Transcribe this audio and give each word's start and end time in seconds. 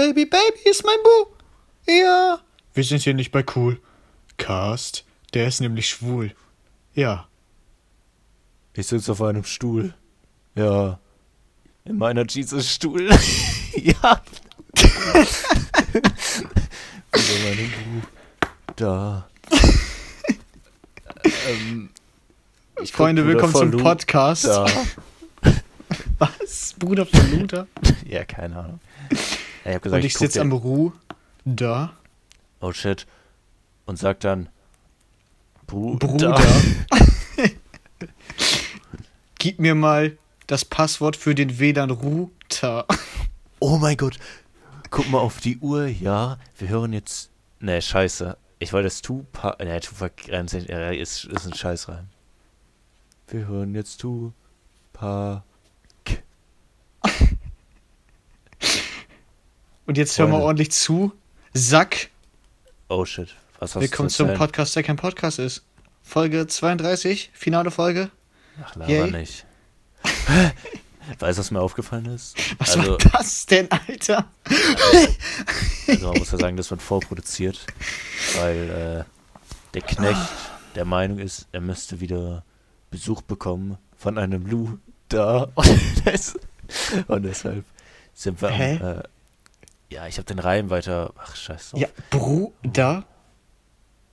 Baby, 0.00 0.24
Baby 0.24 0.60
ist 0.64 0.82
mein 0.82 0.96
Bu. 1.04 1.26
Ja. 1.92 2.40
Wir 2.72 2.84
sind 2.84 3.02
hier 3.02 3.12
nicht 3.12 3.32
bei 3.32 3.44
Cool. 3.54 3.78
Cast, 4.38 5.04
der 5.34 5.46
ist 5.46 5.60
nämlich 5.60 5.90
schwul. 5.90 6.34
Ja. 6.94 7.28
Ich 8.72 8.86
sitze 8.86 9.12
auf 9.12 9.20
einem 9.20 9.44
Stuhl. 9.44 9.92
Ja. 10.54 10.98
In 11.84 11.98
meiner 11.98 12.24
Jesus-Stuhl. 12.26 13.10
ja. 13.74 14.22
Über 17.12 17.34
meinem 17.44 17.70
Bu. 17.70 18.00
Da. 18.76 19.28
ähm, 21.46 21.90
ich 22.80 22.92
Freunde, 22.92 23.26
willkommen 23.26 23.52
zum 23.52 23.70
Podcast. 23.72 24.46
Da. 24.46 24.64
Was? 26.18 26.74
Bruder 26.78 27.04
von 27.04 27.38
Luther? 27.38 27.66
ja, 28.08 28.24
keine 28.24 28.56
Ahnung. 28.56 28.80
Ich 29.70 29.76
hab 29.76 29.82
gesagt, 29.82 30.00
Und 30.00 30.06
ich, 30.06 30.12
ich 30.12 30.18
sitze 30.18 30.40
am 30.40 30.52
Ruh. 30.52 30.92
Da. 31.44 31.92
Oh 32.60 32.72
shit. 32.72 33.06
Und 33.86 33.98
sag 33.98 34.20
dann. 34.20 34.48
Bruder. 35.66 36.06
Bruder. 36.08 36.40
Gib 39.38 39.60
mir 39.60 39.74
mal 39.74 40.18
das 40.48 40.64
Passwort 40.64 41.16
für 41.16 41.34
den 41.34 41.58
WLAN-Router. 41.60 42.86
Oh 43.60 43.78
mein 43.78 43.96
Gott. 43.96 44.18
Guck 44.90 45.08
mal 45.08 45.18
auf 45.18 45.40
die 45.40 45.58
Uhr. 45.58 45.86
Ja, 45.86 46.38
wir 46.58 46.68
hören 46.68 46.92
jetzt. 46.92 47.30
Ne, 47.60 47.80
scheiße. 47.80 48.36
Ich 48.58 48.72
wollte 48.72 48.86
das 48.86 49.02
Tupac. 49.02 49.64
Ne, 49.64 49.80
Tupac 49.80 50.28
ist, 50.28 51.24
ist 51.26 51.46
ein 51.46 51.54
Scheißreim. 51.54 52.08
Wir 53.28 53.46
hören 53.46 53.74
jetzt 53.74 53.98
Tupac. 54.00 55.44
Und 59.90 59.98
jetzt 59.98 60.16
hören 60.20 60.30
wir 60.30 60.38
ordentlich 60.38 60.70
zu. 60.70 61.12
Sack. 61.52 62.10
Oh 62.88 63.04
shit. 63.04 63.34
Was 63.58 63.74
hast 63.74 63.82
Willkommen 63.82 64.08
zum 64.08 64.34
Podcast, 64.34 64.76
der 64.76 64.84
kein 64.84 64.94
Podcast 64.94 65.40
ist. 65.40 65.64
Folge 66.04 66.46
32, 66.46 67.32
finale 67.32 67.72
Folge. 67.72 68.08
Ach, 68.62 68.76
laber 68.76 68.88
Yay. 68.88 69.10
nicht. 69.10 69.46
Weißt 71.18 71.38
du, 71.38 71.40
was 71.40 71.50
mir 71.50 71.60
aufgefallen 71.60 72.06
ist? 72.06 72.36
Was 72.58 72.76
also, 72.76 72.92
war 72.92 72.98
das 72.98 73.46
denn, 73.46 73.68
Alter? 73.72 74.28
Also, 75.88 76.06
man 76.06 76.18
muss 76.18 76.30
ja 76.30 76.38
sagen, 76.38 76.56
das 76.56 76.70
wird 76.70 76.82
vorproduziert, 76.82 77.66
weil 78.36 78.70
äh, 78.70 79.04
der 79.74 79.82
Knecht 79.82 80.30
der 80.76 80.84
Meinung 80.84 81.18
ist, 81.18 81.48
er 81.50 81.62
müsste 81.62 81.98
wieder 81.98 82.44
Besuch 82.92 83.22
bekommen 83.22 83.76
von 83.98 84.18
einem 84.18 84.46
Lou 84.46 84.78
da. 85.08 85.48
Und, 87.08 87.24
deshalb 87.24 87.64
sind 88.14 88.40
wir 88.40 88.50
am, 88.50 88.60
äh, 88.60 89.02
ja, 89.90 90.06
ich 90.06 90.16
habe 90.16 90.26
den 90.26 90.38
Reim 90.38 90.70
weiter. 90.70 91.12
Ach, 91.18 91.34
scheiße. 91.36 91.78
Ja, 91.78 91.88
Bruder. 92.10 93.04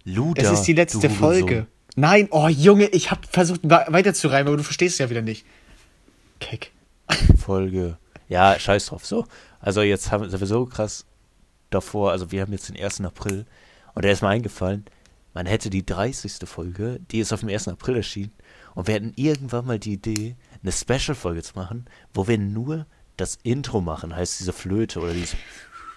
Luda. 0.04 0.42
Das 0.42 0.52
ist 0.52 0.64
die 0.64 0.74
letzte 0.74 1.10
Folge. 1.10 1.68
Nein, 1.96 2.28
oh 2.32 2.48
Junge, 2.48 2.86
ich 2.88 3.12
habe 3.12 3.22
versucht 3.30 3.62
weiter 3.64 4.14
zu 4.14 4.28
reimen, 4.28 4.48
aber 4.48 4.58
du 4.58 4.64
verstehst 4.64 4.94
es 4.94 5.00
ja 5.00 5.10
wieder 5.10 5.22
nicht. 5.22 5.46
Keck. 6.40 6.72
Folge. 7.38 7.98
Ja, 8.30 8.60
scheiß 8.60 8.88
drauf. 8.88 9.06
So. 9.06 9.26
Also 9.60 9.82
jetzt 9.82 10.12
haben 10.12 10.32
wir 10.32 10.48
so 10.48 10.66
krass 10.66 11.06
davor, 11.70 12.12
also 12.12 12.32
wir 12.32 12.42
haben 12.42 12.52
jetzt 12.52 12.70
den 12.70 12.82
1. 12.82 13.02
April 13.02 13.46
und 13.94 14.06
da 14.06 14.10
ist 14.10 14.22
mir 14.22 14.30
eingefallen, 14.30 14.86
man 15.34 15.46
hätte 15.46 15.70
die 15.70 15.86
30. 15.86 16.34
Folge, 16.46 17.00
die 17.12 17.20
ist 17.20 17.34
auf 17.34 17.42
dem 17.42 17.50
1. 17.50 17.68
April 17.68 17.98
erschienen 17.98 18.34
und 18.76 18.88
wir 18.88 18.96
hätten 18.96 19.14
irgendwann 19.16 19.66
mal 19.66 19.80
die 19.80 19.94
Idee, 19.94 20.36
eine 20.62 20.72
Special-Folge 20.72 21.44
zu 21.44 21.54
machen, 21.56 21.86
wo 22.14 22.28
wir 22.28 22.38
nur 22.38 22.86
das 23.18 23.38
Intro 23.44 23.82
machen, 23.82 24.16
heißt 24.16 24.40
diese 24.40 24.54
Flöte 24.54 25.00
oder 25.00 25.14
diese 25.14 25.36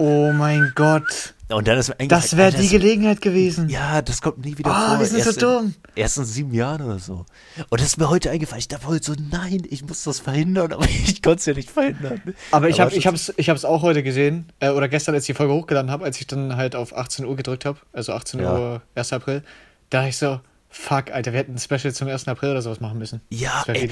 Oh 0.01 0.33
mein 0.33 0.73
Gott. 0.75 1.35
Und 1.51 1.69
dann 1.69 1.77
ist 1.77 1.93
Das 2.09 2.35
wäre 2.35 2.57
die 2.57 2.69
Gelegenheit 2.69 3.21
gewesen. 3.21 3.69
Ja, 3.69 4.01
das 4.01 4.23
kommt 4.23 4.43
nie 4.43 4.57
wieder 4.57 4.71
oh, 4.71 4.89
vor. 4.89 4.99
Wir 4.99 5.05
sind 5.05 5.19
erst 5.19 5.39
so 5.39 5.59
dumm. 5.59 5.75
In, 5.95 6.03
erst 6.03 6.17
in 6.17 6.25
sieben 6.25 6.55
Jahren 6.55 6.81
oder 6.81 6.99
so. 6.99 7.27
Und 7.69 7.81
das 7.81 7.89
ist 7.89 7.99
mir 7.99 8.09
heute 8.09 8.31
eingefallen. 8.31 8.61
Ich 8.61 8.69
dachte 8.69 8.87
heute 8.87 9.05
so, 9.05 9.15
nein, 9.31 9.63
ich 9.69 9.85
muss 9.85 10.03
das 10.05 10.19
verhindern, 10.19 10.73
aber 10.73 10.87
ich 10.87 11.21
konnte 11.21 11.41
es 11.41 11.45
ja 11.45 11.53
nicht 11.53 11.71
verhindern. 11.71 12.23
Aber 12.51 12.71
ich 12.71 12.81
habe 12.81 12.95
ich 12.95 13.07
hab's, 13.07 13.31
ich 13.37 13.51
hab's 13.51 13.67
auch 13.67 13.83
heute 13.83 14.03
gesehen, 14.03 14.51
äh, 14.61 14.71
oder 14.71 14.89
gestern, 14.89 15.15
als 15.15 15.25
ich 15.25 15.35
die 15.35 15.35
Folge 15.35 15.53
hochgeladen 15.53 15.91
habe, 15.91 16.05
als 16.05 16.19
ich 16.19 16.27
dann 16.27 16.57
halt 16.57 16.75
auf 16.75 16.97
18 16.97 17.27
Uhr 17.27 17.37
gedrückt 17.37 17.67
habe, 17.67 17.79
also 17.93 18.15
18 18.15 18.41
ja. 18.41 18.59
Uhr, 18.59 18.83
1. 18.95 19.13
April, 19.13 19.43
da 19.91 20.07
ich 20.07 20.17
so, 20.17 20.41
fuck, 20.71 21.11
Alter, 21.11 21.33
wir 21.33 21.41
hätten 21.41 21.55
ein 21.55 21.59
Special 21.59 21.93
zum 21.93 22.09
1. 22.09 22.29
April 22.29 22.53
oder 22.53 22.63
sowas 22.63 22.81
machen 22.81 22.99
müssen. 22.99 23.21
Ja, 23.29 23.65
das 23.67 23.77
ey, 23.77 23.91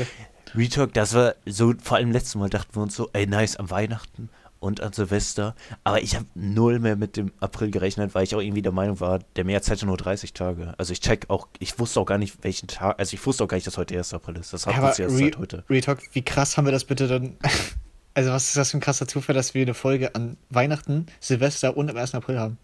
Retalk, 0.55 0.95
das 0.95 1.15
war 1.15 1.35
so, 1.45 1.75
vor 1.83 1.99
allem 1.99 2.13
letztes 2.13 2.37
Mal 2.37 2.49
dachten 2.49 2.75
wir 2.75 2.83
uns 2.83 2.97
so, 2.97 3.11
ey, 3.13 3.27
nice, 3.27 3.57
am 3.57 3.71
Weihnachten 3.71 4.31
und 4.61 4.81
an 4.81 4.93
Silvester. 4.93 5.55
Aber 5.85 6.03
ich 6.03 6.15
habe 6.15 6.27
null 6.35 6.79
mehr 6.79 6.97
mit 6.97 7.17
dem 7.17 7.33
April 7.41 7.71
gerechnet, 7.71 8.15
weil 8.15 8.25
ich 8.25 8.35
auch 8.35 8.41
irgendwie 8.41 8.63
der 8.63 8.73
Meinung 8.73 9.01
war, 9.01 9.21
der 9.37 9.45
März 9.45 9.69
hätte 9.69 9.87
nur 9.87 9.97
30 9.97 10.33
Tage. 10.33 10.75
Also 10.79 10.93
ich 10.93 11.01
check 11.01 11.27
auch, 11.29 11.49
ich 11.59 11.79
wusste 11.79 12.01
auch 12.01 12.07
gar 12.07 12.19
nicht, 12.19 12.43
welchen 12.43 12.69
Tag, 12.69 12.99
also 12.99 13.15
ich 13.15 13.25
wusste 13.27 13.45
auch 13.45 13.49
gar 13.49 13.57
nicht, 13.57 13.67
dass 13.67 13.77
heute 13.77 13.97
1. 13.97 14.15
April 14.15 14.37
ist. 14.37 14.53
Das 14.53 14.67
hat 14.67 14.83
uns 14.83 14.99
erst 14.99 15.19
seit 15.19 15.39
heute. 15.39 15.65
Retalk, 15.69 16.01
wie 16.13 16.23
krass 16.23 16.57
haben 16.57 16.65
wir 16.65 16.73
das 16.73 16.85
bitte 16.85 17.09
dann? 17.09 17.37
also 18.15 18.31
was 18.31 18.49
ist 18.49 18.57
das 18.57 18.71
für 18.71 18.79
ein 18.79 18.81
krasser 18.81 19.07
Zufall, 19.07 19.35
dass 19.35 19.55
wir 19.55 19.63
eine 19.63 19.75
Folge 19.75 20.15
an 20.15 20.37
Weihnachten, 20.51 21.07
Silvester 21.21 21.77
und 21.77 21.91
am 21.91 21.97
1. 21.97 22.15
April 22.15 22.39
haben? 22.39 22.59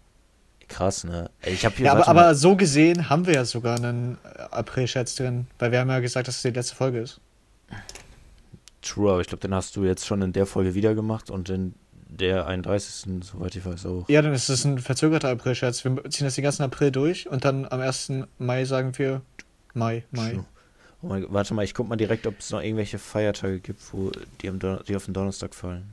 Krass, 0.67 1.03
ne? 1.03 1.29
Ich 1.45 1.65
hab 1.65 1.75
hier 1.75 1.87
ja, 1.87 1.91
aber, 1.93 2.07
aber 2.07 2.35
so 2.35 2.55
gesehen 2.55 3.09
haben 3.09 3.27
wir 3.27 3.33
ja 3.35 3.45
sogar 3.45 3.77
einen 3.77 4.17
April-Scherz 4.51 5.15
drin, 5.15 5.47
weil 5.59 5.71
wir 5.71 5.79
haben 5.79 5.89
ja 5.89 5.99
gesagt, 5.99 6.27
dass 6.27 6.37
es 6.37 6.41
die 6.41 6.49
letzte 6.49 6.75
Folge 6.75 6.99
ist. 6.99 7.19
True, 8.81 9.11
aber 9.11 9.21
ich 9.21 9.27
glaube, 9.27 9.41
den 9.41 9.53
hast 9.53 9.75
du 9.75 9.83
jetzt 9.83 10.05
schon 10.05 10.21
in 10.21 10.33
der 10.33 10.45
Folge 10.45 10.75
wieder 10.75 10.95
gemacht 10.95 11.29
und 11.29 11.49
in 11.49 11.73
der 12.07 12.47
31. 12.47 13.23
soweit 13.23 13.55
ich 13.55 13.65
weiß 13.65 13.85
auch. 13.85 14.09
Ja, 14.09 14.21
dann 14.21 14.33
ist 14.33 14.49
es 14.49 14.63
ein 14.65 14.79
verzögerter 14.79 15.29
April-Scherz. 15.29 15.83
Wir 15.83 16.03
ziehen 16.09 16.25
das 16.25 16.35
den 16.35 16.43
ganzen 16.43 16.63
April 16.63 16.91
durch 16.91 17.27
und 17.29 17.45
dann 17.45 17.65
am 17.65 17.81
1. 17.81 18.11
Mai 18.37 18.65
sagen 18.65 18.97
wir 18.97 19.21
Mai, 19.73 20.05
Mai. 20.11 20.39
Oh 21.01 21.07
mein, 21.07 21.25
warte 21.29 21.53
mal, 21.53 21.63
ich 21.63 21.73
guck 21.73 21.87
mal 21.87 21.97
direkt, 21.97 22.25
ob 22.25 22.39
es 22.39 22.49
noch 22.51 22.61
irgendwelche 22.61 22.97
Feiertage 22.97 23.59
gibt, 23.59 23.81
wo 23.93 24.11
die, 24.41 24.49
am 24.49 24.59
die 24.59 24.95
auf 24.95 25.05
den 25.05 25.13
Donnerstag 25.13 25.53
fallen. 25.53 25.91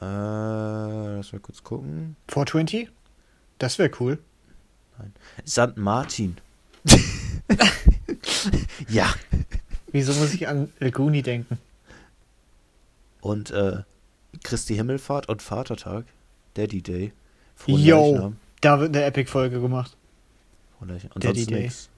Äh, 0.00 0.04
lass 0.04 1.32
mal 1.32 1.40
kurz 1.40 1.62
gucken. 1.62 2.16
420? 2.28 2.90
Das 3.58 3.78
wäre 3.78 3.90
cool. 4.00 4.18
Nein. 4.98 5.12
St. 5.46 5.76
Martin. 5.76 6.36
ja. 8.88 9.12
Wieso 9.92 10.12
muss 10.14 10.34
ich 10.34 10.46
an 10.46 10.72
Laguni 10.78 11.22
denken? 11.22 11.58
Und 13.20 13.50
äh, 13.50 13.82
Christi 14.44 14.76
Himmelfahrt 14.76 15.28
und 15.28 15.42
Vatertag, 15.42 16.04
Daddy 16.54 16.82
Day. 16.82 17.12
Yo, 17.66 18.34
da 18.60 18.80
wird 18.80 18.94
eine 18.94 19.04
Epic-Folge 19.04 19.60
gemacht. 19.60 19.96
Und 20.80 20.90
Daddy 20.90 21.08
sonst 21.40 21.50
Day. 21.50 21.62
nix. 21.62 21.88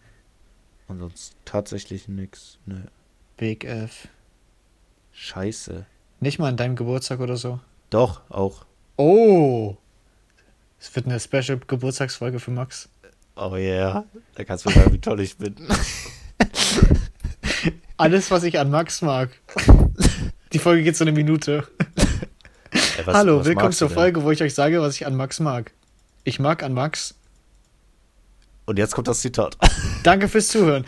Und 0.89 1.01
sonst 1.01 1.35
tatsächlich 1.45 2.09
nix. 2.09 2.59
Ne. 2.65 2.85
Big 3.37 3.65
F. 3.65 4.09
Scheiße. 5.13 5.85
Nicht 6.21 6.39
mal 6.39 6.49
an 6.49 6.57
deinem 6.57 6.77
Geburtstag 6.77 7.21
oder 7.21 7.37
so? 7.37 7.61
Doch, 7.91 8.21
auch. 8.31 8.65
Oh! 8.97 9.77
Es 10.79 10.95
wird 10.95 11.07
eine 11.07 11.19
Special-Geburtstagsfolge 11.19 12.39
für 12.39 12.53
Max. 12.53 12.89
Oh 13.35 13.57
yeah. 13.57 14.05
Da 14.35 14.45
kannst 14.45 14.65
du 14.65 14.71
sagen, 14.71 14.93
wie 14.93 15.01
toll 15.01 15.21
ich 15.21 15.37
bin. 15.37 15.57
Alles, 17.97 18.31
was 18.31 18.45
ich 18.45 18.59
an 18.59 18.71
Max 18.71 19.03
mag. 19.03 19.31
Die 20.53 20.59
Folge 20.59 20.85
geht 20.85 20.97
so 20.97 21.05
eine 21.05 21.13
Minute. 21.13 21.67
Ey, 22.71 23.07
was, 23.07 23.15
Hallo, 23.15 23.41
was 23.41 23.47
willkommen 23.47 23.73
zur 23.73 23.91
Folge, 23.91 24.23
wo 24.23 24.31
ich 24.31 24.43
euch 24.43 24.55
sage, 24.55 24.81
was 24.81 24.95
ich 24.95 25.07
an 25.07 25.17
Max 25.17 25.41
mag. 25.41 25.73
Ich 26.23 26.39
mag 26.39 26.63
an 26.63 26.73
Max. 26.73 27.15
Und 28.67 28.79
jetzt 28.79 28.95
kommt 28.95 29.09
das 29.09 29.21
Zitat. 29.21 29.57
Danke 30.05 30.29
fürs 30.29 30.49
Zuhören. 30.49 30.85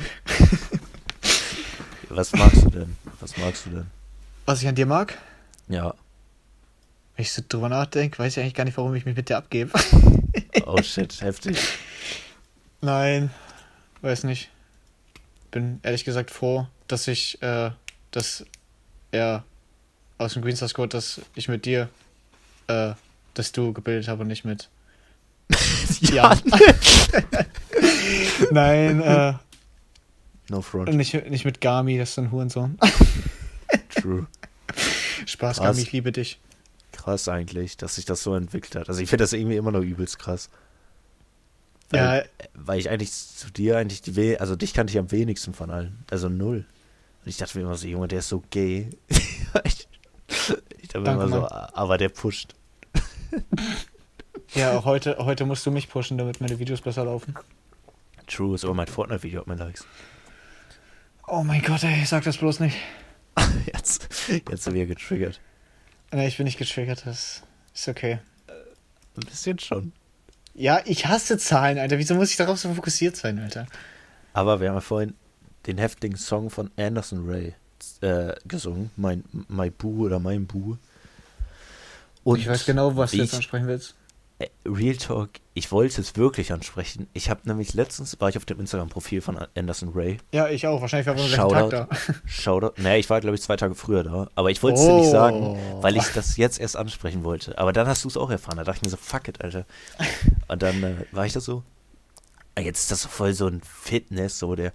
was 2.09 2.33
magst 2.33 2.63
du 2.63 2.71
denn? 2.71 2.97
Was 3.21 3.37
magst 3.39 3.67
du 3.67 3.71
denn? 3.71 3.87
Was 4.47 4.63
ich 4.63 4.69
an 4.69 4.77
dir 4.77 4.87
mag? 4.87 5.19
Ja. 5.69 5.95
Wenn 7.23 7.27
ich 7.27 7.33
so 7.35 7.43
drüber 7.49 7.69
nachdenke, 7.69 8.19
weiß 8.19 8.37
ich 8.37 8.43
eigentlich 8.43 8.55
gar 8.55 8.65
nicht, 8.65 8.77
warum 8.77 8.97
ich 8.97 9.05
mich 9.05 9.15
mit 9.15 9.29
dir 9.29 9.37
abgebe. 9.37 9.71
oh 10.67 10.83
shit, 10.83 11.21
heftig. 11.21 11.57
Nein, 12.81 13.31
weiß 14.01 14.25
nicht. 14.25 14.51
Bin 15.53 15.79
ehrlich 15.85 16.05
gesagt 16.05 16.33
froh, 16.33 16.67
dass 16.89 17.07
ich, 17.07 17.41
äh, 17.41 17.71
dass 18.11 18.45
er 19.13 19.45
aus 20.19 20.33
dem 20.33 20.43
Greenstar 20.43 20.69
Squad, 20.69 20.95
dass 20.95 21.21
ich 21.37 21.47
mit 21.47 21.65
dir 21.65 21.89
äh, 22.67 22.95
das 23.35 23.53
du 23.53 23.73
gebildet 23.73 24.09
habe 24.09 24.23
und 24.23 24.27
nicht 24.27 24.45
mit. 24.45 24.69
ja. 26.01 26.37
Nein, 28.51 29.01
äh. 29.01 29.35
No 30.49 30.61
front. 30.61 30.93
Nicht, 30.93 31.15
nicht 31.31 31.45
mit 31.45 31.61
Gami, 31.61 31.99
das 31.99 32.11
ist 32.11 32.19
ein 32.19 32.33
Hurensohn. 32.33 32.81
True. 33.91 34.27
Spaß, 35.25 35.59
krass. 35.59 35.59
Gami, 35.59 35.83
ich 35.83 35.93
liebe 35.93 36.11
dich. 36.11 36.41
Krass 37.03 37.29
eigentlich, 37.29 37.77
dass 37.77 37.97
sich 37.97 38.05
das 38.05 38.23
so 38.23 38.35
entwickelt 38.35 38.77
hat. 38.77 38.89
Also 38.89 39.01
ich 39.01 39.09
finde 39.09 39.25
das 39.25 39.33
irgendwie 39.33 39.57
immer 39.57 39.73
noch 39.73 39.81
übelst 39.81 40.21
krass. 40.21 40.51
Weil, 41.91 42.01
ja. 42.01 42.47
Weil 42.55 42.79
ich 42.79 42.91
eigentlich 42.91 43.13
zu 43.13 43.51
dir 43.51 43.77
eigentlich 43.79 44.03
die, 44.03 44.39
also 44.39 44.55
dich 44.55 44.73
kannte 44.73 44.93
ich 44.93 44.99
am 44.99 45.11
wenigsten 45.11 45.53
von 45.53 45.71
allen. 45.71 46.05
Also 46.11 46.29
null. 46.29 46.65
Und 47.25 47.29
ich 47.29 47.39
dachte 47.39 47.59
mir 47.59 47.65
immer 47.65 47.75
so, 47.75 47.89
Junge, 47.89 48.07
der 48.07 48.21
ist 48.21 48.29
so 48.29 48.43
gay. 48.51 48.89
ich, 49.09 49.89
ich 50.81 50.89
dachte 50.89 51.01
mir 51.01 51.13
immer 51.13 51.29
so, 51.29 51.49
aber 51.49 51.99
der 51.99 52.09
pusht. 52.09 52.55
Ja, 54.55 54.85
heute, 54.85 55.17
heute 55.19 55.45
musst 55.45 55.65
du 55.67 55.71
mich 55.71 55.89
pushen, 55.89 56.19
damit 56.19 56.41
meine 56.41 56.59
Videos 56.59 56.83
besser 56.83 57.05
laufen. 57.05 57.35
True, 58.29 58.55
ist 58.55 58.65
aber 58.65 58.75
mein 58.75 58.87
Fortnite-Video 58.87 59.41
hat 59.41 59.47
mir 59.49 59.57
Likes. 59.57 59.87
Oh 61.27 61.43
mein 61.43 61.63
Gott, 61.63 61.83
ey, 61.83 62.05
sag 62.05 62.23
das 62.25 62.37
bloß 62.37 62.61
nicht. 62.61 62.77
Jetzt, 63.73 64.09
jetzt 64.29 64.65
sind 64.65 64.75
wir 64.75 64.85
getriggert. 64.85 65.41
Nee, 66.13 66.29
ich 66.29 66.37
bin 66.37 66.45
nicht 66.45 66.59
getriggert, 66.59 67.07
das 67.07 67.43
ist 67.75 67.89
okay. 67.89 68.19
Ein 69.17 69.27
bisschen 69.27 69.59
schon. 69.59 69.93
Ja, 70.55 70.83
ich 70.85 71.07
hasse 71.07 71.39
Zahlen, 71.39 71.79
Alter. 71.79 71.99
Wieso 71.99 72.15
muss 72.15 72.31
ich 72.31 72.37
darauf 72.37 72.59
so 72.59 72.73
fokussiert 72.75 73.17
sein, 73.17 73.39
Alter? 73.39 73.67
Aber 74.35 74.61
wir 74.61 74.69
haben 74.69 74.77
ja 74.77 74.81
vorhin 74.81 75.15
den 75.67 75.79
heftigen 75.79 76.17
Song 76.17 76.51
von 76.51 76.71
Anderson 76.77 77.29
Ray 77.29 77.55
äh, 78.03 78.35
gesungen. 78.47 78.91
Mein, 78.97 79.25
My 79.49 79.71
Boo 79.71 80.05
oder 80.05 80.19
Mein 80.19 80.47
Boo. 80.47 80.77
Und 82.25 82.39
ich 82.39 82.49
weiß 82.49 82.67
genau, 82.67 82.95
was 82.97 83.13
du 83.13 83.19
jetzt 83.19 83.35
ansprechen 83.35 83.67
willst. 83.67 83.95
Äh, 84.43 84.49
Real 84.67 84.97
Talk, 84.97 85.31
ich 85.55 85.71
wollte 85.71 86.01
es 86.01 86.17
wirklich 86.17 86.53
ansprechen. 86.53 87.07
Ich 87.13 87.31
habe 87.31 87.41
nämlich 87.45 87.75
letztens, 87.75 88.21
war 88.21 88.29
ich 88.29 88.37
auf 88.37 88.45
dem 88.45 88.59
Instagram-Profil 88.61 89.21
von 89.21 89.39
Anderson 89.57 89.91
Ray. 89.95 90.19
Ja, 90.33 90.49
ich 90.49 90.67
auch. 90.67 90.81
Wahrscheinlich 90.81 91.07
war 91.07 91.15
gleichen 91.15 91.35
Shoutout. 91.35 91.69
Tag 91.71 91.89
da. 91.91 91.97
Shoutout. 92.27 92.81
Nee, 92.81 92.99
ich 92.99 93.09
war 93.11 93.21
glaube 93.21 93.37
ich 93.37 93.43
zwei 93.43 93.57
Tage 93.57 93.75
früher 93.75 94.03
da. 94.03 94.29
Aber 94.35 94.51
ich 94.51 94.63
wollte 94.63 94.81
es 94.81 94.87
dir 94.87 94.95
nicht 94.95 95.11
sagen, 95.11 95.57
Oh. 95.57 95.83
weil 95.83 95.97
ich 95.97 96.05
das 96.15 96.37
jetzt 96.37 96.59
erst 96.61 96.77
ansprechen 96.77 97.23
wollte. 97.25 97.57
Aber 97.59 97.73
dann 97.73 97.87
hast 97.87 98.05
du 98.05 98.09
es 98.09 98.17
auch 98.17 98.31
erfahren. 98.31 98.57
Da 98.57 98.65
dachte 98.65 98.79
ich 98.79 98.83
mir 98.85 98.91
so, 98.91 98.97
fuck 98.97 99.29
it, 99.29 99.43
Alter. 99.43 99.65
Und 100.49 100.63
dann 100.63 100.83
äh, 100.83 100.95
war 101.13 101.27
ich 101.27 101.33
das 101.33 101.45
so. 101.45 101.63
Ah, 102.55 102.61
Jetzt 102.61 102.81
ist 102.81 102.91
das 102.91 103.05
voll 103.07 103.33
so 103.35 103.47
ein 103.47 103.61
Fitness, 103.63 104.39
so 104.39 104.55
der. 104.57 104.73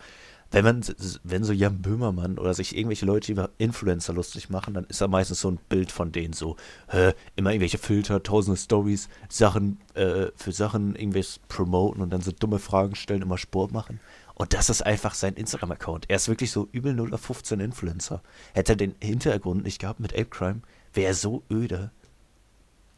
Wenn 0.52 0.64
man, 0.64 0.86
wenn 1.24 1.44
so 1.44 1.52
Jan 1.52 1.82
Böhmermann 1.82 2.38
oder 2.38 2.54
sich 2.54 2.76
irgendwelche 2.76 3.06
Leute 3.06 3.32
über 3.32 3.50
Influencer 3.58 4.14
lustig 4.14 4.50
machen, 4.50 4.74
dann 4.74 4.86
ist 4.86 5.02
da 5.02 5.08
meistens 5.08 5.42
so 5.42 5.52
ein 5.52 5.60
Bild 5.70 5.92
von 5.92 6.12
denen 6.12 6.34
so, 6.34 6.56
hä, 6.90 7.14
immer 7.36 7.52
irgendwelche 7.52 7.78
Filter, 7.78 8.24
tausende 8.24 8.58
Stories, 8.58 9.10
Sachen, 9.28 9.80
äh, 9.94 10.28
für 10.36 10.52
Sachen 10.54 10.96
irgendwas 10.96 11.40
promoten 11.50 12.02
und 12.02 12.12
dann 12.12 12.22
so 12.22 12.32
dumme 12.32 12.60
Fragen 12.60 12.96
stellen, 12.96 13.24
immer 13.24 13.38
Sport 13.38 13.72
machen. 13.72 14.00
Und 14.36 14.54
das 14.54 14.70
ist 14.70 14.84
einfach 14.84 15.16
sein 15.16 15.34
Instagram-Account. 15.34 16.10
Er 16.10 16.16
ist 16.18 16.28
wirklich 16.30 16.52
so 16.52 16.70
übel 16.72 16.94
0 16.94 17.14
auf 17.14 17.22
15 17.22 17.60
Influencer. 17.60 18.22
Hätte 18.54 18.74
er 18.74 18.76
den 18.78 18.96
Hintergrund 19.02 19.64
nicht 19.64 19.80
gehabt 19.80 20.00
mit 20.00 20.14
Ape 20.14 20.26
Crime, 20.26 20.62
wäre 20.94 21.08
er 21.08 21.14
so 21.16 21.44
öde. 21.50 21.92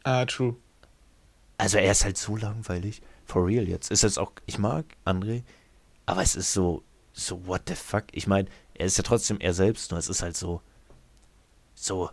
Ah, 0.04 0.24
true. 0.26 0.56
Also 1.56 1.78
er 1.78 1.90
ist 1.92 2.04
halt 2.04 2.16
so 2.16 2.36
langweilig. 2.36 3.02
For 3.24 3.46
real 3.46 3.68
jetzt. 3.68 3.90
Ist 3.90 4.02
jetzt 4.02 4.18
auch, 4.18 4.32
ich 4.46 4.58
mag 4.58 4.84
André, 5.04 5.42
aber 6.04 6.22
es 6.22 6.36
ist 6.36 6.52
so, 6.52 6.82
so 7.20 7.46
what 7.46 7.62
the 7.68 7.74
fuck. 7.74 8.04
Ich 8.12 8.26
meine, 8.26 8.48
er 8.74 8.86
ist 8.86 8.96
ja 8.98 9.02
trotzdem 9.04 9.38
er 9.40 9.52
selbst, 9.54 9.90
nur 9.90 9.98
es 9.98 10.08
ist 10.08 10.22
halt 10.22 10.36
so, 10.36 10.60
so, 11.74 12.10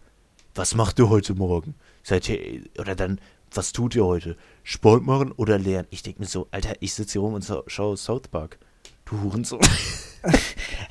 was 0.55 0.75
macht 0.75 0.99
ihr 0.99 1.09
heute 1.09 1.33
Morgen? 1.33 1.75
Seid 2.03 2.27
ihr, 2.29 2.61
oder 2.79 2.95
dann, 2.95 3.19
was 3.53 3.71
tut 3.71 3.95
ihr 3.95 4.05
heute? 4.05 4.37
Sport 4.63 5.03
machen 5.03 5.31
oder 5.31 5.57
lernen? 5.59 5.87
Ich 5.91 6.03
denke 6.03 6.19
mir 6.21 6.25
so, 6.27 6.47
Alter, 6.51 6.75
ich 6.79 6.93
sitze 6.93 7.13
hier 7.13 7.21
rum 7.21 7.33
und 7.33 7.43
so, 7.43 7.63
schaue 7.67 7.95
South 7.97 8.27
Park. 8.29 8.57
Du 9.05 9.21
Hurensohn. 9.21 9.61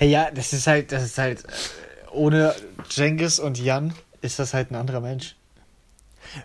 Ja, 0.00 0.30
das 0.30 0.52
ist 0.52 0.66
halt, 0.66 0.92
das 0.92 1.02
ist 1.04 1.18
halt, 1.18 1.44
äh, 1.44 1.48
ohne 2.12 2.54
Jengis 2.90 3.38
und 3.38 3.58
Jan 3.58 3.92
ist 4.20 4.38
das 4.38 4.54
halt 4.54 4.70
ein 4.70 4.74
anderer 4.76 5.00
Mensch. 5.00 5.36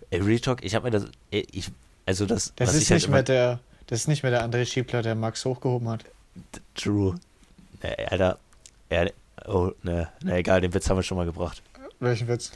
Ey, 0.10 0.20
Real 0.22 0.40
Talk, 0.40 0.64
ich 0.64 0.74
habe 0.76 0.86
mir 0.86 0.92
das, 0.92 1.06
ich, 1.30 1.70
also 2.06 2.26
das, 2.26 2.54
Das 2.56 2.74
ist 2.74 2.90
halt 2.90 2.98
nicht 3.00 3.06
immer- 3.06 3.16
mehr 3.18 3.24
der, 3.24 3.60
das 3.88 4.02
ist 4.02 4.08
nicht 4.08 4.24
mehr 4.24 4.32
der 4.32 4.44
André 4.48 4.66
Schiebler, 4.66 5.02
der 5.02 5.16
Max 5.16 5.44
hochgehoben 5.46 5.88
hat. 5.90 6.06
True. 6.76 7.16
Ne, 7.84 8.12
Alter, 8.12 8.40
er, 8.90 9.12
oh, 9.48 9.72
ne, 9.84 10.10
ne, 10.24 10.38
egal, 10.38 10.62
den 10.62 10.74
Witz 10.74 10.90
haben 10.90 10.98
wir 10.98 11.04
schon 11.04 11.18
mal 11.18 11.26
gebracht. 11.26 11.62
Welchen 12.00 12.28
Witz? 12.28 12.52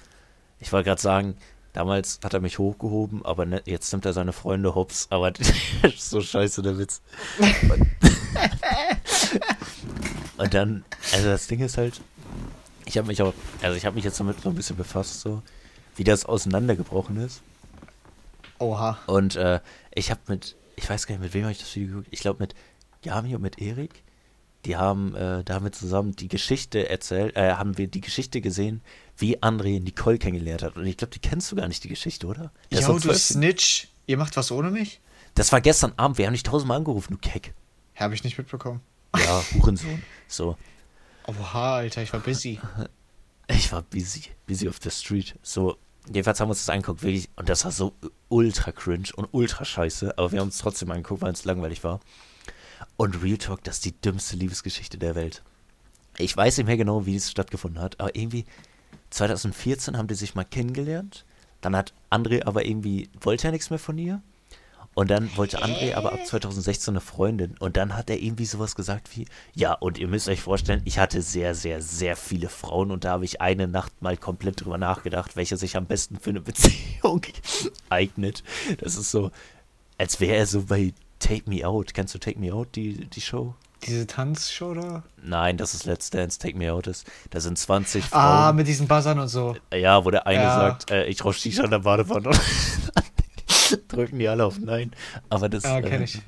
Ich 0.59 0.71
wollte 0.71 0.87
gerade 0.87 1.01
sagen, 1.01 1.37
damals 1.73 2.19
hat 2.23 2.33
er 2.33 2.39
mich 2.39 2.57
hochgehoben, 2.57 3.25
aber 3.25 3.45
ne, 3.45 3.61
jetzt 3.65 3.91
nimmt 3.91 4.05
er 4.05 4.13
seine 4.13 4.33
Freunde 4.33 4.75
hops. 4.75 5.07
Aber 5.09 5.33
so 5.97 6.21
scheiße, 6.21 6.61
der 6.61 6.77
Witz. 6.77 7.01
Und, 7.39 7.87
und 10.37 10.53
dann, 10.53 10.85
also 11.13 11.27
das 11.27 11.47
Ding 11.47 11.59
ist 11.59 11.77
halt, 11.77 12.01
ich 12.85 12.97
habe 12.97 13.07
mich 13.07 13.21
auch, 13.21 13.33
also 13.61 13.75
ich 13.75 13.85
habe 13.85 13.95
mich 13.95 14.05
jetzt 14.05 14.19
damit 14.19 14.41
so 14.41 14.49
ein 14.49 14.55
bisschen 14.55 14.77
befasst, 14.77 15.21
so, 15.21 15.41
wie 15.95 16.03
das 16.03 16.25
auseinandergebrochen 16.25 17.17
ist. 17.17 17.41
Oha. 18.59 18.97
Und 19.07 19.35
äh, 19.35 19.59
ich 19.93 20.11
habe 20.11 20.21
mit, 20.27 20.55
ich 20.75 20.89
weiß 20.89 21.07
gar 21.07 21.15
nicht, 21.15 21.23
mit 21.23 21.33
wem 21.33 21.43
habe 21.43 21.51
ich 21.51 21.59
das 21.59 21.75
Video 21.75 21.89
geguckt? 21.89 22.07
Ich 22.11 22.21
glaube 22.21 22.41
mit 22.41 22.55
Yami 23.03 23.35
und 23.35 23.41
mit 23.41 23.59
Erik. 23.59 24.03
Die 24.65 24.77
haben 24.77 25.15
äh, 25.15 25.43
damit 25.43 25.75
zusammen 25.75 26.15
die 26.15 26.27
Geschichte 26.27 26.89
erzählt, 26.89 27.35
äh, 27.35 27.53
haben 27.53 27.77
wir 27.77 27.87
die 27.87 28.01
Geschichte 28.01 28.41
gesehen, 28.41 28.81
wie 29.17 29.37
André 29.37 29.81
Nicole 29.81 30.17
kennengelernt 30.17 30.63
hat. 30.63 30.75
Und 30.75 30.85
ich 30.85 30.97
glaube, 30.97 31.11
die 31.13 31.19
kennst 31.19 31.51
du 31.51 31.55
gar 31.55 31.67
nicht, 31.67 31.83
die 31.83 31.89
Geschichte, 31.89 32.27
oder? 32.27 32.51
Jo, 32.69 32.87
war 32.87 32.99
du 32.99 33.13
Snitch. 33.13 33.87
Ihr 34.07 34.17
macht 34.17 34.35
was 34.37 34.51
ohne 34.51 34.71
mich? 34.71 34.99
das 35.35 35.51
war 35.51 35.61
gestern 35.61 35.93
Abend, 35.97 36.17
wir 36.17 36.25
haben 36.25 36.33
dich 36.33 36.43
tausendmal 36.43 36.77
angerufen, 36.77 37.13
du 37.13 37.19
Keck. 37.19 37.53
Habe 37.95 38.15
ich 38.15 38.23
nicht 38.23 38.37
mitbekommen. 38.37 38.81
Ja, 39.15 39.43
Hurensohn. 39.53 40.01
So, 40.27 40.57
Oha, 41.27 41.77
Alter, 41.77 42.03
ich 42.03 42.13
war 42.13 42.19
busy. 42.19 42.59
ich 43.47 43.71
war 43.71 43.81
busy, 43.81 44.23
busy 44.47 44.69
auf 44.69 44.79
der 44.79 44.91
Street. 44.91 45.35
So, 45.41 45.77
jedenfalls 46.07 46.39
haben 46.39 46.47
wir 46.47 46.51
uns 46.51 46.65
das 46.65 46.69
angeguckt, 46.69 47.03
wirklich, 47.03 47.29
und 47.35 47.49
das 47.49 47.65
war 47.65 47.71
so 47.71 47.93
ultra 48.29 48.71
cringe 48.71 49.09
und 49.15 49.27
ultra 49.31 49.65
scheiße, 49.65 50.17
aber 50.17 50.31
wir 50.31 50.39
haben 50.39 50.49
es 50.49 50.57
trotzdem 50.57 50.91
angeguckt, 50.91 51.21
weil 51.21 51.33
es 51.33 51.45
langweilig 51.45 51.83
war. 51.83 51.99
Und 52.97 53.21
Real 53.21 53.37
Talk, 53.37 53.63
das 53.63 53.75
ist 53.75 53.85
die 53.85 53.99
dümmste 54.01 54.35
Liebesgeschichte 54.35 54.97
der 54.97 55.15
Welt. 55.15 55.43
Ich 56.17 56.35
weiß 56.35 56.57
nicht 56.57 56.67
mehr 56.67 56.77
genau, 56.77 57.05
wie 57.05 57.15
es 57.15 57.31
stattgefunden 57.31 57.81
hat, 57.81 57.99
aber 57.99 58.15
irgendwie 58.15 58.45
2014 59.09 59.97
haben 59.97 60.07
die 60.07 60.15
sich 60.15 60.35
mal 60.35 60.45
kennengelernt. 60.45 61.25
Dann 61.61 61.75
hat 61.75 61.93
André 62.09 62.45
aber 62.45 62.65
irgendwie, 62.65 63.09
wollte 63.19 63.47
er 63.47 63.51
nichts 63.51 63.69
mehr 63.69 63.79
von 63.79 63.97
ihr. 63.97 64.21
Und 64.93 65.11
dann 65.11 65.29
wollte 65.35 65.61
André 65.61 65.93
aber 65.95 66.13
ab 66.13 66.25
2016 66.25 66.93
eine 66.93 67.01
Freundin. 67.01 67.57
Und 67.59 67.75
dann 67.75 67.97
hat 67.97 68.09
er 68.09 68.17
irgendwie 68.17 68.45
sowas 68.45 68.75
gesagt 68.75 69.15
wie, 69.15 69.25
ja, 69.53 69.73
und 69.73 69.97
ihr 69.97 70.07
müsst 70.07 70.29
euch 70.29 70.41
vorstellen, 70.41 70.81
ich 70.85 70.99
hatte 70.99 71.21
sehr, 71.21 71.53
sehr, 71.53 71.81
sehr 71.81 72.15
viele 72.15 72.47
Frauen 72.47 72.91
und 72.91 73.03
da 73.03 73.11
habe 73.11 73.25
ich 73.25 73.41
eine 73.41 73.67
Nacht 73.67 74.01
mal 74.01 74.15
komplett 74.15 74.63
drüber 74.63 74.77
nachgedacht, 74.77 75.35
welche 75.35 75.57
sich 75.57 75.75
am 75.75 75.85
besten 75.85 76.17
für 76.17 76.29
eine 76.29 76.39
Beziehung 76.39 77.21
eignet. 77.89 78.41
Das 78.77 78.95
ist 78.95 79.11
so, 79.11 79.31
als 79.97 80.21
wäre 80.21 80.37
er 80.37 80.45
so 80.45 80.63
bei 80.63 80.93
Take 81.25 81.49
Me 81.49 81.65
Out. 81.67 81.93
Kennst 81.93 82.13
du 82.13 82.19
Take 82.19 82.39
Me 82.39 82.53
Out, 82.53 82.75
die, 82.75 83.07
die 83.07 83.21
Show? 83.21 83.55
Diese 83.85 84.07
Tanzshow 84.07 84.73
da? 84.73 85.03
Nein, 85.21 85.57
das 85.57 85.73
ist 85.73 85.85
Let's 85.85 86.09
Dance, 86.09 86.39
Take 86.39 86.57
Me 86.57 86.71
Out 86.71 86.87
ist. 86.87 87.05
Da 87.29 87.39
sind 87.39 87.57
20 87.57 88.05
Ah, 88.11 88.43
Frauen. 88.45 88.55
mit 88.55 88.67
diesen 88.67 88.87
Buzzern 88.87 89.19
und 89.19 89.27
so. 89.27 89.55
ja, 89.73 90.03
wo 90.05 90.11
der 90.11 90.25
eine 90.27 90.43
Ja. 90.43 90.55
sagt, 90.55 90.91
äh, 90.91 91.05
ich 91.05 91.23
rauche 91.23 91.33
Shisha 91.33 91.63
in 91.63 91.71
der 91.71 91.79
Badewanne. 91.79 92.31
Drücken 93.87 94.19
die 94.19 94.27
alle 94.27 94.45
auf 94.45 94.59
Nein. 94.59 94.91
Aber 95.29 95.49
das 95.49 95.63
Ja, 95.63 95.79
äh, 95.79 95.81
kenn 95.81 96.03
ich. 96.03 96.21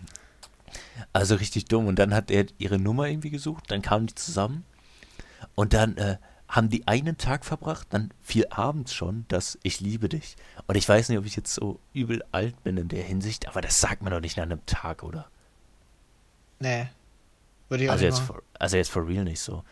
Also 1.14 1.36
richtig 1.36 1.66
dumm. 1.66 1.88
Und 1.88 1.98
dann 2.00 2.14
hat 2.14 2.32
er 2.32 2.46
ihre 2.58 2.78
Nummer 2.80 3.08
irgendwie 3.08 3.30
gesucht, 3.30 3.66
dann 3.68 3.82
kamen 3.82 4.08
die 4.08 4.16
zusammen 4.16 4.66
und 5.56 5.74
dann 5.74 5.98
äh, 5.98 6.18
haben 6.50 6.70
die 6.70 6.88
einen 6.88 7.18
Tag 7.18 7.44
verbracht, 7.46 7.88
dann 7.90 8.12
fiel 8.22 8.48
abends 8.50 8.94
schon 8.94 9.26
das 9.28 9.58
Ich 9.64 9.82
liebe 9.82 10.08
dich. 10.10 10.36
Und 10.66 10.76
ich 10.76 10.88
weiß 10.88 11.10
nicht, 11.10 11.18
ob 11.18 11.26
ich 11.26 11.36
jetzt 11.36 11.54
so 11.54 11.80
übel 11.94 12.24
alt 12.32 12.62
bin 12.64 12.78
in 12.78 12.88
der 12.88 13.04
Hinsicht, 13.04 13.48
aber 13.48 13.62
das 13.62 13.82
sagt 13.82 14.02
man 14.02 14.12
doch 14.14 14.22
nicht 14.22 14.38
nach 14.38 14.44
einem 14.44 14.66
Tag, 14.66 15.04
oder? 15.04 15.28
Nee. 16.60 16.88
Würde 17.70 17.84
ich 17.84 17.90
auch 17.90 17.94
Also 17.94 18.06
jetzt, 18.06 18.20
for, 18.20 18.42
also 18.60 18.78
jetzt 18.78 18.90
for 18.92 19.06
real 19.08 19.26
nicht 19.26 19.42
so. 19.42 19.64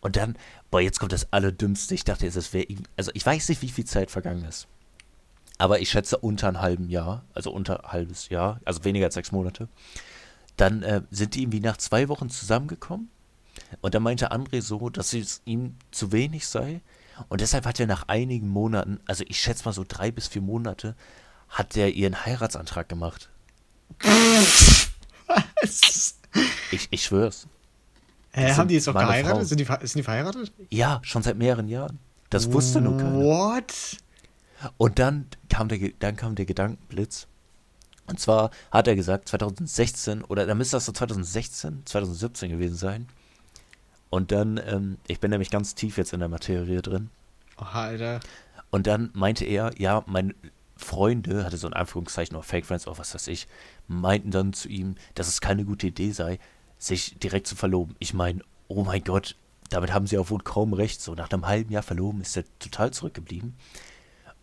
Und 0.00 0.16
dann, 0.16 0.36
boah, 0.70 0.80
jetzt 0.80 1.00
kommt 1.00 1.12
das 1.12 1.32
Allerdümmste. 1.32 1.94
Ich 1.94 2.04
dachte 2.04 2.26
jetzt, 2.26 2.36
es 2.36 2.52
wäre, 2.52 2.64
irgendwie- 2.64 2.90
also 2.96 3.10
ich 3.14 3.24
weiß 3.24 3.48
nicht, 3.48 3.62
wie 3.62 3.68
viel 3.70 3.84
Zeit 3.86 4.10
vergangen 4.10 4.44
ist. 4.44 4.68
Aber 5.56 5.80
ich 5.80 5.90
schätze 5.90 6.18
unter 6.18 6.48
einem 6.48 6.60
halben 6.60 6.88
Jahr, 6.88 7.24
also 7.34 7.50
unter 7.50 7.84
ein 7.84 7.92
halbes 7.92 8.28
Jahr, 8.28 8.60
also 8.64 8.84
weniger 8.84 9.06
als 9.06 9.14
sechs 9.14 9.32
Monate. 9.32 9.68
Dann 10.56 10.82
äh, 10.82 11.02
sind 11.10 11.34
die 11.34 11.42
irgendwie 11.42 11.60
nach 11.60 11.78
zwei 11.78 12.08
Wochen 12.08 12.30
zusammengekommen. 12.30 13.10
Und 13.80 13.94
dann 13.94 14.02
meinte 14.02 14.32
André 14.32 14.62
so, 14.62 14.88
dass 14.90 15.12
es 15.12 15.42
ihm 15.44 15.76
zu 15.90 16.12
wenig 16.12 16.46
sei. 16.46 16.80
Und 17.28 17.40
deshalb 17.40 17.66
hat 17.66 17.80
er 17.80 17.86
nach 17.86 18.08
einigen 18.08 18.48
Monaten, 18.48 19.00
also 19.06 19.24
ich 19.28 19.40
schätze 19.40 19.64
mal 19.64 19.72
so 19.72 19.84
drei 19.86 20.10
bis 20.10 20.28
vier 20.28 20.42
Monate, 20.42 20.94
hat 21.48 21.76
er 21.76 21.90
ihren 21.90 22.24
Heiratsantrag 22.24 22.88
gemacht. 22.88 23.28
Ich, 26.70 26.88
ich 26.90 27.02
schwör's. 27.02 27.46
Hä, 28.32 28.52
haben 28.52 28.68
die 28.68 28.74
jetzt 28.74 28.88
auch 28.88 28.94
geheiratet? 28.94 29.48
Sind 29.48 29.58
die, 29.58 29.64
sind 29.64 29.96
die 29.96 30.02
verheiratet? 30.02 30.52
Ja, 30.70 31.00
schon 31.02 31.22
seit 31.22 31.36
mehreren 31.36 31.68
Jahren. 31.68 31.98
Das 32.30 32.52
wusste 32.52 32.80
nur 32.80 32.98
keiner. 32.98 33.18
What? 33.18 33.74
Und 34.76 34.98
dann 34.98 35.26
kam 35.48 35.68
der, 35.68 35.78
dann 35.98 36.16
kam 36.16 36.34
der 36.34 36.44
Gedankenblitz. 36.44 37.26
Und 38.06 38.20
zwar 38.20 38.50
hat 38.70 38.86
er 38.88 38.96
gesagt, 38.96 39.28
2016, 39.28 40.24
oder 40.24 40.46
dann 40.46 40.58
müsste 40.58 40.76
das 40.76 40.86
so 40.86 40.92
2016, 40.92 41.82
2017 41.84 42.50
gewesen 42.50 42.76
sein. 42.76 43.08
Und 44.10 44.32
dann, 44.32 44.60
ähm, 44.66 44.98
ich 45.06 45.20
bin 45.20 45.30
nämlich 45.30 45.50
ganz 45.50 45.74
tief 45.74 45.98
jetzt 45.98 46.12
in 46.12 46.20
der 46.20 46.28
Materie 46.28 46.82
drin. 46.82 47.10
Oha, 47.60 47.84
Alter. 47.84 48.20
Und 48.70 48.86
dann 48.86 49.10
meinte 49.14 49.44
er, 49.44 49.72
ja, 49.78 50.02
meine 50.06 50.34
Freunde, 50.76 51.44
hatte 51.44 51.56
so 51.56 51.66
ein 51.66 51.74
Anführungszeichen, 51.74 52.36
oder 52.36 52.44
Fake 52.44 52.66
Friends, 52.66 52.86
oder 52.86 52.98
was 52.98 53.14
weiß 53.14 53.26
ich, 53.28 53.48
meinten 53.86 54.30
dann 54.30 54.52
zu 54.52 54.68
ihm, 54.68 54.94
dass 55.14 55.28
es 55.28 55.40
keine 55.40 55.64
gute 55.64 55.88
Idee 55.88 56.12
sei, 56.12 56.38
sich 56.78 57.18
direkt 57.18 57.46
zu 57.46 57.56
verloben. 57.56 57.96
Ich 57.98 58.14
meine, 58.14 58.40
oh 58.68 58.84
mein 58.84 59.02
Gott, 59.02 59.34
damit 59.70 59.92
haben 59.92 60.06
sie 60.06 60.18
auch 60.18 60.30
wohl 60.30 60.42
kaum 60.42 60.72
recht. 60.72 61.00
So, 61.00 61.14
nach 61.14 61.30
einem 61.30 61.46
halben 61.46 61.72
Jahr 61.72 61.82
verloben 61.82 62.20
ist 62.20 62.36
er 62.36 62.44
total 62.58 62.92
zurückgeblieben. 62.92 63.56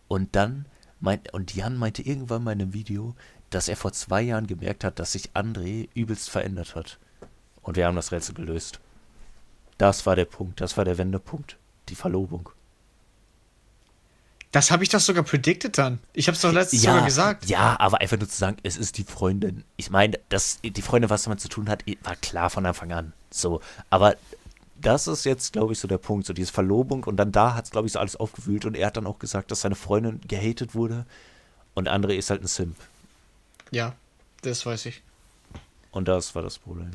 Und 0.08 0.36
dann 0.36 0.66
Mein, 1.00 1.20
und 1.32 1.54
Jan 1.54 1.76
meinte 1.76 2.02
irgendwann 2.02 2.44
mal 2.44 2.52
in 2.52 2.62
einem 2.62 2.72
Video, 2.74 3.14
dass 3.50 3.68
er 3.68 3.76
vor 3.76 3.92
zwei 3.92 4.22
Jahren 4.22 4.46
gemerkt 4.46 4.84
hat, 4.84 4.98
dass 4.98 5.12
sich 5.12 5.30
André 5.32 5.88
übelst 5.94 6.30
verändert 6.30 6.74
hat. 6.74 6.98
Und 7.62 7.76
wir 7.76 7.86
haben 7.86 7.96
das 7.96 8.12
Rätsel 8.12 8.34
gelöst. 8.34 8.80
Das 9.78 10.06
war 10.06 10.16
der 10.16 10.24
Punkt, 10.24 10.60
das 10.60 10.76
war 10.76 10.84
der 10.84 10.98
Wendepunkt. 10.98 11.56
Die 11.88 11.94
Verlobung. 11.94 12.50
Das 14.52 14.70
habe 14.70 14.82
ich 14.82 14.88
doch 14.88 15.00
sogar 15.00 15.22
predicted 15.22 15.76
dann. 15.76 15.98
Ich 16.14 16.28
habe 16.28 16.34
es 16.34 16.40
doch 16.40 16.52
letztens 16.52 16.82
ja, 16.82 16.92
sogar 16.92 17.04
gesagt. 17.04 17.46
Ja, 17.46 17.78
aber 17.78 18.00
einfach 18.00 18.16
nur 18.16 18.28
zu 18.28 18.38
sagen, 18.38 18.56
es 18.62 18.76
ist 18.76 18.96
die 18.96 19.04
Freundin. 19.04 19.64
Ich 19.76 19.90
meine, 19.90 20.18
dass 20.30 20.60
die 20.62 20.82
Freundin 20.82 21.10
was 21.10 21.24
damit 21.24 21.40
zu 21.40 21.48
tun 21.48 21.68
hat, 21.68 21.84
war 22.02 22.16
klar 22.16 22.48
von 22.48 22.64
Anfang 22.64 22.92
an. 22.92 23.12
So, 23.30 23.60
aber 23.90 24.16
das 24.80 25.06
ist 25.06 25.24
jetzt, 25.24 25.52
glaube 25.52 25.72
ich, 25.72 25.78
so 25.78 25.88
der 25.88 25.98
Punkt, 25.98 26.26
so 26.26 26.32
diese 26.32 26.52
Verlobung 26.52 27.04
und 27.04 27.16
dann 27.16 27.32
da 27.32 27.54
hat 27.54 27.66
es, 27.66 27.70
glaube 27.70 27.86
ich, 27.86 27.92
so 27.92 27.98
alles 27.98 28.16
aufgewühlt 28.16 28.64
und 28.64 28.76
er 28.76 28.86
hat 28.86 28.96
dann 28.96 29.06
auch 29.06 29.18
gesagt, 29.18 29.50
dass 29.50 29.60
seine 29.60 29.74
Freundin 29.74 30.20
gehatet 30.26 30.74
wurde 30.74 31.06
und 31.74 31.88
André 31.88 32.12
ist 32.12 32.30
halt 32.30 32.42
ein 32.42 32.46
Simp. 32.46 32.76
Ja, 33.70 33.94
das 34.42 34.64
weiß 34.64 34.86
ich. 34.86 35.02
Und 35.90 36.08
das 36.08 36.34
war 36.34 36.42
das 36.42 36.58
Problem. 36.58 36.92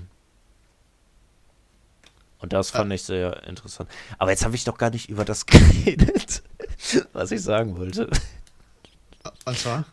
Und 2.42 2.54
das 2.54 2.72
fand 2.72 2.92
ah. 2.92 2.96
ich 2.96 3.04
sehr 3.04 3.44
interessant. 3.44 3.90
Aber 4.18 4.32
jetzt 4.32 4.44
habe 4.44 4.56
ich 4.56 4.64
doch 4.64 4.78
gar 4.78 4.90
nicht 4.90 5.10
über 5.10 5.26
das 5.26 5.46
geredet, 5.48 6.42
was 7.14 7.32
ich 7.32 7.42
sagen 7.42 7.78
wollte. 7.78 8.10
Und 9.46 9.58
zwar? 9.58 9.86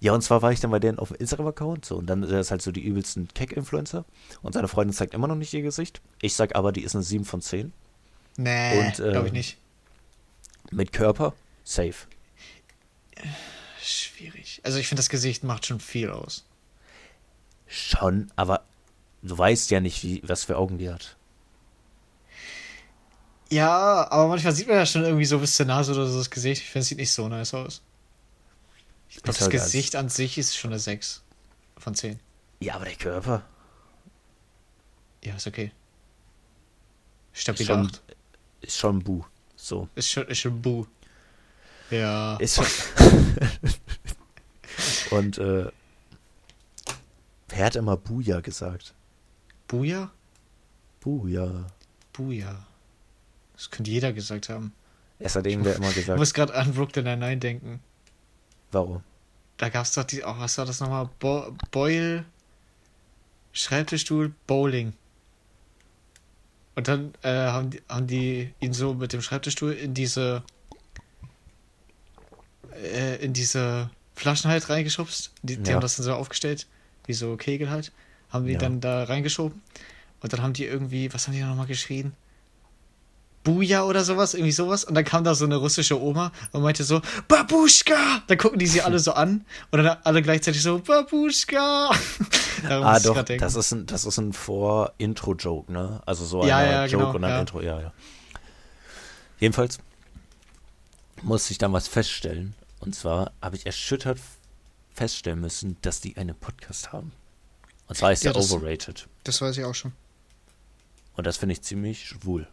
Ja, 0.00 0.12
und 0.12 0.22
zwar 0.22 0.42
war 0.42 0.52
ich 0.52 0.60
dann 0.60 0.70
bei 0.70 0.78
denen 0.78 0.98
auf 0.98 1.08
dem 1.08 1.16
Instagram-Account 1.16 1.84
so 1.84 1.96
und 1.96 2.06
dann 2.06 2.22
ist 2.22 2.30
das 2.30 2.50
halt 2.52 2.62
so 2.62 2.70
die 2.70 2.82
übelsten 2.82 3.26
Keck-Influencer 3.34 4.04
und 4.42 4.52
seine 4.52 4.68
Freundin 4.68 4.94
zeigt 4.94 5.12
immer 5.12 5.26
noch 5.26 5.34
nicht 5.34 5.52
ihr 5.54 5.62
Gesicht. 5.62 6.00
Ich 6.22 6.36
sag 6.36 6.54
aber, 6.54 6.70
die 6.70 6.82
ist 6.82 6.94
eine 6.94 7.02
7 7.02 7.24
von 7.24 7.40
10. 7.40 7.72
Nee, 8.36 8.80
äh, 8.80 8.92
glaube 8.92 9.26
ich 9.26 9.32
nicht. 9.32 9.56
Mit 10.70 10.92
Körper, 10.92 11.34
safe. 11.64 12.06
Schwierig. 13.82 14.60
Also 14.62 14.78
ich 14.78 14.86
finde, 14.86 15.00
das 15.00 15.08
Gesicht 15.08 15.42
macht 15.42 15.66
schon 15.66 15.80
viel 15.80 16.10
aus. 16.10 16.44
Schon, 17.66 18.30
aber 18.36 18.62
du 19.22 19.36
weißt 19.36 19.70
ja 19.72 19.80
nicht, 19.80 20.04
wie, 20.04 20.22
was 20.24 20.44
für 20.44 20.56
Augen 20.56 20.78
die 20.78 20.90
hat. 20.90 21.16
Ja, 23.50 24.10
aber 24.10 24.28
manchmal 24.28 24.52
sieht 24.52 24.68
man 24.68 24.76
ja 24.76 24.86
schon 24.86 25.04
irgendwie 25.04 25.24
so 25.24 25.38
bis 25.38 25.54
zur 25.54 25.66
Nase 25.66 25.92
oder 25.92 26.06
so 26.06 26.18
das 26.18 26.30
Gesicht. 26.30 26.62
Ich 26.62 26.68
finde, 26.68 26.82
es 26.82 26.88
sieht 26.88 26.98
nicht 26.98 27.12
so 27.12 27.28
nice 27.28 27.54
aus. 27.54 27.82
Ich 29.08 29.16
glaube, 29.16 29.28
das 29.28 29.40
halt 29.40 29.52
Gesicht 29.52 29.96
an 29.96 30.08
sich 30.10 30.36
ist 30.36 30.56
schon 30.56 30.70
eine 30.70 30.78
6 30.78 31.22
von 31.78 31.94
10. 31.94 32.20
Ja, 32.60 32.74
aber 32.74 32.84
der 32.84 32.96
Körper. 32.96 33.42
Ja, 35.24 35.34
ist 35.36 35.46
okay. 35.46 35.72
Stabil 37.32 37.62
ist 37.62 37.66
schon, 37.66 37.90
Ist 38.60 38.76
schon 38.76 38.98
Bu. 39.02 39.24
So. 39.56 39.88
Ist 39.94 40.10
schon, 40.10 40.26
ist 40.26 40.38
schon 40.38 40.60
Bu. 40.60 40.86
Ja. 41.90 42.36
Ist 42.36 42.56
schon. 42.56 42.66
Und, 45.18 45.38
äh. 45.38 45.70
Wer 47.48 47.64
hat 47.64 47.76
immer 47.76 47.96
Buja 47.96 48.40
gesagt? 48.40 48.94
Buja? 49.66 50.10
Buja. 51.00 51.66
Buja. 52.12 52.67
Das 53.58 53.70
könnte 53.70 53.90
jeder 53.90 54.12
gesagt 54.12 54.48
haben. 54.48 54.72
Es 55.18 55.34
hat 55.34 55.44
irgendwer 55.44 55.74
immer 55.74 55.92
gesagt. 55.92 56.10
Ich 56.10 56.16
muss 56.16 56.32
gerade 56.32 56.54
an 56.54 56.72
Brooklyn 56.72 57.04
Nine-Nine 57.04 57.38
denken. 57.38 57.80
Warum? 58.70 59.02
Da 59.56 59.68
gab 59.68 59.84
es 59.84 59.92
doch 59.92 60.04
die, 60.04 60.22
oh, 60.22 60.34
was 60.38 60.56
war 60.58 60.64
das 60.64 60.78
nochmal? 60.78 61.10
Bo 61.18 61.52
Boyle, 61.72 62.24
Schreibtischstuhl, 63.52 64.32
Bowling. 64.46 64.92
Und 66.76 66.86
dann 66.86 67.12
äh, 67.22 67.30
haben, 67.30 67.70
die, 67.70 67.82
haben 67.88 68.06
die 68.06 68.54
ihn 68.60 68.72
so 68.72 68.94
mit 68.94 69.12
dem 69.12 69.22
Schreibtischstuhl 69.22 69.72
in 69.72 69.92
diese 69.92 70.44
äh, 72.80 73.16
in 73.16 73.32
diese 73.32 73.90
Flaschen 74.14 74.48
halt 74.48 74.68
reingeschubst. 74.68 75.32
Die, 75.42 75.56
die 75.56 75.68
ja. 75.68 75.74
haben 75.74 75.82
das 75.82 75.96
dann 75.96 76.04
so 76.04 76.14
aufgestellt, 76.14 76.68
wie 77.06 77.14
so 77.14 77.36
Kegel 77.36 77.70
halt. 77.70 77.90
Haben 78.30 78.46
die 78.46 78.52
ja. 78.52 78.58
dann 78.60 78.80
da 78.80 79.02
reingeschoben. 79.02 79.60
Und 80.20 80.32
dann 80.32 80.42
haben 80.42 80.52
die 80.52 80.64
irgendwie, 80.64 81.12
was 81.12 81.26
haben 81.26 81.34
die 81.34 81.42
nochmal 81.42 81.66
geschrien? 81.66 82.12
Buja 83.48 83.84
oder 83.84 84.04
sowas, 84.04 84.34
irgendwie 84.34 84.52
sowas. 84.52 84.84
Und 84.84 84.94
dann 84.94 85.06
kam 85.06 85.24
da 85.24 85.34
so 85.34 85.46
eine 85.46 85.56
russische 85.56 85.98
Oma 85.98 86.32
und 86.52 86.60
meinte 86.60 86.84
so, 86.84 87.00
Babuschka! 87.28 88.22
Dann 88.26 88.36
gucken 88.36 88.58
die 88.58 88.66
sie 88.66 88.82
alle 88.82 88.98
so 88.98 89.12
an 89.12 89.46
und 89.70 89.82
dann 89.82 89.96
alle 90.04 90.20
gleichzeitig 90.20 90.62
so, 90.62 90.80
Babuschka! 90.80 91.90
ah, 92.68 93.00
doch, 93.00 93.22
das 93.22 93.54
ist 93.54 93.72
ein, 93.72 93.86
das 93.86 94.04
ist 94.04 94.18
ein 94.18 94.34
Vor-Intro-Joke, 94.34 95.72
ne? 95.72 96.02
Also 96.04 96.26
so 96.26 96.42
ein 96.42 96.48
ja, 96.48 96.62
ja, 96.62 96.84
Joke 96.84 97.04
genau, 97.04 97.16
und 97.16 97.24
ein 97.24 97.30
ja. 97.30 97.40
Intro, 97.40 97.60
ja, 97.62 97.80
ja. 97.80 97.92
Jedenfalls 99.38 99.78
musste 101.22 101.52
ich 101.52 101.58
dann 101.58 101.72
was 101.72 101.88
feststellen. 101.88 102.54
Und 102.80 102.94
zwar 102.94 103.32
habe 103.40 103.56
ich 103.56 103.64
erschüttert 103.64 104.18
feststellen 104.92 105.40
müssen, 105.40 105.78
dass 105.80 106.02
die 106.02 106.18
einen 106.18 106.34
Podcast 106.34 106.92
haben. 106.92 107.12
Und 107.86 107.96
zwar 107.96 108.12
ist 108.12 108.24
ja, 108.24 108.32
der 108.34 108.42
das, 108.42 108.52
overrated. 108.52 109.08
Das 109.24 109.40
weiß 109.40 109.56
ich 109.56 109.64
auch 109.64 109.74
schon. 109.74 109.92
Und 111.16 111.26
das 111.26 111.38
finde 111.38 111.54
ich 111.54 111.62
ziemlich 111.62 112.08
schwul 112.08 112.46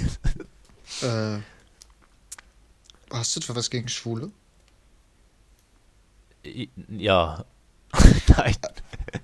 äh, 1.02 1.38
hast 3.10 3.36
du 3.36 3.40
etwa 3.40 3.54
was 3.54 3.70
gegen 3.70 3.88
Schwule? 3.88 4.30
Ja. 6.88 7.44
Nein. 8.28 8.56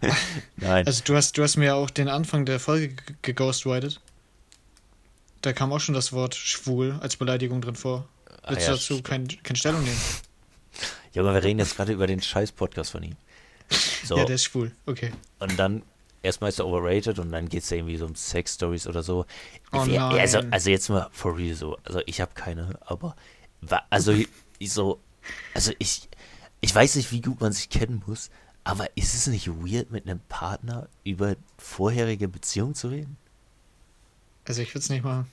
Nein. 0.57 0.87
Also 0.87 1.03
du 1.05 1.17
hast, 1.17 1.37
du 1.39 1.43
hast 1.43 1.57
mir 1.57 1.67
ja 1.67 1.75
auch 1.75 1.91
den 1.91 2.09
Anfang 2.09 2.47
der 2.47 2.61
Folge 2.61 2.95
geghostwritet. 3.23 4.01
Da 5.41 5.53
kam 5.53 5.73
auch 5.73 5.81
schon 5.81 5.95
das 5.95 6.13
Wort 6.13 6.35
schwul 6.35 6.99
als 7.01 7.17
Beleidigung 7.17 7.61
drin 7.61 7.75
vor. 7.75 8.09
Willst 8.47 8.69
ah, 8.69 8.73
ja, 8.73 8.77
du 8.77 8.77
dazu 8.77 9.03
keine 9.03 9.27
kein 9.27 9.57
Stellung 9.57 9.83
nehmen? 9.83 10.01
Junge, 11.13 11.35
wir 11.35 11.43
reden 11.43 11.59
jetzt 11.59 11.77
gerade 11.77 11.93
über 11.93 12.07
den 12.07 12.23
Scheiß-Podcast 12.23 12.93
von 12.93 13.03
ihm. 13.03 13.17
So. 14.05 14.17
Ja, 14.17 14.25
der 14.25 14.37
ist 14.37 14.45
schwul, 14.45 14.73
okay. 14.87 15.13
Und 15.39 15.59
dann 15.59 15.83
erstmal 16.23 16.51
ist 16.51 16.59
er 16.59 16.67
overrated 16.67 17.19
und 17.19 17.33
dann 17.33 17.49
geht 17.49 17.63
es 17.63 17.71
ja 17.71 17.77
irgendwie 17.77 17.97
so 17.97 18.07
um 18.07 18.15
Sex-Stories 18.15 18.87
oder 18.87 19.03
so. 19.03 19.27
Oh 19.73 19.85
Wer, 19.87 20.05
also, 20.05 20.41
also 20.51 20.71
jetzt 20.71 20.89
mal 20.89 21.09
for 21.13 21.37
real 21.37 21.55
so. 21.55 21.77
Also 21.85 22.01
ich 22.07 22.21
habe 22.21 22.33
keine, 22.35 22.79
aber 22.83 23.17
also 23.91 24.13
ich 24.59 24.73
so, 24.73 25.01
also 25.55 25.73
ich, 25.79 26.09
ich 26.61 26.75
weiß 26.75 26.97
nicht, 26.97 27.13
wie 27.13 27.21
gut 27.21 27.41
man 27.41 27.53
sich 27.53 27.69
kennen 27.69 28.03
muss, 28.07 28.31
aber 28.65 28.87
ist 28.97 29.15
es 29.15 29.27
nicht 29.27 29.49
weird, 29.49 29.91
mit 29.91 30.07
einem 30.07 30.21
Partner 30.29 30.89
über 31.05 31.35
vorherige 31.59 32.29
Beziehungen 32.29 32.75
zu 32.75 32.89
reden? 32.89 33.17
Also 34.45 34.63
ich 34.63 34.71
würde 34.71 34.81
es 34.81 34.91
nicht 34.91 35.05
machen. 35.05 35.27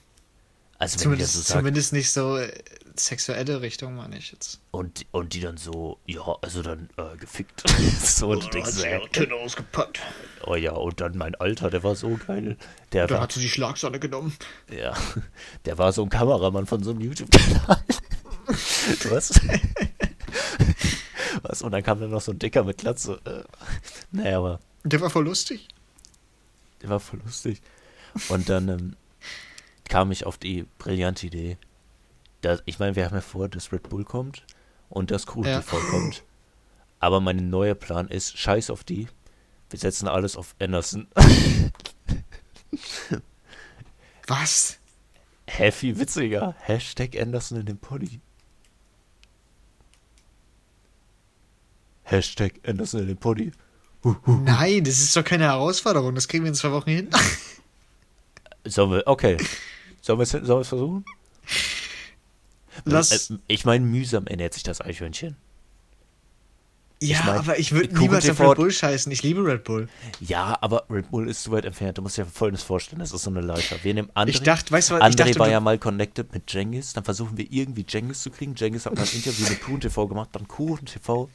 Also 0.78 0.98
zumindest, 0.98 1.34
so 1.34 1.42
zumindest 1.42 1.92
nicht 1.92 2.10
so 2.10 2.38
äh, 2.38 2.52
sexuelle 2.96 3.60
Richtung, 3.60 3.96
meine 3.96 4.18
ich 4.18 4.32
jetzt. 4.32 4.60
Und, 4.70 5.06
und 5.12 5.34
die 5.34 5.40
dann 5.40 5.56
so, 5.56 5.98
ja, 6.06 6.22
also 6.42 6.62
dann 6.62 6.88
äh, 6.96 7.16
gefickt. 7.16 7.64
so, 8.00 8.30
und 8.30 8.44
oh, 8.44 8.48
denkst 8.48 8.82
äh, 8.82 9.32
ausgepackt. 9.32 10.00
Oh 10.46 10.54
ja, 10.54 10.72
und 10.72 11.00
dann 11.00 11.16
mein 11.16 11.34
Alter, 11.34 11.70
der 11.70 11.82
war 11.82 11.94
so 11.94 12.18
geil. 12.26 12.56
Der 12.92 13.06
da 13.06 13.20
hat 13.20 13.32
sie 13.32 13.40
die 13.40 13.48
Schlagsahne 13.48 13.98
genommen. 13.98 14.34
Ja, 14.70 14.94
der 15.64 15.78
war 15.78 15.92
so 15.92 16.02
ein 16.02 16.08
Kameramann 16.08 16.66
von 16.66 16.82
so 16.82 16.90
einem 16.90 17.00
YouTube-Kanal. 17.00 17.84
Was? 19.10 19.40
Was? 21.42 21.62
Und 21.62 21.72
dann 21.72 21.82
kam 21.82 22.00
dann 22.00 22.10
noch 22.10 22.20
so 22.20 22.32
ein 22.32 22.38
Dicker 22.38 22.64
mit 22.64 22.78
Glatze. 22.78 23.20
Äh, 23.24 23.44
naja, 24.10 24.38
aber. 24.38 24.60
Der 24.84 25.00
war 25.00 25.10
voll 25.10 25.24
lustig. 25.24 25.68
Der 26.82 26.88
war 26.88 27.00
voll 27.00 27.20
lustig. 27.24 27.60
Und 28.28 28.48
dann, 28.48 28.68
ähm, 28.68 28.96
kam 29.90 30.12
ich 30.12 30.24
auf 30.24 30.38
die 30.38 30.64
brillante 30.78 31.26
Idee. 31.26 31.58
Dass, 32.40 32.62
ich 32.66 32.78
meine, 32.78 32.96
wir 32.96 33.04
haben 33.04 33.14
ja 33.14 33.20
vor, 33.20 33.48
dass 33.48 33.72
Red 33.72 33.88
Bull 33.88 34.04
kommt 34.04 34.44
und 34.88 35.10
das 35.10 35.26
Crew 35.26 35.44
ja. 35.44 35.60
TV 35.60 35.78
kommt. 35.90 36.24
Aber 36.98 37.20
mein 37.20 37.50
neuer 37.50 37.74
Plan 37.74 38.08
ist, 38.08 38.38
scheiß 38.38 38.70
auf 38.70 38.84
die. 38.84 39.08
Wir 39.70 39.78
setzen 39.78 40.08
alles 40.08 40.36
auf 40.36 40.54
Anderson. 40.58 41.08
Was? 44.26 44.78
Viel 45.72 45.98
witziger. 45.98 46.54
Hashtag 46.60 47.20
Anderson 47.20 47.60
in 47.60 47.66
dem 47.66 47.78
Poddy. 47.78 48.20
Hashtag 52.04 52.60
Anderson 52.66 53.02
in 53.02 53.08
dem 53.08 53.16
Poddy. 53.16 53.52
Nein, 54.26 54.84
das 54.84 54.98
ist 55.00 55.16
doch 55.16 55.24
keine 55.24 55.44
Herausforderung. 55.44 56.14
Das 56.14 56.28
kriegen 56.28 56.44
wir 56.44 56.48
in 56.48 56.54
zwei 56.54 56.72
Wochen 56.72 56.90
hin. 56.90 57.10
Sollen 58.64 58.92
wir, 58.92 59.02
okay. 59.06 59.36
Sollen 60.00 60.18
wir 60.18 60.22
es 60.22 60.68
versuchen? 60.68 61.04
Lass. 62.84 63.30
Äh, 63.30 63.38
ich 63.46 63.64
meine, 63.64 63.84
mühsam 63.84 64.26
ernährt 64.26 64.54
sich 64.54 64.62
das 64.62 64.80
Eichhörnchen. 64.80 65.36
Ja, 67.02 67.18
ich 67.18 67.24
mein, 67.24 67.38
aber 67.38 67.58
ich 67.58 67.72
würde 67.72 67.98
niemals 67.98 68.28
auf 68.28 68.38
Red 68.40 68.56
Bull 68.56 68.70
scheißen. 68.70 69.10
Ich 69.10 69.22
liebe 69.22 69.42
Red 69.42 69.64
Bull. 69.64 69.88
Ja, 70.20 70.58
aber 70.60 70.84
Red 70.90 71.10
Bull 71.10 71.30
ist 71.30 71.44
zu 71.44 71.50
weit 71.50 71.64
entfernt. 71.64 71.96
Du 71.96 72.02
musst 72.02 72.18
dir 72.18 72.26
Folgendes 72.26 72.62
vorstellen: 72.62 73.00
Das 73.00 73.10
ist 73.10 73.22
so 73.22 73.30
eine 73.30 73.40
Leiter. 73.40 73.76
Wir 73.82 73.94
nehmen 73.94 74.10
André. 74.10 74.28
Ich 74.28 74.42
dachte, 74.42 74.70
weißt 74.70 74.90
du 74.90 74.94
was? 74.94 75.02
André 75.02 75.08
ich 75.08 75.16
dachte, 75.16 75.38
war 75.38 75.48
ja 75.48 75.60
mal 75.60 75.78
connected 75.78 76.30
mit 76.34 76.52
Jengis. 76.52 76.92
Dann 76.92 77.02
versuchen 77.02 77.38
wir 77.38 77.50
irgendwie 77.50 77.86
Jengis 77.88 78.22
zu 78.22 78.30
kriegen. 78.30 78.54
Jengis 78.54 78.84
hat 78.84 78.96
mal 78.96 79.02
ein 79.02 79.14
Interview 79.14 79.48
mit 79.48 79.62
Kuchen 79.62 79.80
TV 79.80 80.08
gemacht, 80.08 80.28
dann 80.32 80.46
Kuchen 80.46 80.84
TV. 80.84 81.30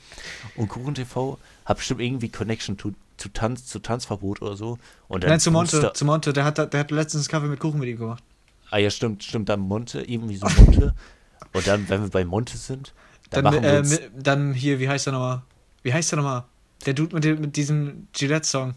Und 0.55 0.67
Kuchen 0.67 0.93
TV 0.93 1.39
hat 1.65 1.77
bestimmt 1.77 2.01
irgendwie 2.01 2.29
Connection 2.29 2.77
to, 2.77 2.91
zu, 3.17 3.29
Tanz, 3.29 3.65
zu 3.65 3.79
Tanzverbot 3.79 4.43
oder 4.43 4.55
so. 4.55 4.77
Und 5.07 5.23
Nein, 5.23 5.39
zu 5.39 5.49
Monte. 5.49 5.93
Zu 5.93 6.05
Monte. 6.05 6.31
Der 6.31 6.45
hat, 6.45 6.59
der 6.59 6.79
hat 6.79 6.91
letztens 6.91 7.27
Kaffee 7.27 7.47
mit 7.47 7.59
Kuchen 7.59 7.79
mit 7.79 7.89
ihm 7.89 7.97
gemacht. 7.97 8.23
Ah 8.69 8.77
ja, 8.77 8.91
stimmt, 8.91 9.23
stimmt, 9.23 9.49
dann 9.49 9.61
Monte, 9.61 10.01
irgendwie 10.01 10.35
so 10.35 10.47
Monte. 10.47 10.93
Und 11.53 11.67
dann, 11.67 11.87
wenn 11.89 12.01
wir 12.01 12.09
bei 12.09 12.25
Monte 12.25 12.57
sind, 12.57 12.93
Dann, 13.29 13.43
Dann, 13.43 13.53
machen 13.53 13.63
wir 13.63 13.73
äh, 13.73 13.79
uns, 13.79 13.99
dann 14.15 14.53
hier, 14.53 14.79
wie 14.79 14.89
heißt 14.89 15.07
er 15.07 15.13
nochmal? 15.13 15.41
Wie 15.83 15.93
heißt 15.93 16.13
er 16.13 16.17
nochmal? 16.17 16.43
Der 16.85 16.93
Dude 16.93 17.15
mit, 17.15 17.23
dem, 17.23 17.41
mit 17.41 17.55
diesem 17.55 18.07
Gillette-Song. 18.13 18.75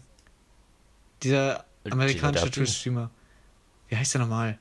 Dieser 1.23 1.65
amerikanische 1.89 2.49
Twitch-Streamer. 2.49 3.09
Wie 3.89 3.97
heißt 3.97 4.13
der 4.13 4.21
nochmal? 4.21 4.57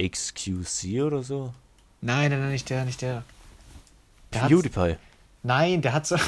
XQC 0.00 1.02
oder 1.02 1.22
so? 1.22 1.54
Nein, 2.00 2.30
nein, 2.30 2.40
nein, 2.40 2.52
nicht 2.52 2.68
der, 2.70 2.84
nicht 2.84 3.02
der. 3.02 3.24
Der 4.32 4.40
PewDiePie. 4.40 4.96
nein, 5.42 5.82
der 5.82 5.92
hat 5.92 6.06
so. 6.06 6.16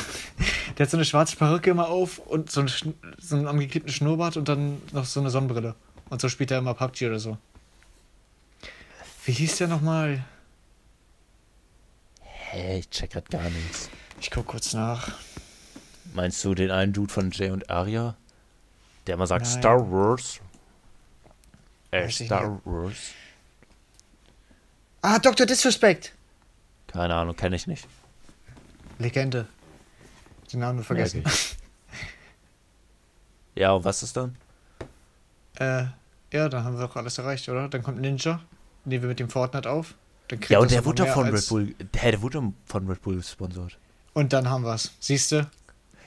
Der 0.79 0.87
hat 0.87 0.91
so 0.91 0.97
eine 0.97 1.05
schwarze 1.05 1.37
Perücke 1.37 1.71
immer 1.71 1.89
auf 1.89 2.19
und 2.19 2.51
so 2.51 2.61
einen, 2.61 2.71
so 3.19 3.37
einen 3.37 3.47
angeklebten 3.47 3.93
Schnurrbart 3.93 4.39
und 4.39 4.49
dann 4.49 4.81
noch 4.93 5.05
so 5.05 5.21
eine 5.21 5.29
Sonnenbrille. 5.29 5.75
Und 6.09 6.23
so 6.23 6.31
spielt 6.31 6.51
er 6.51 6.59
immer 6.59 6.73
PUBG 6.73 7.09
oder 7.09 7.19
so. 7.19 7.37
Wie 9.27 9.33
hieß 9.33 9.59
der 9.59 9.69
nochmal? 9.69 10.25
Hä, 12.53 12.81
ich 12.81 12.91
check 12.91 13.13
grad 13.13 13.31
gar 13.31 13.49
nichts. 13.49 13.89
Ich 14.21 14.31
guck 14.31 14.47
kurz 14.47 14.75
nach. 14.75 15.11
Meinst 16.13 16.45
du 16.45 16.55
den 16.55 16.71
einen 16.71 16.93
Dude 16.93 17.11
von 17.11 17.31
Jay 17.31 17.49
und 17.51 17.71
Arya? 17.71 18.15
Der 19.07 19.15
immer 19.15 19.27
sagt 19.27 19.47
Nein. 19.47 19.59
Star 19.59 19.91
Wars? 19.91 20.39
Äh, 21.91 22.05
Weiß 22.05 22.21
ich 22.21 22.27
Star 22.27 22.61
Wars? 22.67 23.13
Ah, 25.01 25.19
Dr. 25.19 25.47
Disrespect! 25.47 26.13
Keine 26.89 27.15
Ahnung, 27.15 27.35
kenne 27.35 27.57
ich 27.57 27.67
nicht. 27.67 27.89
Legende. 28.99 29.49
Den 30.53 30.61
Namen 30.61 30.77
nur 30.77 30.85
vergessen. 30.85 31.25
Ja, 33.55 33.73
und 33.73 33.85
was 33.85 34.03
ist 34.03 34.15
dann? 34.15 34.37
Äh, 35.55 35.85
ja, 36.33 36.51
dann 36.51 36.65
haben 36.65 36.79
wir 36.79 36.87
doch 36.87 36.97
alles 36.97 37.17
erreicht, 37.17 37.49
oder? 37.49 37.69
Dann 37.69 37.83
kommt 37.83 37.99
Ninja, 37.99 38.41
nehmen 38.85 39.05
wir 39.05 39.09
mit 39.09 39.21
dem 39.21 39.31
Fortnite 39.31 39.71
auf. 39.71 39.95
Ja, 40.49 40.59
und 40.59 40.71
der 40.71 40.85
wurde 40.85 41.05
doch 41.05 41.15
von 41.15 41.29
Red 41.29 41.49
Bull. 41.49 41.75
Hä, 41.97 42.11
der 42.11 42.23
wurde 42.23 42.53
von 42.67 42.89
Red 42.89 43.03
Bull 43.03 43.17
gesponsert. 43.17 43.79
Und 44.15 44.33
dann 44.33 44.49
haben 44.49 44.65
wir's. 44.65 44.93
Siehst 45.01 45.33
du? 45.33 45.49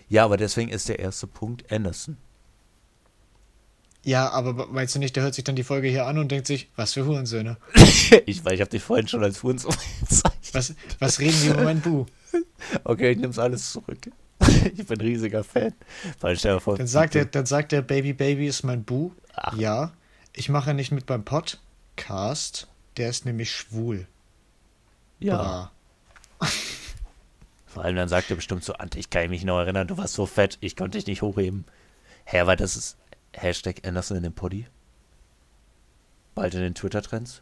Ja, 0.10 0.26
aber 0.26 0.38
deswegen 0.38 0.70
ist 0.70 0.90
der 0.90 1.00
erste 1.00 1.28
Punkt 1.28 1.72
Anderson. 1.72 2.18
Ja, 4.04 4.30
aber 4.30 4.68
meinst 4.68 4.94
du 4.94 5.00
nicht, 5.00 5.16
der 5.16 5.24
hört 5.24 5.34
sich 5.34 5.44
dann 5.44 5.56
die 5.56 5.64
Folge 5.64 5.88
hier 5.88 6.06
an 6.06 6.20
und 6.20 6.32
denkt 6.32 6.46
sich, 6.46 6.70
was 6.76 6.94
für 6.94 7.06
Hurensöhne? 7.06 7.58
ich 8.28 8.46
weiß, 8.46 8.54
ich 8.54 8.62
habe 8.62 8.70
dich 8.70 8.84
vorhin 8.84 9.08
schon 9.08 9.24
als 9.24 9.42
Hurensohn 9.42 9.76
bezeichnet. 10.02 10.54
Was, 10.54 10.76
was 11.00 11.20
reden 11.20 11.38
die 11.42 11.48
im 11.48 11.56
Moment, 11.56 11.84
Bu? 11.84 12.06
Okay, 12.84 13.12
ich 13.12 13.18
nehm's 13.18 13.40
alles 13.40 13.72
zurück. 13.72 14.10
ich 14.76 14.86
bin 14.86 15.00
riesiger 15.02 15.44
Fan. 15.44 15.74
Weil 16.20 16.38
stell 16.38 16.56
dir 16.56 16.60
vor, 16.60 16.78
Dann 16.78 16.86
sagt 16.88 17.16
er, 17.16 17.26
dann 17.26 17.46
sagt 17.46 17.72
der 17.72 17.82
Baby 17.82 18.14
Baby 18.14 18.48
ist 18.48 18.64
mein 18.64 18.84
Bu. 18.84 19.12
Ach. 19.34 19.58
Ja, 19.58 19.94
ich 20.34 20.50
mache 20.50 20.74
nicht 20.74 20.92
mit 20.92 21.06
beim 21.06 21.24
Podcast. 21.24 22.68
Der 22.98 23.10
ist 23.10 23.26
nämlich 23.26 23.52
schwul. 23.52 24.08
Ja. 25.20 25.72
Vor 27.66 27.84
allem 27.84 27.96
dann 27.96 28.10
sagt 28.10 28.30
er 28.30 28.36
bestimmt 28.36 28.64
so, 28.64 28.74
Ante, 28.74 29.00
ich 29.00 29.10
kann 29.10 29.30
mich 29.30 29.44
noch 29.44 29.60
erinnern, 29.60 29.88
du 29.88 29.98
warst 29.98 30.14
so 30.14 30.26
fett, 30.26 30.58
ich 30.62 30.76
konnte 30.76 30.98
dich 30.98 31.08
nicht 31.08 31.22
hochheben. 31.22 31.66
Hä, 32.26 32.46
weil 32.46 32.56
das 32.56 32.76
ist 32.76 32.98
Hashtag 33.34 33.86
Anderson 33.86 34.18
in 34.18 34.24
den 34.24 34.34
Poddy. 34.34 34.66
Bald 36.34 36.54
in 36.54 36.62
den 36.62 36.76
Twitter-Trends. 36.76 37.42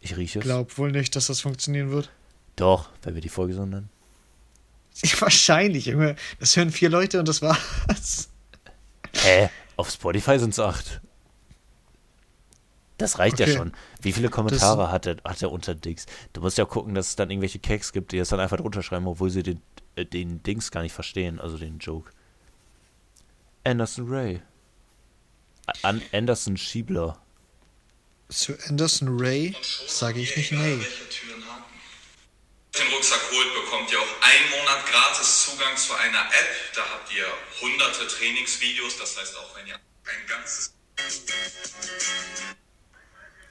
Ich 0.00 0.16
rieche 0.16 0.38
es. 0.40 0.44
Glaub 0.44 0.78
wohl 0.78 0.92
nicht, 0.92 1.16
dass 1.16 1.26
das 1.26 1.40
funktionieren 1.40 1.90
wird. 1.90 2.10
Doch, 2.56 2.90
wenn 3.02 3.14
wir 3.14 3.22
die 3.22 3.28
Folge 3.28 3.54
so 3.54 3.64
nennen. 3.66 3.88
Wahrscheinlich, 5.20 5.86
Junge. 5.86 6.16
Das 6.40 6.56
hören 6.56 6.72
vier 6.72 6.90
Leute 6.90 7.18
und 7.18 7.28
das 7.28 7.42
war's. 7.42 8.28
Hä? 9.14 9.48
Auf 9.76 9.90
Spotify 9.90 10.38
sind 10.38 10.50
es 10.50 10.60
acht. 10.60 11.00
Das 12.98 13.18
reicht 13.18 13.38
ja 13.38 13.46
Okay. 13.46 13.56
schon. 13.56 13.72
Wie 14.02 14.12
viele 14.12 14.28
Kommentare 14.28 14.90
hat 14.90 15.06
er, 15.06 15.16
hat 15.24 15.40
er 15.40 15.50
unter 15.52 15.74
Dings? 15.74 16.06
Du 16.32 16.40
musst 16.40 16.58
ja 16.58 16.64
gucken, 16.64 16.94
dass 16.94 17.08
es 17.08 17.16
dann 17.16 17.30
irgendwelche 17.30 17.60
Keks 17.60 17.92
gibt, 17.92 18.12
die 18.12 18.18
das 18.18 18.28
dann 18.28 18.40
einfach 18.40 18.56
drunter 18.58 18.82
schreiben, 18.82 19.06
obwohl 19.06 19.30
sie 19.30 19.42
den, 19.42 19.62
äh, 19.94 20.04
den 20.04 20.42
Dings 20.42 20.70
gar 20.70 20.82
nicht 20.82 20.92
verstehen, 20.92 21.40
also 21.40 21.56
den 21.56 21.78
Joke. 21.78 22.10
Anderson 23.64 24.06
Ray. 24.08 24.42
An 25.82 26.02
Anderson 26.12 26.56
Schiebler. 26.56 27.20
Zu 28.28 28.54
Anderson 28.68 29.18
Ray 29.20 29.54
sage 29.86 30.20
ich 30.20 30.36
nicht 30.36 30.52
nee. 30.52 30.78
Den 32.74 32.86
Rucksack 32.94 33.20
holt, 33.32 33.64
bekommt 33.64 33.90
ihr 33.90 33.98
auch 33.98 34.22
einen 34.22 34.50
Monat 34.50 34.86
gratis 34.86 35.46
Zugang 35.46 35.76
zu 35.76 35.94
einer 35.94 36.20
App. 36.20 36.74
Da 36.74 36.82
habt 36.82 37.12
ihr 37.14 37.24
hunderte 37.60 38.06
Trainingsvideos. 38.06 38.98
Das 38.98 39.16
heißt, 39.18 39.36
auch 39.36 39.56
wenn 39.56 39.66
ihr 39.66 39.74
ein 39.74 40.26
ganzes 40.28 40.74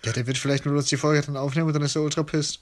Ja, 0.06 0.12
der 0.14 0.28
wird 0.28 0.38
vielleicht 0.38 0.66
nur 0.66 0.76
uns 0.76 0.88
die 0.88 0.98
Folge 0.98 1.22
dann 1.26 1.38
aufnehmen 1.38 1.68
und 1.68 1.74
dann 1.74 1.82
ist 1.82 1.96
er 1.96 2.02
ultra 2.02 2.24
pisst, 2.24 2.62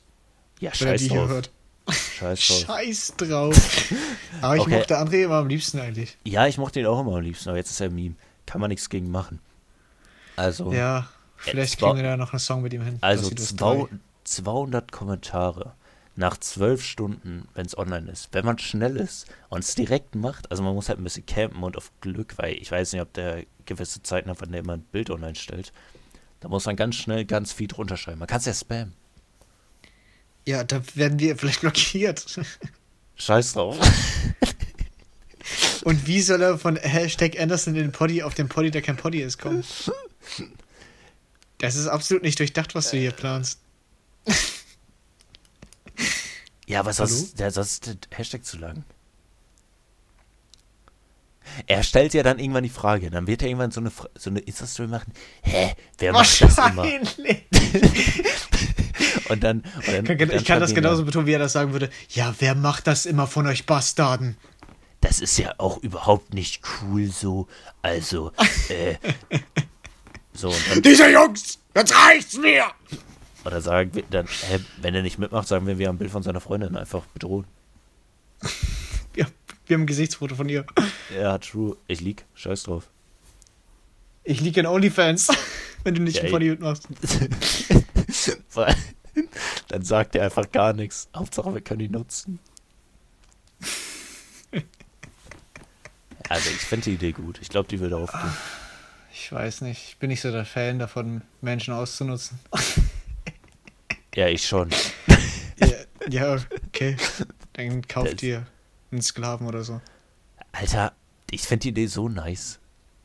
Ja, 0.59 0.71
wenn 0.79 0.87
er 0.87 0.91
scheiß 0.93 1.01
die 1.01 1.09
hier 1.09 1.19
drauf. 1.21 1.29
hört. 1.29 1.49
Scheiß 1.89 2.47
drauf. 2.47 2.65
Scheiß 2.65 3.13
drauf. 3.17 3.91
Aber 4.41 4.55
ich 4.55 4.61
Okay. 4.61 4.77
mochte 4.79 4.97
André 4.97 5.23
immer 5.25 5.35
am 5.35 5.47
liebsten 5.47 5.79
eigentlich. 5.79 6.17
Ja, 6.23 6.47
ich 6.47 6.57
mochte 6.57 6.79
ihn 6.79 6.85
auch 6.87 6.99
immer 6.99 7.15
am 7.15 7.21
liebsten, 7.21 7.49
aber 7.49 7.57
jetzt 7.57 7.69
ist 7.71 7.79
er 7.79 7.87
ein 7.89 7.95
Meme. 7.95 8.15
Kann 8.45 8.59
man 8.61 8.69
nichts 8.69 8.89
gegen 8.89 9.11
machen. 9.11 9.39
Also, 10.35 10.71
Ja, 10.73 11.07
vielleicht 11.37 11.77
kriegen 11.79 11.95
wir 11.97 12.03
da 12.03 12.17
noch 12.17 12.33
einen 12.33 12.39
Song 12.39 12.61
mit 12.61 12.73
ihm 12.73 12.81
hin. 12.81 12.97
also 13.01 13.29
zwei, 13.29 13.87
das 14.23 14.33
200 14.43 14.91
Kommentare 14.91 15.73
nach 16.15 16.37
12 16.37 16.83
Stunden, 16.83 17.47
wenn 17.53 17.65
es 17.65 17.77
online 17.77 18.09
ist. 18.09 18.29
Wenn 18.31 18.45
man 18.45 18.57
schnell 18.57 18.95
ist 18.97 19.27
und 19.49 19.59
es 19.63 19.75
direkt 19.75 20.15
macht, 20.15 20.49
also 20.49 20.63
man 20.63 20.73
muss 20.73 20.87
halt 20.89 20.97
ein 20.99 21.03
bisschen 21.03 21.25
campen 21.25 21.61
und 21.63 21.77
auf 21.77 21.91
Glück, 22.01 22.37
weil 22.37 22.53
ich 22.53 22.71
weiß 22.71 22.93
nicht, 22.93 23.01
ob 23.01 23.13
der 23.13 23.43
gewisse 23.65 24.01
Zeiten 24.01 24.29
hat, 24.29 24.39
wann 24.41 24.51
der 24.51 24.61
immer 24.61 24.73
ein 24.73 24.81
Bild 24.81 25.09
online 25.09 25.35
stellt. 25.35 25.71
Da 26.39 26.47
muss 26.49 26.65
man 26.65 26.75
ganz 26.75 26.95
schnell 26.95 27.25
ganz 27.25 27.53
viel 27.53 27.67
drunter 27.67 27.97
schreiben. 27.97 28.19
Man 28.19 28.27
kann 28.27 28.39
es 28.39 28.45
ja 28.45 28.53
spammen. 28.53 28.93
Ja, 30.45 30.63
da 30.63 30.81
werden 30.93 31.19
wir 31.19 31.35
vielleicht 31.37 31.61
blockiert. 31.61 32.25
Scheiß 33.15 33.53
drauf. 33.53 33.77
Und 35.83 36.07
wie 36.07 36.21
soll 36.21 36.41
er 36.41 36.57
von 36.57 36.75
Hashtag 36.77 37.39
Anderson 37.39 37.75
in 37.75 37.83
den 37.83 37.91
Poddy 37.91 38.23
auf 38.23 38.33
den 38.33 38.49
Poddy, 38.49 38.71
der 38.71 38.81
kein 38.81 38.97
Poddy 38.97 39.21
ist, 39.21 39.37
kommen? 39.37 39.63
Das 41.59 41.75
ist 41.75 41.87
absolut 41.87 42.23
nicht 42.23 42.39
durchdacht, 42.39 42.75
was 42.75 42.91
du 42.91 42.97
hier 42.97 43.11
planst. 43.11 43.59
Ja, 46.67 46.79
aber 46.79 46.93
sonst, 46.93 47.39
der, 47.39 47.51
sonst 47.51 47.85
der 47.87 47.95
Hashtag 48.11 48.43
zu 48.43 48.57
lang. 48.57 48.83
Er 51.67 51.83
stellt 51.83 52.13
ja 52.13 52.23
dann 52.23 52.39
irgendwann 52.39 52.63
die 52.63 52.69
Frage, 52.69 53.09
dann 53.09 53.27
wird 53.27 53.41
er 53.41 53.49
irgendwann 53.49 53.71
so 53.71 53.81
eine, 53.81 53.91
so 54.15 54.29
eine 54.29 54.39
Insta-Story 54.39 54.87
machen. 54.87 55.13
Hä, 55.41 55.73
wer 55.97 56.13
macht 56.13 56.41
das 56.41 56.57
immer? 56.57 56.83
Und 59.27 59.43
dann, 59.43 59.63
und 59.75 59.87
dann, 59.87 60.05
Ich 60.05 60.05
kann, 60.05 60.17
dann 60.17 60.37
ich 60.37 60.45
kann 60.45 60.59
das 60.59 60.75
genauso 60.75 60.97
jemand, 60.97 61.07
betonen, 61.07 61.27
wie 61.27 61.33
er 61.33 61.39
das 61.39 61.53
sagen 61.53 61.71
würde. 61.73 61.89
Ja, 62.09 62.35
wer 62.37 62.53
macht 62.53 62.85
das 62.85 63.07
immer 63.07 63.25
von 63.25 63.47
euch 63.47 63.65
Bastarden? 63.65 64.37
Das 65.01 65.19
ist 65.19 65.37
ja 65.39 65.55
auch 65.57 65.79
überhaupt 65.79 66.33
nicht 66.35 66.61
cool 66.81 67.07
so. 67.07 67.47
Also, 67.81 68.31
äh, 68.69 68.95
so, 70.33 70.49
und 70.49 70.63
dann, 70.69 70.81
Diese 70.83 71.09
Jungs, 71.09 71.57
jetzt 71.75 71.95
reicht's 71.95 72.37
mir! 72.37 72.65
oder 73.45 73.61
sagen 73.61 73.93
wir 73.93 74.03
dann, 74.09 74.25
hä, 74.25 74.59
wenn 74.81 74.95
er 74.95 75.03
nicht 75.03 75.19
mitmacht, 75.19 75.47
sagen 75.47 75.67
wir, 75.67 75.77
wir 75.77 75.87
haben 75.87 75.95
ein 75.95 75.99
Bild 75.99 76.11
von 76.11 76.23
seiner 76.23 76.41
Freundin 76.41 76.75
einfach 76.75 77.05
bedrohen. 77.13 77.45
Ja, 79.15 79.27
wir 79.67 79.75
haben 79.75 79.83
ein 79.83 79.87
Gesichtsfoto 79.87 80.35
von 80.35 80.49
ihr. 80.49 80.65
Ja, 81.15 81.37
true. 81.37 81.77
Ich 81.87 82.01
lieg, 82.01 82.25
scheiß 82.35 82.63
drauf. 82.63 82.89
Ich 84.23 84.41
liege 84.41 84.59
in 84.61 84.65
OnlyFans, 84.65 85.27
wenn 85.83 85.95
du 85.95 86.01
nicht 86.01 86.23
Ja, 86.23 86.29
Poddy 86.29 86.49
mitmachst. 86.49 86.87
Weil- 88.53 88.75
dann 89.69 89.83
sagt 89.83 90.15
er 90.15 90.25
einfach 90.25 90.51
gar 90.51 90.73
nichts. 90.73 91.07
Hauptsache, 91.15 91.53
wir 91.53 91.61
können 91.61 91.81
ihn 91.81 91.91
nutzen. 91.91 92.39
Also, 96.27 96.49
ich 96.49 96.57
finde 96.61 96.85
die 96.85 96.93
Idee 96.95 97.11
gut. 97.11 97.39
Ich 97.41 97.49
glaube, 97.49 97.67
die 97.69 97.79
würde 97.79 97.97
aufgehen. 97.97 98.33
Ich 99.13 99.31
weiß 99.31 99.61
nicht, 99.61 99.89
ich 99.89 99.97
bin 99.97 100.09
nicht 100.09 100.21
so 100.21 100.31
der 100.31 100.45
Fan 100.45 100.79
davon, 100.79 101.21
Menschen 101.41 101.73
auszunutzen. 101.73 102.39
Ja, 104.15 104.27
ich 104.27 104.45
schon. 104.45 104.69
ja, 105.57 105.67
ja, 106.09 106.37
okay. 106.67 106.97
Dann 107.53 107.87
kauft 107.87 108.23
ihr 108.23 108.45
einen 108.95 109.01
Sklaven 109.01 109.47
oder 109.47 109.63
so. 109.63 109.81
Alter, 110.51 110.93
ich 111.31 111.41
finde 111.41 111.63
die 111.63 111.69
Idee 111.69 111.87
so 111.87 112.09
nice. 112.09 112.59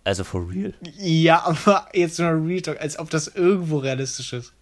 Also, 0.04 0.24
for 0.24 0.48
real. 0.48 0.72
Ja, 0.96 1.44
aber 1.44 1.88
jetzt 1.92 2.18
nur 2.18 2.30
Real 2.30 2.62
Talk, 2.62 2.80
als 2.80 2.98
ob 2.98 3.10
das 3.10 3.28
irgendwo 3.28 3.78
realistisch 3.78 4.32
ist. 4.32 4.52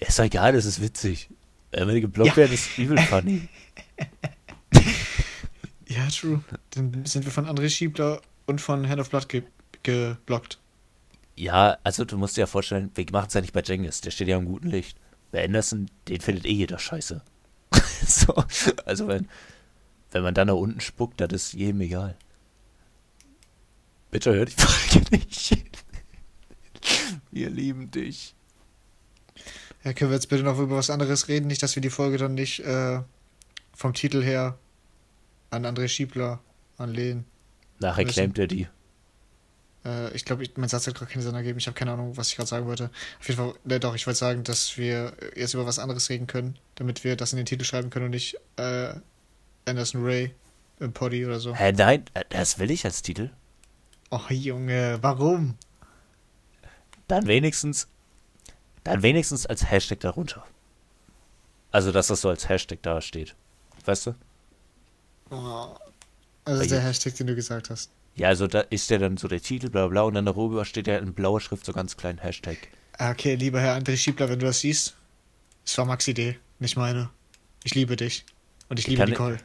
Ja, 0.00 0.08
Ist 0.08 0.18
doch 0.18 0.24
egal, 0.24 0.52
das 0.52 0.66
ist 0.66 0.80
witzig. 0.82 1.30
Wenn 1.70 1.88
wir 1.88 2.00
geblockt 2.00 2.30
Ja. 2.30 2.36
werden, 2.36 2.52
ist 2.52 2.76
übel 2.78 2.98
funny. 2.98 3.48
Ja, 5.88 6.08
true. 6.08 6.42
Dann 6.70 7.04
sind 7.04 7.24
wir 7.24 7.30
von 7.32 7.46
André 7.46 7.68
Schiebler 7.68 8.20
und 8.46 8.60
von 8.60 8.88
Hand 8.88 9.00
of 9.00 9.10
Blood 9.10 9.28
ge 9.28 9.42
geblockt. 9.82 10.58
Ja, 11.36 11.76
also 11.84 12.04
du 12.04 12.16
musst 12.16 12.36
dir 12.36 12.42
ja 12.42 12.46
vorstellen, 12.46 12.90
wir 12.94 13.04
machen 13.12 13.26
es 13.28 13.34
ja 13.34 13.40
nicht 13.42 13.52
bei 13.52 13.60
Jengis, 13.62 14.00
der 14.00 14.10
steht 14.10 14.28
ja 14.28 14.38
im 14.38 14.46
guten 14.46 14.68
Licht. 14.68 14.96
Bei 15.30 15.44
Anderson, 15.44 15.90
den 16.08 16.20
findet 16.20 16.46
eh 16.46 16.52
jeder 16.52 16.78
scheiße. 16.78 17.22
so, 18.06 18.34
also 18.86 19.08
wenn, 19.08 19.28
wenn 20.14 20.22
man 20.22 20.32
dann 20.32 20.46
nach 20.46 20.54
unten 20.54 20.80
spuckt, 20.80 21.20
das 21.20 21.32
ist 21.32 21.52
jedem 21.54 21.80
egal. 21.80 22.16
Bitte 24.12 24.32
hör 24.32 24.44
die 24.44 24.52
Frage 24.52 25.04
nicht. 25.10 25.58
Wir 27.32 27.50
lieben 27.50 27.90
dich. 27.90 28.36
Ja, 29.82 29.92
können 29.92 30.10
wir 30.10 30.14
jetzt 30.14 30.28
bitte 30.28 30.44
noch 30.44 30.58
über 30.60 30.76
was 30.76 30.88
anderes 30.88 31.26
reden? 31.26 31.48
Nicht, 31.48 31.64
dass 31.64 31.74
wir 31.74 31.82
die 31.82 31.90
Folge 31.90 32.16
dann 32.16 32.34
nicht 32.34 32.60
äh, 32.60 33.00
vom 33.74 33.92
Titel 33.92 34.22
her 34.22 34.56
an 35.50 35.66
André 35.66 35.88
Schiebler 35.88 36.40
anlehnen. 36.78 37.24
Nachher 37.80 38.04
Müssen. 38.04 38.14
claimt 38.14 38.38
er 38.38 38.46
die. 38.46 38.68
Äh, 39.84 40.14
ich 40.14 40.24
glaube, 40.24 40.44
mein 40.54 40.68
Satz 40.68 40.86
hat 40.86 40.94
gerade 40.94 41.10
keinen 41.10 41.22
Sinn 41.22 41.34
ergeben. 41.34 41.58
Ich 41.58 41.66
habe 41.66 41.76
keine 41.76 41.90
Ahnung, 41.90 42.16
was 42.16 42.28
ich 42.28 42.36
gerade 42.36 42.48
sagen 42.48 42.66
wollte. 42.66 42.90
Auf 43.18 43.28
jeden 43.28 43.38
Fall, 43.38 43.54
ne, 43.64 43.80
doch, 43.80 43.96
ich 43.96 44.06
wollte 44.06 44.20
sagen, 44.20 44.44
dass 44.44 44.78
wir 44.78 45.12
jetzt 45.34 45.54
über 45.54 45.66
was 45.66 45.80
anderes 45.80 46.08
reden 46.08 46.28
können, 46.28 46.56
damit 46.76 47.02
wir 47.02 47.16
das 47.16 47.32
in 47.32 47.36
den 47.38 47.46
Titel 47.46 47.64
schreiben 47.64 47.90
können 47.90 48.04
und 48.04 48.12
nicht 48.12 48.38
äh, 48.58 48.94
Anderson 49.66 50.04
Ray 50.04 50.34
im 50.80 50.92
Poddy 50.92 51.24
oder 51.24 51.40
so. 51.40 51.54
Hä, 51.54 51.72
nein, 51.72 52.04
äh, 52.14 52.24
das 52.28 52.58
will 52.58 52.70
ich 52.70 52.84
als 52.84 53.02
Titel. 53.02 53.30
Oh, 54.10 54.20
Junge, 54.28 54.98
warum? 55.00 55.56
Dann 57.08 57.26
wenigstens, 57.26 57.88
dann 58.84 59.02
wenigstens 59.02 59.46
als 59.46 59.70
Hashtag 59.70 60.00
darunter. 60.00 60.44
Also, 61.70 61.90
dass 61.92 62.06
das 62.08 62.20
so 62.20 62.28
als 62.28 62.48
Hashtag 62.48 62.82
da 62.82 63.00
steht. 63.00 63.34
Weißt 63.84 64.06
du? 64.06 64.14
Oh. 65.30 65.74
Also 66.44 66.60
Bei 66.60 66.66
der 66.66 66.80
Hashtag, 66.80 67.14
den 67.16 67.26
du 67.26 67.34
gesagt 67.34 67.70
hast. 67.70 67.90
Ja, 68.16 68.28
also 68.28 68.46
da 68.46 68.60
ist 68.60 68.90
ja 68.90 68.98
dann 68.98 69.16
so 69.16 69.26
der 69.28 69.40
Titel, 69.40 69.70
bla 69.70 69.88
bla, 69.88 70.02
und 70.02 70.14
dann 70.14 70.26
darüber 70.26 70.64
steht 70.64 70.86
ja 70.86 70.98
in 70.98 71.14
blauer 71.14 71.40
Schrift 71.40 71.64
so 71.66 71.72
ganz 71.72 71.96
klein 71.96 72.18
Hashtag. 72.18 72.58
Ah, 72.98 73.10
Okay, 73.10 73.34
lieber 73.34 73.60
Herr 73.60 73.76
André 73.76 73.96
Schiebler, 73.96 74.28
wenn 74.28 74.38
du 74.38 74.46
das 74.46 74.60
siehst, 74.60 74.96
es 75.64 75.76
war 75.78 75.84
Max 75.84 76.06
Idee, 76.06 76.38
nicht 76.60 76.76
meine. 76.76 77.10
Ich 77.64 77.74
liebe 77.74 77.96
dich. 77.96 78.24
Und 78.68 78.78
ich 78.78 78.86
liebe 78.86 79.00
kann- 79.00 79.10
Nicole. 79.10 79.38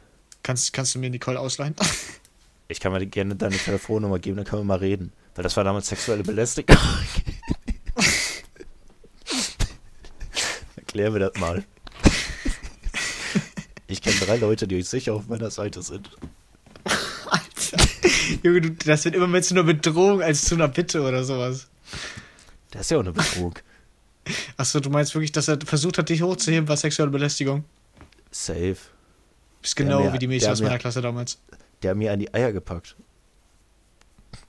Kannst, 0.50 0.72
kannst 0.72 0.96
du 0.96 0.98
mir 0.98 1.10
Nicole 1.10 1.38
ausleihen? 1.38 1.76
Ich 2.66 2.80
kann 2.80 2.92
mir 2.92 3.04
gerne 3.04 3.36
deine 3.36 3.56
Telefonnummer 3.56 4.18
geben, 4.20 4.36
dann 4.36 4.44
können 4.44 4.62
wir 4.62 4.66
mal 4.66 4.78
reden. 4.78 5.12
Weil 5.34 5.42
das 5.42 5.56
war 5.56 5.64
damals 5.64 5.88
sexuelle 5.88 6.22
Belästigung. 6.22 6.76
Erklär 10.76 11.10
mir 11.10 11.18
das 11.18 11.34
mal. 11.40 11.64
Ich 13.88 14.00
kenne 14.02 14.16
drei 14.20 14.36
Leute, 14.36 14.68
die 14.68 14.82
sicher 14.82 15.14
auf 15.14 15.26
meiner 15.26 15.50
Seite 15.50 15.82
sind. 15.82 16.10
Alter. 17.26 17.84
Junge, 18.44 18.60
du, 18.60 18.70
das 18.70 19.04
wird 19.04 19.16
immer 19.16 19.26
mehr 19.26 19.42
zu 19.42 19.54
einer 19.54 19.64
Bedrohung 19.64 20.22
als 20.22 20.44
zu 20.44 20.54
einer 20.54 20.68
Bitte 20.68 21.02
oder 21.02 21.24
sowas. 21.24 21.68
Das 22.70 22.82
ist 22.82 22.90
ja 22.90 22.98
auch 22.98 23.02
eine 23.02 23.12
Betrug. 23.12 23.64
Achso, 24.56 24.78
du 24.78 24.90
meinst 24.90 25.14
wirklich, 25.14 25.32
dass 25.32 25.48
er 25.48 25.58
versucht 25.64 25.98
hat, 25.98 26.08
dich 26.08 26.22
hochzuheben, 26.22 26.68
war 26.68 26.76
sexuelle 26.76 27.10
Belästigung? 27.10 27.64
Safe. 28.30 28.78
Bist 29.62 29.76
genau 29.76 30.02
mir- 30.04 30.12
wie 30.12 30.18
die 30.18 30.26
Mädchen 30.26 30.50
aus 30.50 30.60
mir- 30.60 30.66
meiner 30.68 30.78
Klasse 30.78 31.00
damals. 31.02 31.38
Der 31.82 31.90
hat 31.90 31.98
mir 31.98 32.12
an 32.12 32.18
die 32.18 32.32
Eier 32.32 32.52
gepackt. 32.52 32.96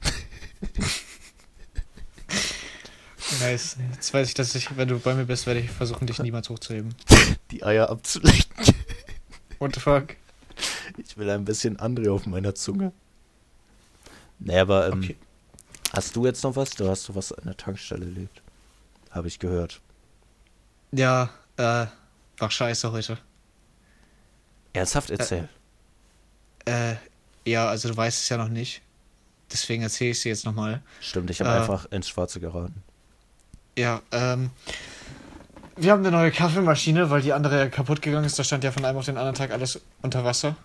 Nice. 3.39 3.77
Jetzt 3.93 4.13
weiß 4.13 4.27
ich, 4.27 4.33
dass 4.33 4.53
ich, 4.55 4.75
wenn 4.77 4.87
du 4.89 4.99
bei 4.99 5.13
mir 5.13 5.23
bist, 5.25 5.45
werde 5.47 5.61
ich 5.61 5.71
versuchen, 5.71 6.05
dich 6.05 6.19
niemals 6.19 6.49
hochzuheben. 6.49 6.93
Die 7.51 7.63
Eier 7.63 7.89
abzulecken. 7.89 8.43
What 9.59 9.73
the 9.75 9.79
fuck? 9.79 10.15
Ich 10.97 11.17
will 11.17 11.29
ein 11.29 11.45
bisschen 11.45 11.77
André 11.77 12.11
auf 12.11 12.25
meiner 12.25 12.53
Zunge. 12.55 12.91
Nee, 14.39 14.57
aber 14.59 14.87
ähm, 14.89 14.99
Okay. 14.99 15.15
hast 15.93 16.15
du 16.15 16.25
jetzt 16.25 16.43
noch 16.43 16.55
was? 16.55 16.71
Du 16.71 16.89
hast 16.89 17.03
so 17.03 17.15
was 17.15 17.31
an 17.31 17.45
der 17.45 17.55
Tankstelle 17.57 18.05
erlebt. 18.05 18.41
Habe 19.11 19.27
ich 19.29 19.39
gehört. 19.39 19.79
Ja, 20.91 21.29
äh, 21.57 21.85
war 22.37 22.51
scheiße 22.51 22.91
heute. 22.91 23.17
Ernsthaft 24.73 25.09
erzähl. 25.09 25.49
Äh, 26.65 26.95
ja, 27.45 27.67
also 27.67 27.89
du 27.89 27.97
weißt 27.97 28.23
es 28.23 28.29
ja 28.29 28.37
noch 28.37 28.49
nicht. 28.49 28.81
Deswegen 29.51 29.83
erzähle 29.83 30.11
ich 30.11 30.21
sie 30.21 30.29
jetzt 30.29 30.45
nochmal. 30.45 30.81
Stimmt, 31.01 31.29
ich 31.29 31.41
habe 31.41 31.49
äh, 31.49 31.53
einfach 31.53 31.85
ins 31.91 32.07
Schwarze 32.07 32.39
geraten. 32.39 32.83
Ja, 33.77 34.01
ähm. 34.11 34.51
Wir 35.77 35.93
haben 35.93 36.05
eine 36.05 36.11
neue 36.11 36.31
Kaffeemaschine, 36.31 37.09
weil 37.09 37.21
die 37.21 37.33
andere 37.33 37.57
ja 37.57 37.67
kaputt 37.67 38.01
gegangen 38.01 38.25
ist. 38.25 38.37
Da 38.37 38.43
stand 38.43 38.63
ja 38.63 38.71
von 38.71 38.85
einem 38.85 38.97
auf 38.97 39.05
den 39.05 39.17
anderen 39.17 39.35
Tag 39.35 39.51
alles 39.51 39.81
unter 40.01 40.23
Wasser. 40.23 40.55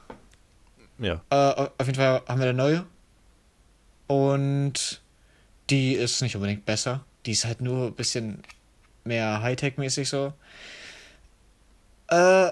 Ja. 0.99 1.23
Äh, 1.31 1.69
auf 1.79 1.87
jeden 1.87 1.95
Fall 1.95 2.23
haben 2.27 2.40
wir 2.40 2.49
eine 2.49 2.55
neue. 2.55 2.85
Und 4.07 5.01
die 5.71 5.95
ist 5.95 6.23
nicht 6.23 6.37
unbedingt 6.37 6.64
besser. 6.64 7.05
Die 7.25 7.33
ist 7.33 7.45
halt 7.45 7.61
nur 7.61 7.87
ein 7.87 7.95
bisschen 7.95 8.42
mehr 9.05 9.42
Hightech-mäßig 9.42 10.09
so. 10.09 10.33
Äh, 12.09 12.51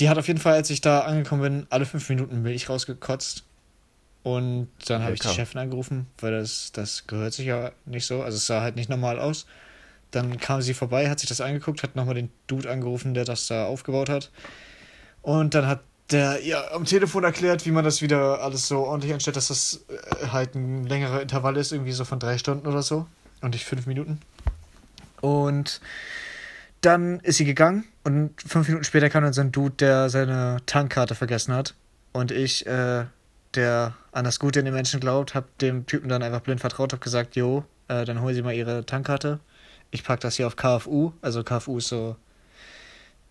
die 0.00 0.08
hat 0.08 0.18
auf 0.18 0.26
jeden 0.26 0.40
Fall, 0.40 0.54
als 0.54 0.70
ich 0.70 0.80
da 0.80 1.00
angekommen 1.00 1.42
bin, 1.42 1.66
alle 1.70 1.86
fünf 1.86 2.08
Minuten 2.08 2.42
Milch 2.42 2.68
rausgekotzt. 2.68 3.44
Und 4.22 4.68
dann 4.86 5.02
habe 5.02 5.14
ich 5.14 5.20
die. 5.20 5.28
Chefin 5.28 5.60
angerufen, 5.60 6.06
weil 6.18 6.32
das, 6.32 6.72
das 6.72 7.06
gehört 7.06 7.32
sich 7.32 7.46
ja 7.46 7.72
nicht 7.86 8.06
so. 8.06 8.22
Also 8.22 8.36
es 8.36 8.46
sah 8.46 8.60
halt 8.60 8.76
nicht 8.76 8.90
normal 8.90 9.18
aus. 9.18 9.46
Dann 10.10 10.38
kam 10.38 10.60
sie 10.60 10.74
vorbei, 10.74 11.08
hat 11.08 11.20
sich 11.20 11.28
das 11.28 11.40
angeguckt, 11.40 11.82
hat 11.82 11.96
nochmal 11.96 12.16
den 12.16 12.30
Dude 12.46 12.70
angerufen, 12.70 13.14
der 13.14 13.24
das 13.24 13.46
da 13.46 13.66
aufgebaut 13.66 14.08
hat. 14.08 14.30
Und 15.22 15.54
dann 15.54 15.66
hat 15.66 15.80
der 16.10 16.44
ja 16.44 16.72
am 16.72 16.84
Telefon 16.84 17.22
erklärt, 17.24 17.64
wie 17.66 17.70
man 17.70 17.84
das 17.84 18.02
wieder 18.02 18.42
alles 18.42 18.66
so 18.66 18.80
ordentlich 18.80 19.12
einstellt, 19.12 19.36
dass 19.36 19.48
das 19.48 19.84
äh, 19.88 20.26
halt 20.28 20.54
ein 20.54 20.84
längerer 20.84 21.22
Intervall 21.22 21.56
ist, 21.56 21.72
irgendwie 21.72 21.92
so 21.92 22.04
von 22.04 22.18
drei 22.18 22.36
Stunden 22.36 22.66
oder 22.66 22.82
so. 22.82 23.06
Und 23.40 23.50
nicht 23.50 23.64
fünf 23.64 23.86
Minuten. 23.86 24.20
Und 25.20 25.80
dann 26.80 27.20
ist 27.20 27.36
sie 27.36 27.44
gegangen 27.44 27.84
und 28.04 28.40
fünf 28.40 28.66
Minuten 28.68 28.84
später 28.84 29.10
kam 29.10 29.22
dann 29.22 29.32
so 29.32 29.40
ein 29.42 29.52
Dude, 29.52 29.74
der 29.76 30.08
seine 30.08 30.58
Tankkarte 30.66 31.14
vergessen 31.14 31.54
hat. 31.54 31.74
Und 32.12 32.30
ich, 32.32 32.66
äh, 32.66 33.04
der 33.54 33.94
an 34.12 34.24
das 34.24 34.38
Gute 34.38 34.60
in 34.60 34.64
den 34.64 34.74
Menschen 34.74 35.00
glaubt, 35.00 35.34
hab 35.34 35.58
dem 35.58 35.86
Typen 35.86 36.08
dann 36.08 36.22
einfach 36.22 36.40
blind 36.40 36.60
vertraut, 36.60 36.92
hab 36.92 37.00
gesagt, 37.00 37.36
jo, 37.36 37.64
äh, 37.88 38.04
dann 38.04 38.20
holen 38.22 38.34
Sie 38.34 38.42
mal 38.42 38.54
Ihre 38.54 38.86
Tankkarte. 38.86 39.40
Ich 39.90 40.04
pack 40.04 40.20
das 40.20 40.36
hier 40.36 40.46
auf 40.46 40.56
KFU. 40.56 41.12
Also 41.20 41.42
KFU 41.44 41.78
ist 41.78 41.88
so, 41.88 42.16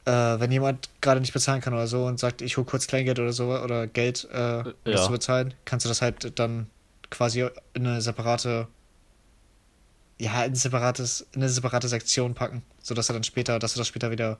äh, 0.05 0.11
wenn 0.11 0.51
jemand 0.51 0.89
gerade 1.01 1.19
nicht 1.21 1.33
bezahlen 1.33 1.61
kann 1.61 1.73
oder 1.73 1.87
so 1.87 2.05
und 2.05 2.19
sagt, 2.19 2.41
ich 2.41 2.57
hol 2.57 2.65
kurz 2.65 2.87
Kleingeld 2.87 3.19
oder 3.19 3.33
so 3.33 3.51
oder 3.57 3.87
Geld, 3.87 4.27
äh, 4.31 4.59
um 4.59 4.73
das 4.83 4.93
Ja. 5.01 5.05
zu 5.05 5.11
bezahlen, 5.11 5.53
kannst 5.65 5.85
du 5.85 5.89
das 5.89 6.01
halt 6.01 6.37
dann 6.39 6.67
quasi 7.09 7.47
in 7.73 7.87
eine 7.87 8.01
separate, 8.01 8.67
ja, 10.19 10.43
in 10.43 10.55
separates, 10.55 11.25
in 11.33 11.41
eine 11.41 11.49
separate 11.49 11.87
Sektion 11.87 12.33
packen, 12.33 12.61
sodass 12.89 13.07
du 13.07 13.13
dann 13.13 13.23
später, 13.23 13.59
dass 13.59 13.73
du 13.73 13.79
das 13.79 13.87
später 13.87 14.11
wieder 14.11 14.37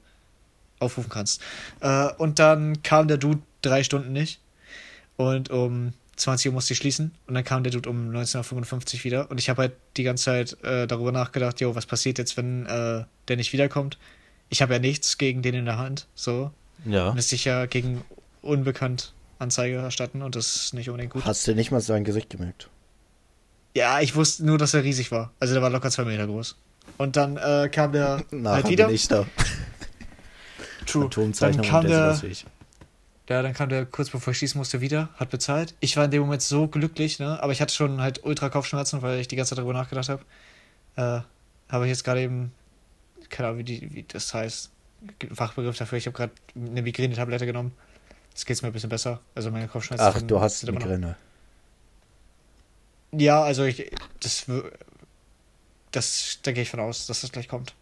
aufrufen 0.80 1.10
kannst. 1.10 1.42
Äh, 1.80 2.10
und 2.18 2.40
dann 2.40 2.84
kam 2.84 3.08
der 3.08 3.18
Dude 3.18 3.42
drei 3.62 3.84
Stunden 3.84 4.12
nicht 4.12 4.40
und 5.16 5.50
um 5.50 5.94
20 6.16 6.48
Uhr 6.48 6.54
musste 6.54 6.74
ich 6.74 6.80
schließen 6.80 7.12
und 7.28 7.34
dann 7.34 7.44
kam 7.44 7.64
der 7.64 7.72
Dude 7.72 7.90
um 7.90 8.10
19.55 8.10 8.98
Uhr 8.98 9.04
wieder 9.06 9.32
und 9.32 9.40
ich 9.40 9.50
habe 9.50 9.62
halt 9.62 9.74
die 9.96 10.04
ganze 10.04 10.26
Zeit 10.26 10.64
äh, 10.64 10.88
darüber 10.88 11.12
nachgedacht, 11.12 11.62
jo, 11.62 11.76
was 11.76 11.86
passiert 11.86 12.18
jetzt, 12.18 12.36
wenn 12.36 12.66
äh, 12.66 13.06
der 13.28 13.38
nicht 13.38 13.54
wiederkommt? 13.54 13.98
Ich 14.50 14.62
habe 14.62 14.74
ja 14.74 14.80
nichts 14.80 15.18
gegen 15.18 15.42
den 15.42 15.54
in 15.54 15.66
der 15.66 15.78
Hand, 15.78 16.08
so. 16.16 16.52
Ja. 16.86 17.14
Müsste 17.14 17.36
ich 17.36 17.46
ja 17.46 17.66
gegen 17.68 18.04
unbekannt 18.42 19.14
Anzeige 19.38 19.78
erstatten 19.78 20.22
und 20.22 20.36
das 20.36 20.56
ist 20.56 20.74
nicht 20.74 20.90
unbedingt 20.90 21.14
gut. 21.14 21.24
Hast 21.24 21.48
du 21.48 21.54
nicht 21.54 21.72
mal 21.72 21.82
sein 21.82 22.04
Gesicht 22.04 22.30
gemerkt? 22.30 22.70
Ja, 23.76 24.02
ich 24.02 24.16
wusste 24.16 24.46
nur, 24.46 24.58
dass 24.58 24.74
er 24.74 24.84
riesig 24.84 25.12
war. 25.12 25.32
Also 25.40 25.54
der 25.54 25.62
war 25.62 25.70
locker 25.70 25.92
zwei 25.92 26.04
Meter 26.04 26.26
groß. 26.26 26.58
Und 26.98 27.16
dann 27.16 27.38
äh, 27.38 27.70
kam 27.72 27.92
der 27.92 28.24
Nachher 28.32 28.64
halt 28.64 28.70
wieder. 28.70 28.86
bin 28.88 28.96
ich 28.96 29.08
da. 29.08 29.26
True. 30.86 31.04
Dann 31.04 31.12
Phantomzeichnung 31.12 31.66
kam 31.66 31.86
der 31.86 32.14
der, 32.16 32.34
ja, 33.30 33.44
dann 33.44 33.54
kam 33.54 33.70
der 33.70 33.86
kurz 33.86 34.10
bevor 34.10 34.32
ich 34.32 34.40
schießen 34.40 34.58
musste 34.58 34.82
wieder, 34.82 35.10
hat 35.16 35.30
bezahlt. 35.30 35.76
Ich 35.82 35.96
war 35.98 36.06
in 36.06 36.12
dem 36.12 36.22
Moment 36.24 36.42
so 36.42 36.68
glücklich, 36.68 37.20
ne? 37.20 37.42
Aber 37.44 37.52
ich 37.52 37.62
hatte 37.62 37.74
schon 37.74 38.02
halt 38.02 38.24
ultra 38.24 38.50
Kopfschmerzen, 38.50 39.04
weil 39.04 39.20
ich 39.20 39.28
die 39.28 39.36
ganze 39.36 39.50
Zeit 39.50 39.60
darüber 39.60 39.74
nachgedacht 39.74 40.10
habe. 40.10 40.24
Äh, 40.96 41.22
habe 41.72 41.86
ich 41.86 41.90
jetzt 41.90 42.04
gerade 42.04 42.22
eben, 42.22 42.52
keine 43.30 43.50
Ahnung, 43.50 43.60
wie, 43.60 43.64
die, 43.64 43.94
wie 43.94 44.04
das 44.08 44.34
heißt, 44.34 44.72
Fachbegriff 45.32 45.78
dafür. 45.78 46.00
Ich 46.00 46.08
habe 46.08 46.18
gerade 46.18 46.34
eine 46.56 46.82
Migränetablette 46.82 47.46
genommen. 47.46 47.72
Jetzt 48.32 48.46
geht's 48.46 48.62
mir 48.64 48.70
ein 48.70 48.74
bisschen 48.74 48.90
besser. 48.90 49.20
Also 49.36 49.52
meine 49.52 49.68
Kopfschmerzen. 49.68 50.06
Ach, 50.06 50.22
du 50.22 50.42
hast 50.42 50.66
Migräne. 50.66 51.16
Ja, 53.12 53.44
also 53.44 53.64
ich, 53.64 53.92
das, 54.20 54.46
das, 55.92 56.40
da 56.44 56.52
gehe 56.52 56.64
ich 56.64 56.70
von 56.70 56.80
aus, 56.80 57.08
dass 57.08 57.22
das 57.22 57.32
gleich 57.32 57.48
kommt. 57.48 57.74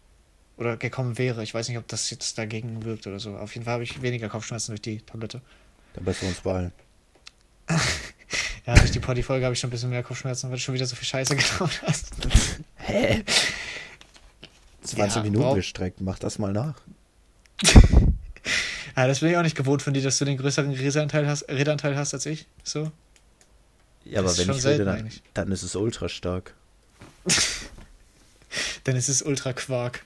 Oder 0.56 0.76
gekommen 0.76 1.18
wäre. 1.18 1.42
Ich 1.44 1.54
weiß 1.54 1.68
nicht, 1.68 1.78
ob 1.78 1.86
das 1.86 2.10
jetzt 2.10 2.36
dagegen 2.36 2.84
wirkt 2.84 3.06
oder 3.06 3.20
so. 3.20 3.36
Auf 3.36 3.54
jeden 3.54 3.64
Fall 3.64 3.74
habe 3.74 3.84
ich 3.84 4.02
weniger 4.02 4.28
Kopfschmerzen 4.28 4.72
durch 4.72 4.82
die 4.82 5.00
Tablette. 5.00 5.40
Da 5.94 6.00
bist 6.00 6.22
du 6.22 6.26
uns 6.26 6.40
beeilen. 6.40 6.72
Ja, 8.66 8.74
durch 8.74 8.90
die 8.90 9.00
Poddy-Folge 9.00 9.46
habe 9.46 9.54
ich 9.54 9.60
schon 9.60 9.68
ein 9.68 9.70
bisschen 9.70 9.88
mehr 9.88 10.02
Kopfschmerzen, 10.02 10.50
weil 10.50 10.58
du 10.58 10.62
schon 10.62 10.74
wieder 10.74 10.84
so 10.84 10.94
viel 10.94 11.06
Scheiße 11.06 11.34
genommen 11.34 11.72
hast. 11.86 12.10
Hä? 12.76 13.24
20 14.82 15.16
Ja, 15.16 15.22
Minuten 15.22 15.44
wow. 15.46 15.54
gestreckt, 15.54 16.02
mach 16.02 16.18
das 16.18 16.38
mal 16.38 16.52
nach. 16.52 16.74
Ja, 18.96 19.06
das 19.06 19.20
bin 19.20 19.30
ich 19.30 19.36
auch 19.36 19.42
nicht 19.42 19.56
gewohnt 19.56 19.80
von 19.80 19.94
dir, 19.94 20.02
dass 20.02 20.18
du 20.18 20.24
den 20.24 20.36
größeren 20.36 20.72
Redeanteil 20.72 21.28
hast, 21.28 21.48
Redeanteil 21.48 21.96
hast 21.96 22.14
als 22.14 22.26
ich. 22.26 22.46
So. 22.64 22.90
Ja, 24.04 24.18
aber 24.18 24.36
wenn 24.36 24.50
ich 24.50 24.64
rede, 24.64 24.84
dann, 24.84 25.08
dann 25.34 25.52
ist 25.52 25.62
es 25.62 25.76
ultra 25.76 26.08
stark. 26.08 26.52
Ist 28.96 29.08
es 29.08 29.22
ultra 29.22 29.52
Quark. 29.52 30.04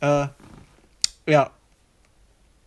Äh, 0.00 0.28
ja. 1.26 1.50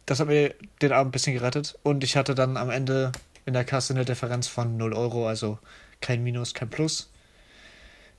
Das 0.06 0.20
hat 0.20 0.28
mir 0.28 0.56
den 0.82 0.92
Abend 0.92 1.10
ein 1.10 1.12
bisschen 1.12 1.34
gerettet. 1.34 1.78
Und 1.84 2.04
ich 2.04 2.16
hatte 2.16 2.34
dann 2.36 2.58
am 2.58 2.70
Ende 2.70 3.12
in 3.46 3.54
der 3.54 3.66
Kasse 3.66 3.94
eine 3.94 4.06
Differenz 4.06 4.48
von 4.48 4.78
0 4.78 4.94
Euro, 4.94 5.28
also 5.28 5.60
kein 6.02 6.24
Minus, 6.24 6.54
kein 6.54 6.70
Plus. 6.70 7.10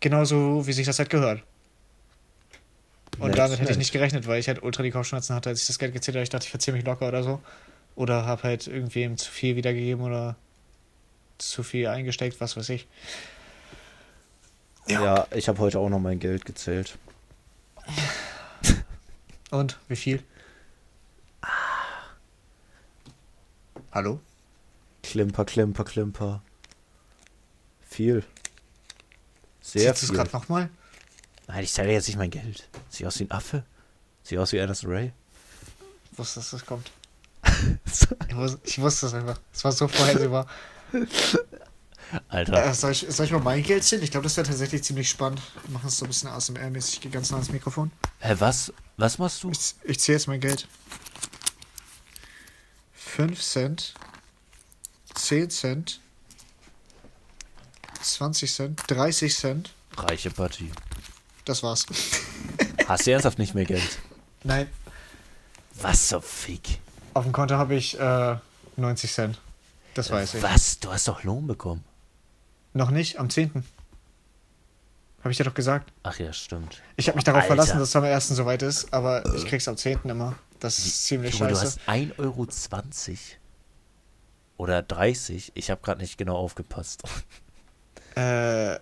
Genauso 0.00 0.66
wie 0.66 0.72
sich 0.72 0.86
das 0.86 0.98
halt 0.98 1.10
gehört. 1.10 1.42
Und 3.18 3.30
Nett, 3.30 3.38
damit 3.38 3.52
hätte 3.58 3.64
ich 3.64 3.68
nett. 3.70 3.78
nicht 3.78 3.92
gerechnet, 3.92 4.26
weil 4.26 4.40
ich 4.40 4.48
halt 4.48 4.62
ultra 4.62 4.82
die 4.82 4.90
Kopfschmerzen 4.90 5.34
hatte, 5.34 5.50
als 5.50 5.62
ich 5.62 5.66
das 5.66 5.78
Geld 5.78 5.92
gezählt 5.92 6.16
habe. 6.16 6.22
Ich 6.22 6.30
dachte, 6.30 6.44
ich 6.44 6.50
verziehe 6.50 6.74
mich 6.74 6.84
locker 6.84 7.08
oder 7.08 7.22
so. 7.22 7.40
Oder 7.96 8.24
habe 8.24 8.44
halt 8.44 8.66
irgendwem 8.66 9.16
zu 9.16 9.30
viel 9.30 9.56
wiedergegeben 9.56 10.04
oder 10.04 10.36
zu 11.38 11.62
viel 11.62 11.86
eingesteckt, 11.88 12.40
was 12.40 12.56
weiß 12.56 12.68
ich. 12.70 12.86
Ja, 14.90 15.26
ich 15.30 15.48
habe 15.48 15.58
heute 15.60 15.78
auch 15.78 15.88
noch 15.88 16.00
mein 16.00 16.18
Geld 16.18 16.44
gezählt. 16.44 16.98
Und 19.50 19.78
wie 19.88 19.96
viel? 19.96 20.22
Hallo? 23.92 24.20
Klimper, 25.02 25.44
klimper, 25.44 25.84
klimper. 25.84 26.42
Viel. 27.88 28.24
Sehr 29.60 29.92
Siehst 29.92 30.02
du 30.02 30.06
es 30.06 30.10
viel. 30.10 30.16
gerade 30.16 30.30
nochmal? 30.32 30.70
Nein, 31.48 31.64
ich 31.64 31.72
zeige 31.72 31.92
jetzt 31.92 32.06
nicht 32.06 32.16
mein 32.16 32.30
Geld. 32.30 32.68
Sieh 32.88 33.06
aus 33.06 33.18
wie 33.18 33.24
ein 33.24 33.30
Affe. 33.32 33.64
Sieh 34.22 34.38
aus 34.38 34.52
wie 34.52 34.60
Anderson 34.60 34.90
Ray. 34.90 35.12
Ich 36.12 36.18
wusste, 36.18 36.40
dass 36.40 36.50
das 36.50 36.64
kommt. 36.66 36.90
Ich 38.28 38.36
wusste, 38.36 38.60
ich 38.64 38.80
wusste 38.80 39.06
es 39.06 39.14
einfach. 39.14 39.40
Es 39.52 39.64
war 39.64 39.72
so 39.72 39.88
vorhersehbar. 39.88 40.46
Alter, 42.28 42.66
Äh, 42.66 42.74
soll, 42.74 42.92
ich, 42.92 43.06
soll 43.08 43.26
ich 43.26 43.32
mal 43.32 43.40
mein 43.40 43.62
Geld 43.62 43.84
zählen? 43.84 44.02
Ich 44.02 44.10
glaube, 44.10 44.24
das 44.24 44.36
wäre 44.36 44.46
tatsächlich 44.46 44.82
ziemlich 44.84 45.08
spannend. 45.08 45.40
Wir 45.64 45.72
machen 45.74 45.88
es 45.88 45.98
so 45.98 46.04
ein 46.04 46.08
bisschen 46.08 46.28
ASMR-mäßig. 46.30 46.94
Ich 46.94 47.00
gehe 47.02 47.10
ganz 47.10 47.30
nah 47.30 47.36
ans 47.36 47.50
Mikrofon. 47.50 47.90
hä, 48.20 48.34
was? 48.38 48.72
Was 48.96 49.18
machst 49.18 49.42
du? 49.44 49.50
Ich, 49.50 49.74
ich 49.84 50.00
zähle 50.00 50.18
jetzt 50.18 50.26
mein 50.26 50.40
Geld. 50.40 50.66
5 52.94 53.40
Cent. 53.42 53.94
10 55.14 55.50
Cent. 55.50 56.00
20 58.02 58.52
Cent. 58.54 58.82
30 58.88 59.36
Cent. 59.36 59.70
Reiche 59.96 60.30
Party. 60.30 60.70
Das 61.44 61.62
war's. 61.62 61.86
Hast 62.86 63.06
du 63.06 63.10
ernsthaft 63.12 63.38
nicht 63.38 63.54
mehr 63.54 63.64
Geld? 63.64 63.98
Nein. 64.44 64.68
Was 65.80 66.08
so 66.08 66.20
Fick? 66.20 66.78
Auf 67.14 67.24
dem 67.24 67.32
Konto 67.32 67.56
habe 67.56 67.74
ich 67.74 67.98
äh, 67.98 68.36
90 68.76 69.12
Cent. 69.12 69.40
Das 69.94 70.10
weiß 70.10 70.34
ich. 70.34 70.42
Was? 70.42 70.78
Du 70.80 70.90
hast 70.92 71.08
doch 71.08 71.24
Lohn 71.24 71.46
bekommen. 71.46 71.84
Noch 72.72 72.90
nicht, 72.90 73.18
am 73.18 73.30
10. 73.30 73.64
Habe 75.20 75.30
ich 75.32 75.36
dir 75.36 75.44
doch 75.44 75.54
gesagt. 75.54 75.92
Ach 76.02 76.18
ja, 76.18 76.32
stimmt. 76.32 76.80
Ich 76.96 77.08
habe 77.08 77.16
mich 77.16 77.24
darauf 77.24 77.42
Alter. 77.42 77.48
verlassen, 77.54 77.78
dass 77.78 77.88
es 77.90 77.96
am 77.96 78.04
1. 78.04 78.28
soweit 78.28 78.62
ist, 78.62 78.92
aber 78.92 79.34
ich 79.34 79.44
krieg's 79.46 79.68
am 79.68 79.76
10. 79.76 80.00
immer. 80.04 80.36
Das 80.60 80.78
ist 80.78 81.04
ziemlich 81.06 81.38
Junge, 81.38 81.52
du 81.52 81.56
scheiße. 81.58 81.80
hast 81.86 81.88
1,20 81.88 82.18
Euro. 82.18 82.46
Oder 84.56 84.82
30. 84.82 85.52
Ich 85.54 85.70
habe 85.70 85.80
gerade 85.82 86.00
nicht 86.00 86.16
genau 86.18 86.36
aufgepasst. 86.36 87.02
Äh, 88.16 88.76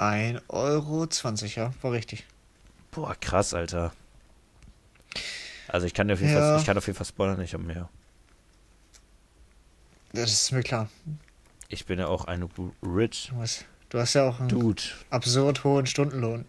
1,20 0.00 0.42
Euro, 0.48 1.06
ja, 1.54 1.72
war 1.82 1.92
richtig. 1.92 2.26
Boah, 2.90 3.14
krass, 3.14 3.54
Alter. 3.54 3.92
Also 5.68 5.86
ich 5.86 5.94
kann 5.94 6.08
dir 6.08 6.14
auf 6.14 6.20
jeden 6.20 6.32
Ja. 6.34 6.40
Fall, 6.40 6.58
ich 6.58 6.66
kann 6.66 6.76
auf 6.76 6.86
jeden 6.88 6.96
Fall 6.96 7.06
spoilern, 7.06 7.40
ich 7.40 7.54
habe 7.54 7.62
mehr. 7.62 7.88
Das 10.12 10.32
ist 10.32 10.50
mir 10.50 10.64
klar. 10.64 10.88
Ich 11.74 11.86
bin 11.86 11.98
ja 11.98 12.06
auch 12.06 12.26
ein 12.26 12.48
rich 12.84 13.32
Du 13.32 13.40
hast, 13.40 13.64
du 13.88 13.98
hast 13.98 14.14
ja 14.14 14.28
auch 14.28 14.38
einen 14.38 14.48
Dude. 14.48 14.80
absurd 15.10 15.64
hohen 15.64 15.86
Stundenlohn. 15.86 16.44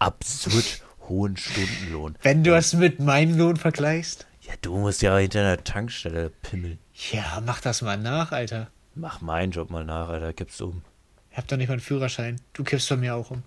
Absurd 0.00 0.82
hohen 1.08 1.36
Stundenlohn. 1.36 2.16
Wenn 2.22 2.42
du 2.42 2.56
es 2.56 2.72
mit 2.72 2.98
meinem 2.98 3.38
Lohn 3.38 3.56
vergleichst? 3.56 4.26
Ja, 4.40 4.54
du 4.60 4.76
musst 4.76 5.02
ja 5.02 5.16
hinter 5.18 5.38
einer 5.42 5.62
Tankstelle 5.62 6.30
pimmeln. 6.42 6.80
Ja, 7.12 7.40
mach 7.46 7.60
das 7.60 7.80
mal 7.80 7.96
nach, 7.96 8.32
Alter. 8.32 8.72
Mach 8.96 9.20
meinen 9.20 9.52
Job 9.52 9.70
mal 9.70 9.84
nach, 9.84 10.08
Alter, 10.08 10.32
gib's 10.32 10.60
um. 10.60 10.82
Ich 11.30 11.36
hab 11.36 11.46
doch 11.46 11.56
nicht 11.56 11.68
mal 11.68 11.74
einen 11.74 11.80
Führerschein. 11.80 12.40
Du 12.54 12.64
kippst 12.64 12.88
bei 12.88 12.96
mir 12.96 13.14
auch 13.14 13.30
um. 13.30 13.44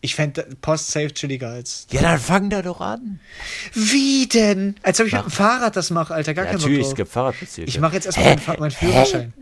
Ich 0.00 0.14
fände 0.14 0.46
Post 0.62 0.92
safe 0.92 1.12
chilliger 1.12 1.48
als. 1.50 1.86
Ja, 1.90 2.02
dann 2.02 2.20
fang 2.20 2.50
da 2.50 2.62
doch 2.62 2.80
an. 2.80 3.18
Wie 3.74 4.28
denn? 4.28 4.76
Als 4.82 5.00
ob 5.00 5.06
ich 5.06 5.12
Mach. 5.12 5.24
mit 5.24 5.32
dem 5.32 5.36
Fahrrad 5.36 5.74
das 5.74 5.90
mache, 5.90 6.14
Alter. 6.14 6.34
Gar 6.34 6.44
Ja, 6.44 6.50
kein 6.52 6.60
natürlich, 6.60 6.82
Bock 6.82 6.90
es 6.90 6.94
gibt 6.96 7.10
Fahrradbezirke. 7.10 7.68
Ich 7.68 7.80
mache 7.80 7.94
jetzt 7.94 8.06
erstmal 8.06 8.36
meinen, 8.36 8.60
meinen 8.60 8.70
Führerschein. 8.70 9.32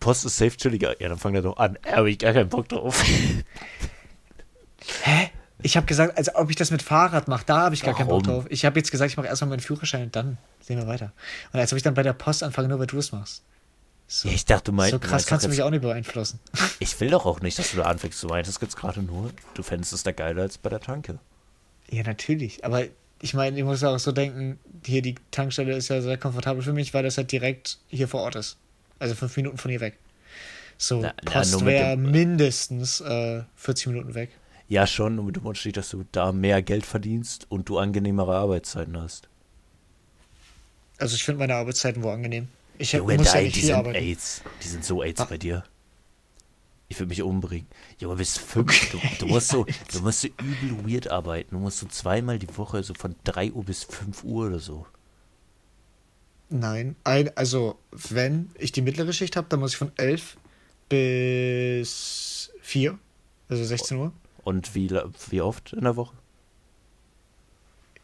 Post 0.00 0.24
ist 0.24 0.36
safe 0.36 0.56
chilliger. 0.56 1.00
Ja, 1.00 1.08
dann 1.08 1.18
fang 1.18 1.32
da 1.34 1.42
doch 1.42 1.56
an. 1.58 1.78
Da 1.82 1.96
hab 1.96 2.06
ich 2.06 2.18
gar 2.18 2.32
keinen 2.32 2.48
Bock 2.48 2.68
drauf. 2.68 3.04
Hä? 5.02 5.30
Ich 5.62 5.76
habe 5.76 5.86
gesagt, 5.86 6.18
als 6.18 6.34
ob 6.34 6.50
ich 6.50 6.56
das 6.56 6.70
mit 6.70 6.82
Fahrrad 6.82 7.28
mache, 7.28 7.44
da 7.46 7.60
habe 7.60 7.74
ich 7.74 7.82
gar 7.82 7.94
keinen 7.94 8.08
Bock 8.08 8.26
Warum? 8.26 8.42
drauf. 8.42 8.46
Ich 8.50 8.64
habe 8.64 8.78
jetzt 8.78 8.90
gesagt, 8.90 9.10
ich 9.10 9.16
mache 9.16 9.26
erstmal 9.26 9.48
meinen 9.50 9.60
Führerschein 9.60 10.02
und 10.04 10.16
dann 10.16 10.38
sehen 10.60 10.78
wir 10.78 10.86
weiter. 10.86 11.12
Und 11.52 11.60
als 11.60 11.72
ob 11.72 11.76
ich 11.76 11.82
dann 11.82 11.94
bei 11.94 12.02
der 12.02 12.12
Post 12.12 12.42
anfange, 12.42 12.68
nur 12.68 12.78
weil 12.78 12.86
du 12.86 12.98
es 12.98 13.12
machst. 13.12 13.42
So, 14.08 14.28
Ja, 14.28 14.34
ich 14.34 14.44
dachte, 14.44 14.70
du 14.70 14.72
meinst. 14.72 14.92
so 14.92 14.98
du 14.98 15.02
krass 15.02 15.12
meinst 15.12 15.26
kannst 15.28 15.44
du 15.44 15.48
mich 15.48 15.58
jetzt- 15.58 15.66
auch 15.66 15.70
nicht 15.70 15.82
beeinflussen. 15.82 16.38
Ich 16.78 16.98
will 17.00 17.10
doch 17.10 17.26
auch 17.26 17.40
nicht, 17.40 17.58
dass 17.58 17.72
du 17.72 17.78
da 17.78 17.84
anfängst. 17.84 18.22
Du 18.22 18.28
meintest 18.28 18.62
jetzt 18.62 18.76
gerade 18.76 19.02
nur, 19.02 19.30
du 19.54 19.62
fändest 19.62 19.92
es 19.92 20.02
da 20.04 20.12
geiler 20.12 20.42
als 20.42 20.58
bei 20.58 20.70
der 20.70 20.80
Tanke. 20.80 21.18
Ja, 21.90 22.02
natürlich. 22.04 22.64
Aber 22.64 22.84
ich 23.20 23.34
meine, 23.34 23.58
ich 23.58 23.64
muss 23.64 23.82
auch 23.82 23.98
so 23.98 24.12
denken, 24.12 24.58
hier 24.84 25.02
die 25.02 25.16
Tankstelle 25.30 25.74
ist 25.76 25.88
ja 25.88 26.00
sehr 26.02 26.18
komfortabel 26.18 26.62
für 26.62 26.72
mich, 26.72 26.94
weil 26.94 27.02
das 27.02 27.16
halt 27.16 27.32
direkt 27.32 27.78
hier 27.88 28.06
vor 28.08 28.20
Ort 28.22 28.36
ist. 28.36 28.56
Also 28.98 29.14
fünf 29.14 29.36
Minuten 29.36 29.58
von 29.58 29.70
hier 29.70 29.80
weg. 29.80 29.96
So, 30.78 31.00
Na, 31.00 31.12
Post 31.24 31.64
wäre 31.64 31.96
mindestens 31.96 33.00
äh, 33.00 33.42
40 33.56 33.86
Minuten 33.88 34.14
weg. 34.14 34.30
Ja, 34.68 34.86
schon, 34.86 35.14
nur 35.16 35.24
mit 35.24 35.36
dem 35.36 35.46
Unterschied, 35.46 35.76
dass 35.76 35.88
du 35.90 36.04
da 36.12 36.32
mehr 36.32 36.60
Geld 36.62 36.84
verdienst 36.86 37.46
und 37.48 37.68
du 37.68 37.78
angenehmere 37.78 38.36
Arbeitszeiten 38.36 39.00
hast. 39.00 39.28
Also 40.98 41.14
ich 41.14 41.24
finde 41.24 41.38
meine 41.40 41.54
Arbeitszeiten 41.54 42.02
wo 42.02 42.10
angenehm. 42.10 42.48
Ich 42.78 42.92
hab- 42.94 43.00
Junge, 43.00 43.16
muss 43.18 43.26
ja 43.28 43.34
nein, 43.34 43.44
nicht 43.44 43.56
die 43.56 43.60
sind 43.60 43.74
arbeiten. 43.74 43.96
AIDS. 43.96 44.42
Die 44.62 44.68
sind 44.68 44.84
so 44.84 45.02
AIDS 45.02 45.20
Ah. 45.20 45.24
bei 45.26 45.38
dir. 45.38 45.64
Ich 46.88 46.98
würde 47.00 47.08
mich 47.08 47.22
umbringen. 47.22 47.66
Junge, 47.98 48.16
bis 48.16 48.38
fünf. 48.38 48.90
Du, 48.92 49.00
du, 49.18 49.26
musst 49.26 49.48
so, 49.48 49.66
du 49.92 50.00
musst 50.00 50.20
so 50.20 50.28
übel 50.28 50.88
weird 50.88 51.08
arbeiten. 51.10 51.54
Du 51.56 51.58
musst 51.60 51.78
so 51.78 51.86
zweimal 51.88 52.38
die 52.38 52.56
Woche, 52.56 52.82
so 52.84 52.94
von 52.94 53.16
3 53.24 53.52
Uhr 53.52 53.64
bis 53.64 53.82
5 53.84 54.22
Uhr 54.24 54.46
oder 54.46 54.58
so. 54.60 54.86
Nein, 56.48 56.94
ein, 57.02 57.36
also 57.36 57.76
wenn 57.90 58.50
ich 58.56 58.70
die 58.70 58.82
mittlere 58.82 59.12
Schicht 59.12 59.34
habe, 59.36 59.48
dann 59.48 59.58
muss 59.58 59.72
ich 59.72 59.78
von 59.78 59.90
11 59.96 60.36
bis 60.88 62.52
4, 62.60 62.96
also 63.48 63.64
16 63.64 63.96
Uhr. 63.96 64.12
Und 64.44 64.74
wie, 64.76 64.88
wie 65.30 65.40
oft 65.40 65.72
in 65.72 65.82
der 65.82 65.96
Woche? 65.96 66.14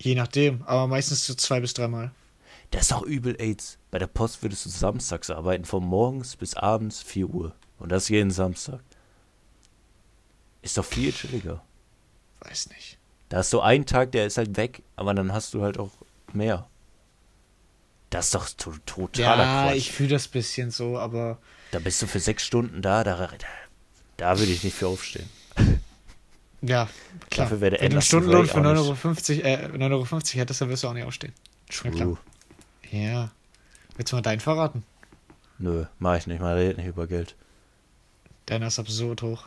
Je 0.01 0.17
nachdem, 0.17 0.63
aber 0.65 0.89
meistens 0.89 1.25
so 1.25 1.35
zwei 1.35 1.61
bis 1.61 1.75
dreimal. 1.75 2.11
Das 2.73 2.83
ist 2.83 2.93
doch 2.93 3.03
übel 3.03 3.37
AIDS. 3.41 3.79
Bei 3.91 3.99
der 3.99 4.07
Post 4.07 4.43
würdest 4.43 4.67
du 4.67 4.71
samstags 4.71 5.31
arbeiten, 5.31 5.65
von 5.65 5.85
morgens 5.85 6.37
bis 6.37 6.55
abends 6.55 7.03
4 7.03 7.29
Uhr. 7.29 7.55
Und 7.79 7.93
das 7.93 8.09
jeden 8.09 8.31
Samstag. 8.31 8.81
Ist 10.63 10.79
doch 10.79 10.85
viel 10.85 11.13
chilliger. 11.13 11.63
Weiß 12.41 12.71
nicht. 12.71 12.99
Da 13.29 13.39
hast 13.39 13.53
du 13.53 13.61
einen 13.61 13.87
Tag, 13.87 14.13
der 14.13 14.27
ist 14.27 14.39
halt 14.39 14.57
weg, 14.57 14.83
aber 14.97 15.15
dann 15.15 15.33
hast 15.33 15.55
du 15.55 15.63
halt 15.63 15.79
auch 15.79 15.91
mehr. 16.33 16.67
Das 18.11 18.27
ist 18.27 18.35
doch 18.35 18.49
to 18.49 18.75
totaler 18.87 19.45
Ja, 19.45 19.63
Quatsch. 19.65 19.77
ich 19.77 19.93
fühle 19.93 20.11
das 20.11 20.29
bisschen 20.29 20.71
so, 20.71 20.99
aber 20.99 21.39
Da 21.71 21.79
bist 21.79 22.01
du 22.03 22.07
für 22.07 22.21
sechs 22.21 22.45
Stunden 22.45 22.83
da, 22.83 23.05
da, 23.05 23.17
da, 23.17 23.29
da 24.17 24.39
würde 24.39 24.53
ich 24.53 24.65
nicht 24.65 24.77
für 24.77 24.87
aufstehen. 24.87 25.29
ja, 26.63 26.89
klar. 27.31 27.47
Dafür 27.47 27.61
wäre 27.61 27.71
der 27.73 27.81
Wenn 27.83 27.91
du 27.91 27.97
einen 27.97 28.03
Stundenlohn 28.03 28.47
für 28.47 28.61
auch 28.61 28.97
9,50 28.97 29.45
Euro, 29.45 29.47
äh, 29.47 29.79
9,50 29.79 29.93
Euro 29.93 30.21
hättest, 30.41 30.61
dann 30.61 30.69
wirst 30.69 30.83
du 30.85 30.89
auch 30.89 30.93
nicht 30.95 31.05
aufstehen. 31.07 31.33
True. 31.71 31.97
Ja. 31.97 32.32
Willst 32.93 34.13
du 34.13 34.17
mal 34.17 34.23
deinen 34.23 34.41
verraten? 34.41 34.85
Nö, 35.59 35.85
mach 35.99 36.17
ich 36.17 36.27
nicht. 36.27 36.41
Man 36.41 36.55
redet 36.55 36.77
nicht 36.77 36.87
über 36.89 37.07
Geld. 37.07 37.35
Deiner 38.47 38.67
ist 38.67 38.79
absurd 38.79 39.23
hoch. 39.23 39.45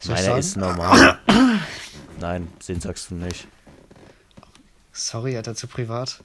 Soll 0.00 0.14
Meiner 0.16 0.36
ist 0.38 0.56
normal. 0.56 1.18
Nein, 2.20 2.48
den 2.66 2.80
sagst 2.80 3.10
du 3.10 3.14
nicht. 3.14 3.46
Sorry, 4.92 5.36
Alter, 5.36 5.54
zu 5.54 5.68
privat. 5.68 6.20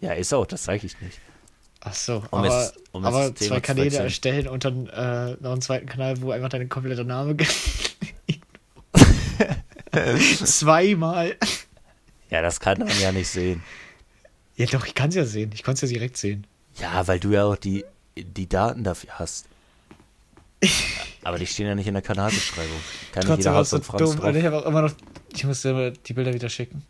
Ja, 0.00 0.12
ist 0.12 0.34
auch, 0.34 0.46
das 0.46 0.64
zeige 0.64 0.86
ich 0.86 1.00
nicht. 1.00 1.18
Ach 1.80 1.94
so, 1.94 2.16
Um 2.30 2.40
aber, 2.40 2.64
es- 2.64 2.74
um 2.92 3.04
aber 3.04 3.34
zwei 3.34 3.60
Kanäle 3.60 3.96
erstellen 3.96 4.48
und 4.48 4.64
dann 4.66 4.86
äh, 4.88 5.36
noch 5.40 5.52
einen 5.52 5.62
zweiten 5.62 5.86
Kanal, 5.86 6.20
wo 6.20 6.30
einfach 6.30 6.50
dein 6.50 6.68
kompletter 6.68 7.04
Name 7.04 7.36
Zweimal. 10.44 11.36
Ja, 12.28 12.42
das 12.42 12.60
kann 12.60 12.78
man 12.78 13.00
ja 13.00 13.12
nicht 13.12 13.28
sehen. 13.28 13.62
Ja, 14.60 14.66
doch, 14.66 14.84
ich 14.84 14.94
kann 14.94 15.08
es 15.08 15.14
ja 15.14 15.24
sehen. 15.24 15.52
Ich 15.54 15.62
konnte 15.62 15.86
es 15.86 15.90
ja 15.90 15.96
direkt 15.96 16.18
sehen. 16.18 16.46
Ja, 16.78 17.08
weil 17.08 17.18
du 17.18 17.30
ja 17.30 17.44
auch 17.44 17.56
die, 17.56 17.82
die 18.14 18.46
Daten 18.46 18.84
dafür 18.84 19.18
hast. 19.18 19.46
Aber 21.22 21.38
die 21.38 21.46
stehen 21.46 21.66
ja 21.66 21.74
nicht 21.74 21.86
in 21.86 21.94
der 21.94 22.02
Kanalbeschreibung. 22.02 22.76
Kann 23.12 23.20
nicht 23.20 23.28
Trotzdem 23.28 23.52
jeder 23.52 23.64
so 23.64 23.80
Franz 23.80 24.02
dumm. 24.02 24.16
drauf. 24.18 24.28
Und 24.28 24.36
ich 24.36 24.44
habe 24.44 24.58
auch 24.58 24.66
immer 24.66 24.82
noch. 24.82 24.92
Ich 25.32 25.44
musste 25.44 25.70
immer 25.70 25.90
die 25.92 26.12
Bilder 26.12 26.34
wieder 26.34 26.50
schicken. 26.50 26.82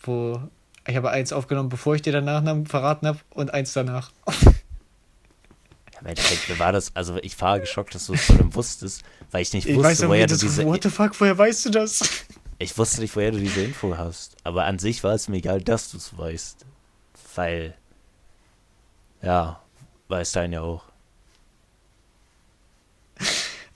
Wo. 0.00 0.42
Ich 0.88 0.96
habe 0.96 1.10
eins 1.10 1.32
aufgenommen, 1.32 1.68
bevor 1.68 1.94
ich 1.94 2.02
dir 2.02 2.12
den 2.12 2.24
Nachnamen 2.24 2.66
verraten 2.66 3.06
habe, 3.06 3.20
und 3.30 3.54
eins 3.54 3.72
danach. 3.72 4.10
Ja, 4.26 6.00
im 6.00 6.06
Endeffekt, 6.06 6.48
mir 6.48 6.58
war 6.58 6.72
das, 6.72 6.96
also 6.96 7.18
ich 7.22 7.40
war 7.40 7.60
geschockt, 7.60 7.94
dass 7.94 8.06
du 8.06 8.14
es 8.14 8.24
von 8.24 8.38
dem 8.38 8.54
wusstest, 8.56 9.04
weil 9.30 9.42
ich 9.42 9.52
nicht 9.52 9.68
Ich 9.68 9.76
wusste, 9.76 9.88
weiß 9.88 10.08
woher 10.08 10.26
du 10.26 10.36
diese, 10.36 10.64
What 10.66 10.82
the 10.82 10.90
fuck, 10.90 11.18
woher 11.20 11.38
weißt 11.38 11.66
du 11.66 11.70
das? 11.70 12.02
ich 12.58 12.76
wusste 12.76 13.02
nicht, 13.02 13.14
woher 13.14 13.30
du 13.30 13.38
diese 13.38 13.62
Info 13.62 13.96
hast. 13.96 14.36
Aber 14.42 14.64
an 14.64 14.80
sich 14.80 15.04
war 15.04 15.14
es 15.14 15.28
mir 15.28 15.36
egal, 15.36 15.62
dass 15.62 15.92
du 15.92 15.96
es 15.96 16.18
weißt. 16.18 16.66
Weil, 17.34 17.74
ja, 19.22 19.60
weiß 20.08 20.32
dein 20.32 20.52
ja 20.52 20.60
auch. 20.62 20.84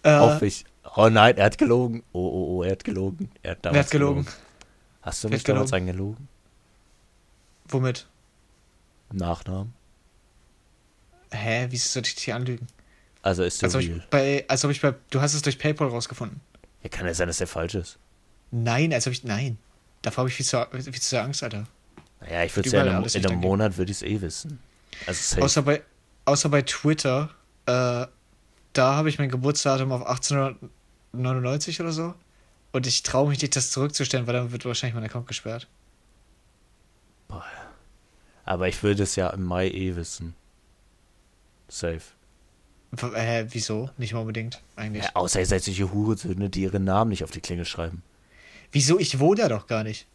Äh, 0.03 0.18
Hoffe 0.18 0.47
ich, 0.47 0.64
Oh 0.97 1.09
nein, 1.09 1.37
er 1.37 1.47
hat 1.47 1.59
gelogen. 1.59 2.03
Oh, 2.12 2.18
oh, 2.18 2.57
oh, 2.57 2.62
er 2.64 2.73
hat 2.73 2.83
gelogen. 2.83 3.31
Er 3.42 3.53
hat 3.53 3.64
damals 3.64 3.87
hat 3.87 3.90
gelogen? 3.92 4.27
Hast 5.03 5.23
du 5.23 5.29
Wer 5.29 5.37
mich 5.37 5.42
hat 5.42 5.49
damals 5.49 5.71
gelogen? 5.71 5.88
angelogen? 5.90 6.29
Womit? 7.68 8.09
Nachnamen? 9.12 9.75
Hä? 11.31 11.66
Wieso 11.71 11.88
soll 11.88 12.03
ich 12.05 12.14
dich 12.14 12.25
hier 12.25 12.37
anlügen? 12.37 12.66
Also 13.23 13.42
ist 13.44 13.61
der 13.62 13.68
Als 13.68 13.77
real. 13.77 14.05
bei, 14.11 14.44
als 14.49 14.64
ob 14.64 14.71
ich 14.71 14.81
bei. 14.81 14.94
Du 15.11 15.21
hast 15.21 15.35
es 15.35 15.42
durch 15.42 15.59
PayPal 15.59 15.88
rausgefunden. 15.88 16.40
Ja, 16.83 16.88
kann 16.88 17.07
ja 17.07 17.14
sein, 17.14 17.29
dass 17.29 17.38
der 17.38 17.47
falsch 17.47 17.75
ist. 17.75 17.99
Nein, 18.51 18.92
als 18.92 19.07
ob 19.07 19.12
ich. 19.12 19.25
Nein. 19.25 19.59
Davor 20.03 20.23
habe 20.23 20.31
ich 20.31 20.35
viel 20.37 20.47
zu, 20.47 20.66
viel 20.73 20.92
zu 20.94 21.01
sehr 21.09 21.23
Angst, 21.23 21.42
Alter. 21.42 21.66
Naja, 22.20 22.44
ich 22.44 22.57
würde 22.57 22.68
Steht 22.68 22.85
ja 22.85 22.98
in 22.98 23.26
einem, 23.26 23.33
in. 23.33 23.40
Monat 23.40 23.76
würde 23.76 23.90
ich 23.90 23.98
es 23.98 24.02
eh 24.02 24.20
wissen. 24.20 24.59
Also. 25.07 25.40
Außer 25.42 25.62
bei, 25.62 25.83
außer 26.24 26.48
bei 26.48 26.62
Twitter, 26.62 27.31
äh, 27.66 28.07
da 28.72 28.94
habe 28.94 29.09
ich 29.09 29.18
mein 29.18 29.28
Geburtsdatum 29.28 29.92
auf 29.92 30.07
1899 30.07 31.81
oder 31.81 31.92
so. 31.92 32.14
Und 32.72 32.87
ich 32.87 33.02
traue 33.02 33.28
mich 33.28 33.40
nicht, 33.40 33.57
das 33.57 33.70
zurückzustellen, 33.70 34.26
weil 34.26 34.35
dann 34.35 34.52
wird 34.52 34.64
wahrscheinlich 34.64 34.94
mein 34.94 35.04
Account 35.04 35.26
gesperrt. 35.26 35.68
Aber 38.44 38.66
ich 38.66 38.83
würde 38.83 39.02
es 39.02 39.14
ja 39.14 39.28
im 39.28 39.44
Mai 39.44 39.68
eh 39.68 39.94
wissen. 39.94 40.35
Safe. 41.68 42.00
W 42.92 43.07
äh, 43.14 43.46
wieso? 43.50 43.90
Nicht 43.98 44.14
mal 44.14 44.20
unbedingt, 44.20 44.62
eigentlich. 44.74 45.04
Ja, 45.04 45.11
außer 45.12 45.40
ihr 45.40 45.46
seid 45.46 45.62
solche 45.62 45.92
Hurensöhne, 45.92 46.48
die 46.48 46.62
ihren 46.62 46.85
Namen 46.85 47.11
nicht 47.11 47.24
auf 47.24 47.31
die 47.31 47.42
Klinge 47.42 47.66
schreiben. 47.66 48.02
Wieso? 48.72 48.98
Ich 48.98 49.18
wohne 49.18 49.42
da 49.42 49.48
doch 49.48 49.66
gar 49.66 49.85
nicht. 49.85 50.07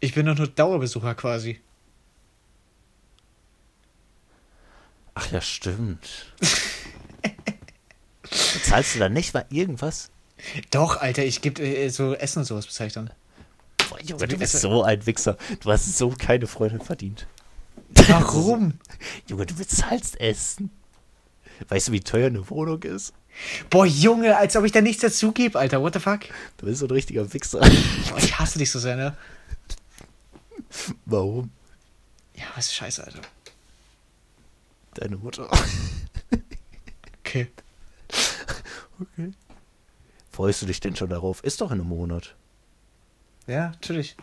Ich 0.00 0.14
bin 0.14 0.26
doch 0.26 0.36
nur 0.36 0.48
Dauerbesucher 0.48 1.14
quasi. 1.14 1.60
Ach 5.14 5.30
ja, 5.32 5.40
stimmt. 5.40 6.32
Zahlst 8.64 8.94
du 8.94 8.98
da 8.98 9.08
nicht 9.08 9.32
mal 9.32 9.46
irgendwas? 9.50 10.10
Doch, 10.70 10.98
Alter, 11.00 11.24
ich 11.24 11.40
gebe 11.40 11.62
äh, 11.62 11.88
so 11.88 12.14
Essen 12.14 12.40
und 12.40 12.44
sowas 12.44 12.66
bezeichnen. 12.66 13.10
Boah, 13.88 13.98
Junge, 14.02 14.26
du 14.26 14.34
du 14.34 14.38
bist 14.38 14.52
bist- 14.52 14.62
so 14.62 14.82
ein 14.82 15.06
Wichser. 15.06 15.38
Du 15.60 15.70
hast 15.72 15.96
so 15.96 16.10
keine 16.10 16.46
Freundin 16.46 16.80
verdient. 16.80 17.26
Warum? 18.08 18.78
Junge, 19.28 19.46
du 19.46 19.54
bezahlst 19.54 20.20
Essen. 20.20 20.70
Weißt 21.68 21.88
du, 21.88 21.92
wie 21.92 22.00
teuer 22.00 22.26
eine 22.26 22.50
Wohnung 22.50 22.82
ist? 22.82 23.14
Boah, 23.70 23.86
Junge, 23.86 24.36
als 24.36 24.56
ob 24.56 24.64
ich 24.64 24.72
da 24.72 24.80
nichts 24.82 25.00
dazugebe, 25.02 25.58
Alter. 25.58 25.80
What 25.80 25.94
the 25.94 26.00
fuck? 26.00 26.20
Du 26.58 26.66
bist 26.66 26.80
so 26.80 26.86
ein 26.86 26.90
richtiger 26.90 27.32
Wichser. 27.32 27.60
Boah, 27.60 28.18
ich 28.18 28.38
hasse 28.38 28.58
dich 28.58 28.70
so 28.70 28.78
sehr, 28.78 28.96
ne? 28.96 29.16
Warum? 31.06 31.50
Ja, 32.34 32.44
was 32.54 32.66
ist 32.66 32.74
scheiße, 32.74 33.04
Alter. 33.04 33.20
Deine 34.94 35.16
Mutter. 35.16 35.48
Okay. 37.20 37.50
Okay. 38.98 39.30
Freust 40.30 40.62
du 40.62 40.66
dich 40.66 40.80
denn 40.80 40.96
schon 40.96 41.10
darauf? 41.10 41.44
Ist 41.44 41.60
doch 41.60 41.70
in 41.70 41.80
einem 41.80 41.88
Monat. 41.90 42.34
Ja, 43.46 43.68
natürlich. 43.68 44.16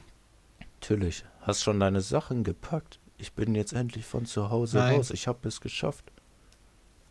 Natürlich. 0.81 1.25
Hast 1.41 1.61
schon 1.61 1.79
deine 1.79 2.01
Sachen 2.01 2.43
gepackt. 2.43 2.97
Ich 3.19 3.33
bin 3.33 3.53
jetzt 3.53 3.73
endlich 3.73 4.03
von 4.05 4.25
zu 4.25 4.49
Hause 4.49 4.79
Nein. 4.79 4.95
raus. 4.95 5.11
Ich 5.11 5.27
habe 5.27 5.47
es 5.47 5.61
geschafft. 5.61 6.11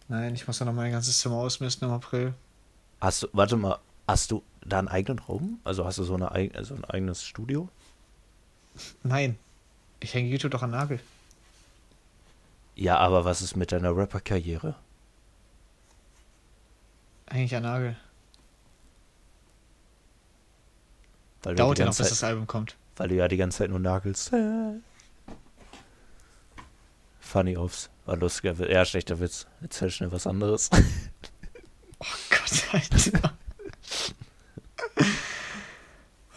Nein, 0.09 0.35
ich 0.35 0.47
muss 0.49 0.59
ja 0.59 0.67
noch 0.67 0.73
mein 0.73 0.91
ganzes 0.91 1.21
Zimmer 1.21 1.37
ausmisten 1.37 1.89
im 1.89 1.95
April. 1.95 2.35
Hast 3.01 3.23
du, 3.23 3.29
warte 3.33 3.57
mal, 3.57 3.79
hast 4.09 4.33
du 4.33 4.43
da 4.67 4.81
einen 4.81 4.89
eigenen 4.89 5.21
Raum? 5.21 5.61
Also 5.63 5.85
hast 5.85 5.99
du 5.99 6.05
so, 6.05 6.15
eine, 6.15 6.51
so 6.65 6.75
ein 6.75 6.85
eigenes 6.85 7.25
Studio? 7.25 7.69
Nein. 9.03 9.39
Ich 10.01 10.15
hänge 10.15 10.29
YouTube 10.29 10.51
doch 10.53 10.63
an 10.63 10.71
Nagel. 10.71 11.01
Ja, 12.75 12.99
aber 12.99 13.25
was 13.25 13.43
ist 13.43 13.57
mit 13.57 13.71
deiner 13.73 13.97
Rapper-Karriere? 13.97 14.75
Hänge 17.29 17.45
ich 17.45 17.55
an 17.55 17.63
Nagel. 17.63 17.97
Weil 21.43 21.55
du, 21.55 21.63
Dauert 21.63 21.79
ja 21.79 21.85
noch, 21.85 21.89
ganze 21.91 22.03
bis 22.03 22.09
Zeit, 22.09 22.13
das 22.13 22.25
Album 22.25 22.47
kommt. 22.47 22.77
weil 22.97 23.09
du 23.09 23.15
ja 23.17 23.29
die 23.29 23.37
ganze 23.37 23.59
Zeit 23.59 23.71
nur 23.71 23.79
nagelst. 23.81 24.33
Funny 27.21 27.57
Offs. 27.57 27.91
War 28.05 28.17
lustiger 28.17 28.59
Witz. 28.59 28.71
Ja, 28.71 28.85
schlechter 28.85 29.21
Witz. 29.21 29.47
Erzähl 29.61 29.91
schnell 29.91 30.13
was 30.13 30.27
anderes. 30.27 30.71
Oh 32.05 32.19
Gott, 32.31 32.75
Alter. 32.75 33.33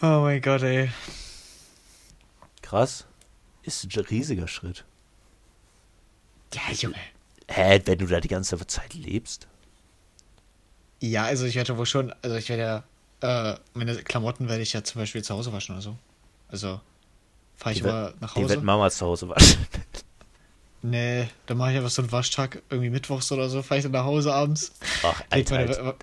oh 0.00 0.20
mein 0.22 0.40
Gott, 0.40 0.62
ey. 0.62 0.90
Krass. 2.68 3.06
Ist 3.62 3.84
ein 3.84 4.04
riesiger 4.06 4.48
Schritt. 4.48 4.84
Ja, 6.52 6.72
Junge. 6.72 6.96
Hä, 7.48 7.80
wenn 7.84 7.98
du 7.98 8.06
da 8.06 8.20
die 8.20 8.28
ganze 8.28 8.58
Zeit 8.66 8.94
lebst? 8.94 9.46
Ja, 11.00 11.24
also 11.24 11.44
ich 11.44 11.54
werde 11.54 11.76
wohl 11.76 11.86
schon, 11.86 12.12
also 12.22 12.36
ich 12.36 12.48
werde 12.48 12.84
ja, 13.22 13.52
äh, 13.52 13.58
meine 13.74 13.94
Klamotten 14.02 14.48
werde 14.48 14.62
ich 14.62 14.72
ja 14.72 14.82
zum 14.82 15.00
Beispiel 15.00 15.22
zu 15.22 15.34
Hause 15.34 15.52
waschen 15.52 15.74
oder 15.76 15.82
so. 15.82 15.96
Also 16.48 16.80
fahre 17.56 17.74
ich 17.74 17.84
wird- 17.84 18.20
nach 18.20 18.34
Die 18.34 18.40
wird 18.40 18.50
Hause. 18.50 18.60
Mama 18.62 18.90
zu 18.90 19.06
Hause 19.06 19.28
waschen. 19.28 19.58
Nee, 20.82 21.28
dann 21.46 21.56
mache 21.56 21.72
ich 21.72 21.78
einfach 21.78 21.90
so 21.90 22.00
einen 22.02 22.12
Waschtag, 22.12 22.62
irgendwie 22.70 22.90
mittwochs 22.90 23.32
oder 23.32 23.48
so, 23.48 23.60
fahre 23.62 23.78
ich 23.78 23.82
dann 23.82 23.90
nach 23.92 24.04
Hause 24.04 24.32
abends. 24.32 24.70
Ach, 25.02 25.20
Alter, 25.30 25.54
meine, 25.56 25.68
Alter. 25.76 25.96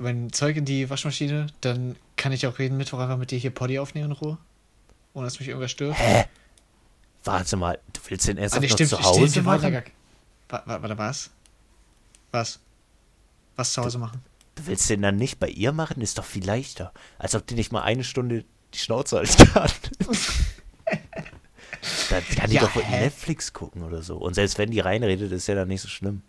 mein 0.00 0.32
Zeug 0.32 0.56
in 0.56 0.64
die 0.64 0.90
Waschmaschine, 0.90 1.46
dann 1.60 1.94
kann 2.16 2.32
ich 2.32 2.44
auch 2.48 2.58
jeden 2.58 2.76
Mittwoch 2.76 2.98
einfach 2.98 3.18
mit 3.18 3.30
dir 3.30 3.38
hier 3.38 3.52
Poddy 3.52 3.78
aufnehmen 3.78 4.06
in 4.06 4.12
Ruhe. 4.12 4.38
Ohne 5.14 5.26
dass 5.26 5.38
mich 5.38 5.48
irgendwas 5.48 5.70
stört. 5.70 5.96
Hä? 5.98 6.24
Warte 7.24 7.56
mal, 7.56 7.78
du 7.92 8.00
willst 8.08 8.28
den 8.28 8.36
erst 8.36 8.54
Ah, 8.56 8.60
noch 8.60 8.68
stimmt, 8.68 8.90
zu 8.90 8.96
stimmt, 8.96 9.08
Hause 9.08 9.36
ja 9.36 9.42
machen? 9.42 9.82
Warte, 10.48 10.98
was? 10.98 11.30
Was? 12.32 12.60
Was 13.56 13.72
zu 13.72 13.82
Hause 13.82 13.98
machen? 13.98 14.20
Du 14.56 14.66
willst 14.66 14.90
den 14.90 15.02
dann 15.02 15.16
nicht 15.16 15.38
bei 15.40 15.48
ihr 15.48 15.72
machen? 15.72 16.00
Ist 16.02 16.18
doch 16.18 16.24
viel 16.24 16.44
leichter. 16.44 16.92
Als 17.18 17.34
ob 17.34 17.46
die 17.46 17.54
nicht 17.54 17.72
mal 17.72 17.82
eine 17.82 18.04
Stunde 18.04 18.44
die 18.74 18.78
Schnauze 18.78 19.16
halten 19.16 19.46
kann. 19.52 19.70
dann 22.10 22.24
kann 22.36 22.50
die 22.50 22.56
Ja, 22.56 22.62
doch 22.62 22.74
hä? 22.74 23.00
Netflix 23.00 23.52
gucken 23.52 23.82
oder 23.82 24.02
so. 24.02 24.16
Und 24.16 24.34
selbst 24.34 24.58
wenn 24.58 24.70
die 24.70 24.80
reinredet, 24.80 25.32
ist 25.32 25.46
ja 25.46 25.54
dann 25.54 25.68
nicht 25.68 25.80
so 25.80 25.88
schlimm. 25.88 26.22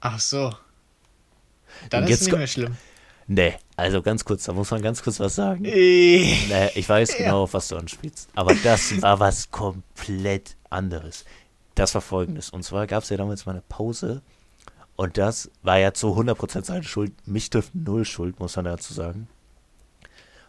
Ach 0.00 0.18
so. 0.18 0.54
Dann 1.90 2.06
ist 2.06 2.22
es 2.22 2.26
nicht 2.26 2.36
mehr 2.36 2.46
schlimm. 2.46 2.76
Nee, 3.26 3.54
also 3.76 4.02
ganz 4.02 4.24
kurz, 4.24 4.44
da 4.44 4.52
muss 4.52 4.70
man 4.70 4.82
ganz 4.82 5.02
kurz 5.02 5.20
was 5.20 5.34
sagen. 5.34 5.64
Äh. 5.64 6.36
Nee, 6.48 6.70
ich 6.74 6.88
weiß 6.88 7.12
Ja. 7.12 7.24
genau, 7.24 7.42
auf 7.44 7.54
was 7.54 7.68
du 7.68 7.76
anspielst. 7.76 8.28
Aber 8.34 8.54
das 8.62 9.00
war 9.00 9.20
was 9.20 9.50
komplett 9.50 10.56
anderes. 10.70 11.24
Das 11.74 11.94
war 11.94 12.00
folgendes. 12.02 12.50
Und 12.50 12.62
zwar 12.64 12.86
gab 12.86 13.02
es 13.04 13.08
ja 13.10 13.16
damals 13.16 13.46
mal 13.46 13.52
eine 13.52 13.62
Pause. 13.68 14.22
Und 14.96 15.16
das 15.18 15.50
war 15.62 15.78
ja 15.78 15.94
zu 15.94 16.08
100% 16.08 16.64
seine 16.64 16.82
Schuld. 16.82 17.12
Mich 17.26 17.48
trifft 17.50 17.74
null 17.74 18.04
Schuld, 18.04 18.38
muss 18.40 18.56
man 18.56 18.66
dazu 18.66 18.92
sagen. 18.92 19.28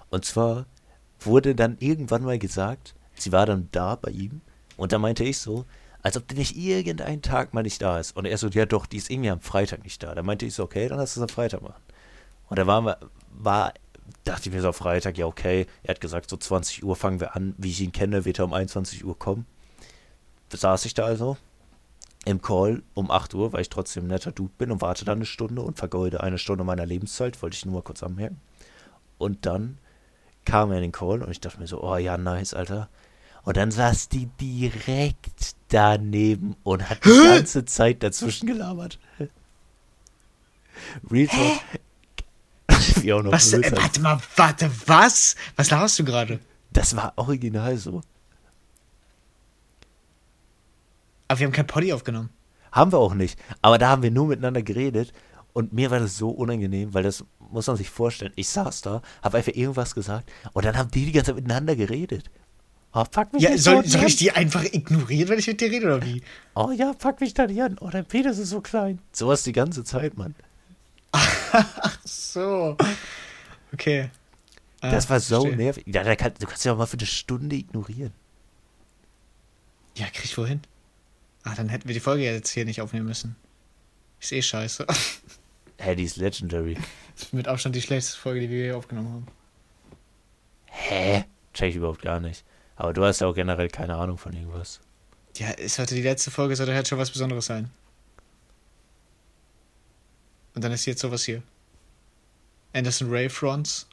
Und 0.09 0.25
zwar 0.25 0.65
wurde 1.19 1.55
dann 1.55 1.77
irgendwann 1.79 2.23
mal 2.23 2.37
gesagt, 2.37 2.93
sie 3.15 3.31
war 3.31 3.45
dann 3.45 3.69
da 3.71 3.95
bei 3.95 4.11
ihm. 4.11 4.41
Und 4.75 4.91
da 4.91 4.97
meinte 4.99 5.23
ich 5.23 5.37
so, 5.37 5.65
als 6.01 6.17
ob 6.17 6.27
die 6.27 6.35
nicht 6.35 6.57
irgendein 6.57 7.21
Tag 7.21 7.53
mal 7.53 7.63
nicht 7.63 7.81
da 7.81 7.99
ist. 7.99 8.15
Und 8.17 8.25
er 8.25 8.37
so, 8.37 8.47
ja 8.49 8.65
doch, 8.65 8.85
die 8.85 8.97
ist 8.97 9.09
irgendwie 9.09 9.29
am 9.29 9.39
Freitag 9.39 9.83
nicht 9.83 10.03
da. 10.03 10.13
Da 10.13 10.21
meinte 10.23 10.45
ich 10.45 10.53
so, 10.53 10.63
okay, 10.63 10.87
dann 10.89 10.97
lass 10.97 11.15
es 11.15 11.21
am 11.21 11.29
Freitag 11.29 11.61
machen. 11.61 11.81
Und 12.53 12.59
da 12.59 12.67
waren 12.67 12.85
wir, 12.85 12.99
war, 13.31 13.73
dachte 14.25 14.47
ich 14.47 14.53
mir 14.53 14.61
so 14.61 14.67
am 14.67 14.75
Freitag, 14.75 15.17
ja 15.17 15.25
okay. 15.25 15.65
Er 15.81 15.95
hat 15.95 16.01
gesagt, 16.01 16.29
so 16.29 16.37
20 16.37 16.83
Uhr 16.83 16.95
fangen 16.95 17.19
wir 17.19 17.35
an. 17.35 17.55
Wie 17.57 17.71
ich 17.71 17.81
ihn 17.81 17.91
kenne, 17.91 18.25
wird 18.25 18.37
er 18.37 18.45
um 18.45 18.53
21 18.53 19.03
Uhr 19.03 19.17
kommen. 19.17 19.47
Saß 20.53 20.85
ich 20.85 20.93
da 20.93 21.03
also 21.03 21.35
im 22.25 22.43
Call 22.43 22.83
um 22.93 23.09
8 23.09 23.33
Uhr, 23.33 23.53
weil 23.53 23.61
ich 23.61 23.69
trotzdem 23.69 24.03
ein 24.03 24.09
netter 24.09 24.31
Dude 24.31 24.53
bin 24.55 24.69
und 24.69 24.81
warte 24.81 25.03
dann 25.03 25.17
eine 25.17 25.25
Stunde 25.25 25.63
und 25.63 25.79
vergeude 25.79 26.21
eine 26.21 26.37
Stunde 26.37 26.63
meiner 26.63 26.85
Lebenszeit, 26.85 27.41
wollte 27.41 27.55
ich 27.55 27.65
nur 27.65 27.73
mal 27.73 27.81
kurz 27.81 28.03
anmerken. 28.03 28.39
Und 29.17 29.47
dann 29.47 29.79
kam 30.45 30.69
er 30.69 30.77
in 30.77 30.83
den 30.83 30.91
Call 30.91 31.23
und 31.23 31.31
ich 31.31 31.41
dachte 31.41 31.59
mir 31.59 31.65
so, 31.65 31.81
oh 31.81 31.97
ja, 31.97 32.19
nice, 32.19 32.53
Alter. 32.53 32.87
Und 33.41 33.57
dann 33.57 33.71
saß 33.71 34.09
die 34.09 34.27
direkt 34.39 35.55
daneben 35.69 36.55
und 36.61 36.87
hat 36.87 37.03
die 37.03 37.09
ganze 37.09 37.65
Zeit 37.65 38.03
dazwischen 38.03 38.45
gelabert. 38.45 38.99
Real 41.09 41.25
Talk. 41.25 41.59
Wie 43.01 43.13
auch 43.13 43.23
noch 43.23 43.31
Was? 43.31 43.53
Äh, 43.53 43.71
warte 43.75 44.01
mal, 44.01 44.19
warte, 44.35 44.71
was? 44.85 45.35
Was 45.55 45.69
laberst 45.69 45.99
du 45.99 46.03
gerade? 46.03 46.39
Das 46.71 46.95
war 46.95 47.13
original 47.15 47.77
so. 47.77 48.01
Aber 51.27 51.39
wir 51.39 51.47
haben 51.47 51.53
kein 51.53 51.67
Poddy 51.67 51.93
aufgenommen. 51.93 52.29
Haben 52.71 52.91
wir 52.91 52.99
auch 52.99 53.13
nicht. 53.13 53.39
Aber 53.61 53.77
da 53.77 53.89
haben 53.89 54.03
wir 54.03 54.11
nur 54.11 54.27
miteinander 54.27 54.61
geredet. 54.61 55.13
Und 55.53 55.71
mir 55.71 55.91
war 55.91 55.99
das 55.99 56.17
so 56.17 56.29
unangenehm, 56.29 56.93
weil 56.93 57.03
das 57.03 57.23
muss 57.51 57.67
man 57.67 57.77
sich 57.77 57.89
vorstellen. 57.89 58.33
Ich 58.35 58.49
saß 58.49 58.81
da, 58.81 59.01
habe 59.21 59.37
einfach 59.37 59.53
irgendwas 59.53 59.93
gesagt 59.93 60.31
und 60.53 60.65
dann 60.65 60.75
haben 60.75 60.89
die 60.89 61.05
die 61.05 61.11
ganze 61.11 61.27
Zeit 61.27 61.35
miteinander 61.35 61.75
geredet. 61.75 62.31
Oh, 62.95 63.03
pack 63.09 63.33
mich 63.33 63.43
Ja, 63.43 63.57
soll, 63.57 63.83
so 63.83 63.97
soll 63.97 64.07
ich 64.07 64.15
die 64.17 64.31
einfach 64.31 64.63
ignorieren, 64.63 65.29
wenn 65.29 65.39
ich 65.39 65.47
mit 65.47 65.61
dir 65.61 65.71
rede, 65.71 65.85
oder 65.85 66.05
wie? 66.05 66.21
Oh 66.55 66.71
ja, 66.71 66.93
pack 66.93 67.21
mich 67.21 67.33
da 67.33 67.47
nicht 67.47 67.61
an. 67.61 67.77
Oh, 67.81 67.89
dein 67.91 68.05
Penis 68.05 68.37
ist 68.37 68.49
so 68.49 68.61
klein. 68.61 68.99
Sowas 69.11 69.43
die 69.43 69.51
ganze 69.51 69.83
Zeit, 69.83 70.17
Mann. 70.17 70.35
So. 72.03 72.77
Okay. 73.73 74.09
Ah, 74.81 74.91
Das 74.91 75.09
war 75.09 75.19
so 75.19 75.41
verstehe. 75.41 75.57
nervig. 75.57 75.83
Ja, 75.87 76.03
da 76.03 76.15
kann, 76.15 76.33
du 76.39 76.45
kannst 76.45 76.65
ja 76.65 76.73
auch 76.73 76.77
mal 76.77 76.85
für 76.85 76.97
eine 76.97 77.05
Stunde 77.07 77.55
ignorieren. 77.55 78.13
Ja, 79.95 80.07
krieg 80.07 80.25
ich 80.25 80.37
wohin? 80.37 80.61
Ah, 81.43 81.55
dann 81.55 81.69
hätten 81.69 81.87
wir 81.87 81.93
die 81.93 81.99
Folge 81.99 82.23
jetzt 82.23 82.49
hier 82.49 82.65
nicht 82.65 82.81
aufnehmen 82.81 83.05
müssen. 83.05 83.35
Ist 84.19 84.31
eh 84.31 84.41
scheiße. 84.41 84.85
Hä, 85.77 85.95
die 85.95 86.03
ist 86.03 86.17
legendary. 86.17 86.75
Das 87.15 87.23
ist 87.25 87.33
mit 87.33 87.47
Abstand 87.47 87.75
die 87.75 87.81
schlechteste 87.81 88.19
Folge, 88.19 88.41
die 88.41 88.49
wir 88.49 88.63
hier 88.65 88.77
aufgenommen 88.77 89.11
haben. 89.13 89.27
Hä? 90.65 91.25
Check 91.53 91.69
ich 91.69 91.75
überhaupt 91.75 92.01
gar 92.01 92.19
nicht. 92.19 92.43
Aber 92.75 92.93
du 92.93 93.03
hast 93.03 93.21
ja 93.21 93.27
auch 93.27 93.35
generell 93.35 93.67
keine 93.67 93.95
Ahnung 93.95 94.17
von 94.17 94.33
irgendwas. 94.33 94.79
Ja, 95.37 95.49
es 95.51 95.75
sollte 95.75 95.95
die 95.95 96.01
letzte 96.01 96.31
Folge, 96.31 96.55
sollte 96.55 96.73
halt 96.73 96.87
schon 96.87 96.97
was 96.97 97.11
Besonderes 97.11 97.45
sein. 97.45 97.69
Und 100.55 100.63
dann 100.63 100.71
ist 100.71 100.85
jetzt 100.85 101.01
sowas 101.01 101.23
hier. 101.23 101.41
Anderson 102.73 103.09
Ray 103.09 103.29
Fronts. 103.29 103.87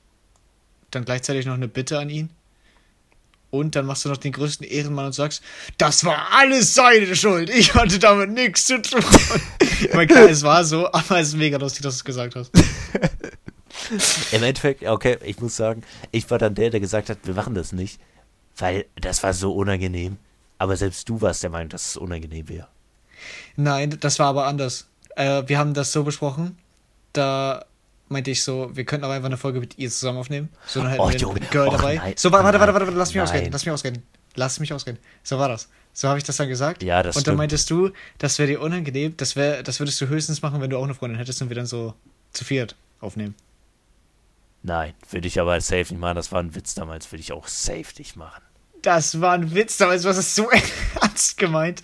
Dann 0.91 1.05
gleichzeitig 1.05 1.47
noch 1.47 1.55
eine 1.55 1.69
Bitte 1.69 1.99
an 1.99 2.11
ihn. 2.11 2.31
Und 3.51 3.75
dann 3.75 3.87
machst 3.87 4.05
du 4.05 4.09
noch 4.09 4.17
den 4.17 4.33
größten 4.33 4.67
Ehrenmann 4.67 5.07
und 5.07 5.13
sagst, 5.13 5.43
das 5.77 6.05
war 6.05 6.29
alles 6.33 6.75
seine 6.75 7.17
Schuld. 7.17 7.51
Ich 7.51 7.75
hatte 7.75 7.99
damit 7.99 8.31
nichts 8.31 8.67
zu 8.67 8.81
tun. 8.81 9.03
ich 9.61 9.93
meine, 9.93 10.07
klar, 10.07 10.29
es 10.29 10.43
war 10.43 10.65
so, 10.65 10.87
aber 10.93 11.19
es 11.19 11.29
ist 11.29 11.37
mega 11.37 11.59
lustig, 11.59 11.83
dass 11.83 11.95
du 11.95 11.99
es 11.99 12.05
gesagt 12.05 12.37
hast. 12.37 12.53
Im 14.33 14.43
Endeffekt, 14.43 14.85
okay, 14.85 15.19
ich 15.25 15.41
muss 15.41 15.57
sagen, 15.57 15.83
ich 16.13 16.31
war 16.31 16.39
dann 16.39 16.55
der, 16.55 16.71
der 16.71 16.81
gesagt 16.81 17.11
hat, 17.11 17.19
wir 17.25 17.35
machen 17.35 17.55
das 17.55 17.73
nicht. 17.73 18.01
Weil 18.57 18.87
das 18.95 19.23
war 19.23 19.33
so 19.35 19.53
unangenehm. 19.53 20.19
Aber 20.59 20.77
selbst 20.77 21.09
du 21.09 21.21
warst 21.21 21.43
der 21.43 21.51
Meinung, 21.51 21.71
dass 21.71 21.89
es 21.89 21.97
unangenehm 21.97 22.49
wäre. 22.49 22.69
Nein, 23.57 23.97
das 23.99 24.19
war 24.19 24.29
aber 24.29 24.47
anders. 24.47 24.87
Äh, 25.17 25.43
wir 25.47 25.59
haben 25.59 25.75
das 25.75 25.93
so 25.93 26.05
besprochen, 26.05 26.59
da 27.13 27.65
meinte 28.09 28.31
ich 28.31 28.43
so, 28.43 28.71
wir 28.75 28.85
könnten 28.85 29.05
aber 29.05 29.15
einfach 29.15 29.27
eine 29.27 29.37
Folge 29.37 29.61
mit 29.61 29.79
ihr 29.79 29.91
zusammen 29.91 30.19
aufnehmen. 30.19 30.49
So, 30.67 30.81
dann 30.81 30.91
hätten 30.91 31.01
Oh, 31.03 31.11
wir 31.11 31.17
Junge. 31.19 31.41
ein 31.41 31.51
Girl 31.51 31.69
Och, 31.69 31.77
dabei. 31.77 31.97
nein. 31.97 32.15
So, 32.17 32.33
warte, 32.33 32.45
warte, 32.45 32.59
warte, 32.61 32.75
warte, 32.75 32.91
lass 32.91 33.09
mich 33.11 33.17
Nein. 33.17 33.25
ausreden, 33.25 33.53
lass 33.53 33.65
mich 33.65 33.73
ausreden. 33.73 34.03
Lass 34.35 34.61
mich 34.61 34.73
ausreden. 34.73 34.99
So 35.23 35.39
war 35.39 35.49
das. 35.49 35.69
So 35.93 36.09
habe 36.09 36.19
ich 36.19 36.25
das 36.25 36.37
dann 36.37 36.49
gesagt. 36.49 36.83
Ja, 36.85 37.03
das 37.03 37.17
Und 37.17 37.27
dann 37.27 37.33
stimmt. 37.33 37.39
meintest 37.39 37.69
du, 37.71 37.91
das 38.19 38.39
wäre 38.39 38.49
dir 38.49 38.61
unangenehm, 38.61 39.17
das, 39.17 39.35
wär, 39.37 39.63
das 39.63 39.81
würdest 39.81 40.01
du 40.01 40.07
höchstens 40.09 40.41
machen, 40.43 40.61
wenn 40.61 40.71
du 40.71 40.79
auch 40.79 40.85
eine 40.85 40.95
Freundin 40.95 41.19
hättest 41.19 41.43
und 41.43 41.49
wir 41.51 41.57
dann 41.57 41.67
so 41.67 41.95
zu 42.33 42.45
viert 42.45 42.77
aufnehmen. 43.01 43.35
Nein, 44.63 44.95
würde 45.11 45.27
ich 45.27 45.41
aber 45.41 45.61
safe 45.61 45.93
nicht 45.93 45.99
machen. 45.99 46.17
Das 46.17 46.31
war 46.33 46.41
ein 46.43 46.55
Witz 46.55 46.75
damals, 46.75 47.11
würde 47.11 47.21
ich 47.23 47.33
auch 47.33 47.49
safe 47.49 47.87
nicht 47.99 48.17
machen. 48.17 48.43
Das 48.83 49.21
war 49.21 49.33
ein 49.33 49.55
Witz 49.55 49.77
damals, 49.79 50.05
was 50.05 50.17
ist 50.17 50.35
so 50.35 50.49
ernst 51.01 51.37
gemeint? 51.39 51.83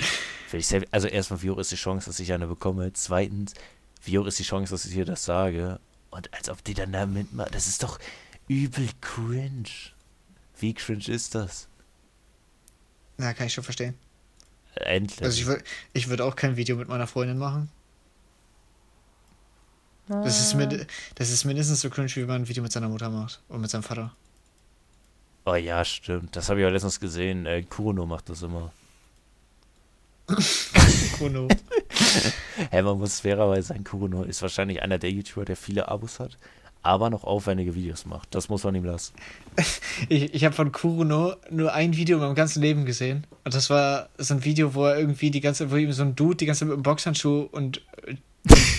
Safe, 0.50 0.84
also 0.90 1.08
erstmal, 1.08 1.42
wie 1.42 1.50
hoch 1.50 1.58
ist 1.58 1.72
die 1.72 1.76
Chance, 1.76 2.06
dass 2.06 2.20
ich 2.20 2.32
eine 2.32 2.46
bekomme? 2.46 2.92
Zweitens, 2.92 3.54
wie 4.04 4.18
hoch 4.18 4.26
ist 4.26 4.38
die 4.38 4.44
Chance, 4.44 4.72
dass 4.72 4.84
ich 4.84 4.92
dir 4.92 5.04
das 5.04 5.24
sage? 5.24 5.80
Und 6.10 6.32
als 6.32 6.48
ob 6.48 6.62
die 6.64 6.74
dann 6.74 6.92
da 6.92 7.06
mitmachen. 7.06 7.50
Das 7.52 7.66
ist 7.66 7.82
doch 7.82 7.98
übel 8.48 8.88
cringe. 9.00 9.68
Wie 10.58 10.72
cringe 10.72 11.08
ist 11.08 11.34
das? 11.34 11.68
Na, 13.18 13.34
kann 13.34 13.46
ich 13.48 13.54
schon 13.54 13.64
verstehen. 13.64 13.94
Endlich. 14.76 15.22
Also 15.22 15.40
ich 15.40 15.46
würde 15.46 15.64
ich 15.92 16.08
würd 16.08 16.20
auch 16.20 16.36
kein 16.36 16.56
Video 16.56 16.76
mit 16.76 16.88
meiner 16.88 17.06
Freundin 17.06 17.38
machen. 17.38 17.70
Das 20.08 20.38
ist, 20.38 20.54
mit, 20.54 20.86
das 21.16 21.30
ist 21.30 21.44
mindestens 21.44 21.80
so 21.80 21.90
cringe, 21.90 22.14
wie 22.14 22.24
man 22.24 22.42
ein 22.42 22.48
Video 22.48 22.62
mit 22.62 22.70
seiner 22.70 22.88
Mutter 22.88 23.10
macht. 23.10 23.42
Und 23.48 23.60
mit 23.60 23.70
seinem 23.70 23.82
Vater. 23.82 24.14
oh 25.44 25.54
ja, 25.54 25.84
stimmt. 25.84 26.36
Das 26.36 26.48
habe 26.48 26.60
ich 26.60 26.66
auch 26.66 26.70
letztens 26.70 27.00
gesehen. 27.00 27.44
Äh, 27.46 27.62
Kuno 27.64 28.06
macht 28.06 28.28
das 28.28 28.42
immer. 28.42 28.72
Chrono. 31.16 31.48
Hey, 32.70 32.82
man 32.82 32.98
muss 32.98 33.20
fairerweise 33.20 33.68
sagen, 33.68 33.84
Kuno 33.84 34.22
ist 34.24 34.42
wahrscheinlich 34.42 34.82
einer 34.82 34.98
der 34.98 35.10
YouTuber, 35.10 35.44
der 35.44 35.56
viele 35.56 35.88
Abos 35.88 36.18
hat, 36.20 36.36
aber 36.82 37.10
noch 37.10 37.24
aufwendige 37.24 37.74
Videos 37.74 38.06
macht. 38.06 38.34
Das 38.34 38.48
muss 38.48 38.64
man 38.64 38.74
ihm 38.74 38.84
lassen. 38.84 39.14
Ich, 40.10 40.34
ich 40.34 40.44
habe 40.44 40.54
von 40.54 40.72
Kuruno 40.72 41.36
nur 41.50 41.72
ein 41.72 41.96
Video 41.96 42.18
in 42.18 42.22
meinem 42.22 42.34
ganzen 42.34 42.60
Leben 42.60 42.84
gesehen. 42.84 43.26
Und 43.44 43.54
das 43.54 43.70
war 43.70 44.10
so 44.18 44.34
ein 44.34 44.44
Video, 44.44 44.74
wo 44.74 44.84
er 44.84 44.98
irgendwie 44.98 45.30
die 45.30 45.40
ganze, 45.40 45.70
wo 45.70 45.76
ihm 45.76 45.90
so 45.92 46.02
ein 46.02 46.14
Dude 46.14 46.36
die 46.36 46.44
ganze 46.44 46.60
Zeit 46.60 46.68
mit 46.68 46.74
einem 46.74 46.82
Boxhandschuh 46.82 47.48
und 47.50 47.80
äh, 48.06 48.16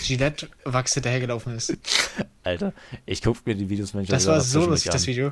Gillette-Wachs 0.04 0.94
hinterhergelaufen 0.94 1.56
ist. 1.56 1.76
Alter, 2.44 2.74
ich 3.08 3.24
gucke 3.24 3.40
mir 3.46 3.56
die 3.56 3.68
Videos 3.68 3.96
manchmal 3.96 4.16
Das 4.16 4.28
war 4.28 4.40
so 4.42 4.68
lustig, 4.68 4.92
das. 4.92 5.08
Video. 5.08 5.32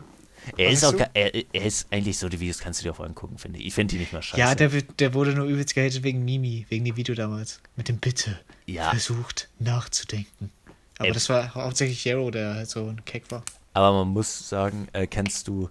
Er 0.57 0.69
ist, 0.69 0.83
auch, 0.83 0.93
er, 1.13 1.33
er 1.33 1.65
ist 1.65 1.87
eigentlich 1.91 2.17
so, 2.17 2.29
die 2.29 2.39
Videos 2.39 2.59
kannst 2.59 2.79
du 2.79 2.83
dir 2.83 2.91
auch 2.91 2.99
angucken, 2.99 3.37
finde 3.37 3.59
ich. 3.59 3.67
Ich 3.67 3.73
finde 3.73 3.93
die 3.95 3.99
nicht 3.99 4.13
mal 4.13 4.21
scheiße. 4.21 4.39
Ja, 4.39 4.55
der, 4.55 4.69
der 4.69 5.13
wurde 5.13 5.33
nur 5.33 5.45
übelst 5.45 5.73
gehatet 5.75 6.03
wegen 6.03 6.23
Mimi, 6.23 6.65
wegen 6.69 6.85
dem 6.85 6.95
Video 6.95 7.15
damals. 7.15 7.59
Mit 7.75 7.87
dem 7.89 7.97
Bitte. 7.97 8.39
Ja. 8.65 8.89
Versucht 8.91 9.49
nachzudenken. 9.59 10.51
Aber 10.97 11.07
Ey. 11.07 11.13
das 11.13 11.29
war 11.29 11.53
hauptsächlich 11.55 12.03
Jero, 12.05 12.31
der 12.31 12.53
halt 12.55 12.69
so 12.69 12.87
ein 12.87 13.03
Keck 13.05 13.29
war. 13.31 13.43
Aber 13.73 13.91
man 14.05 14.09
muss 14.13 14.47
sagen, 14.47 14.87
äh, 14.93 15.07
kennst 15.07 15.47
du, 15.47 15.69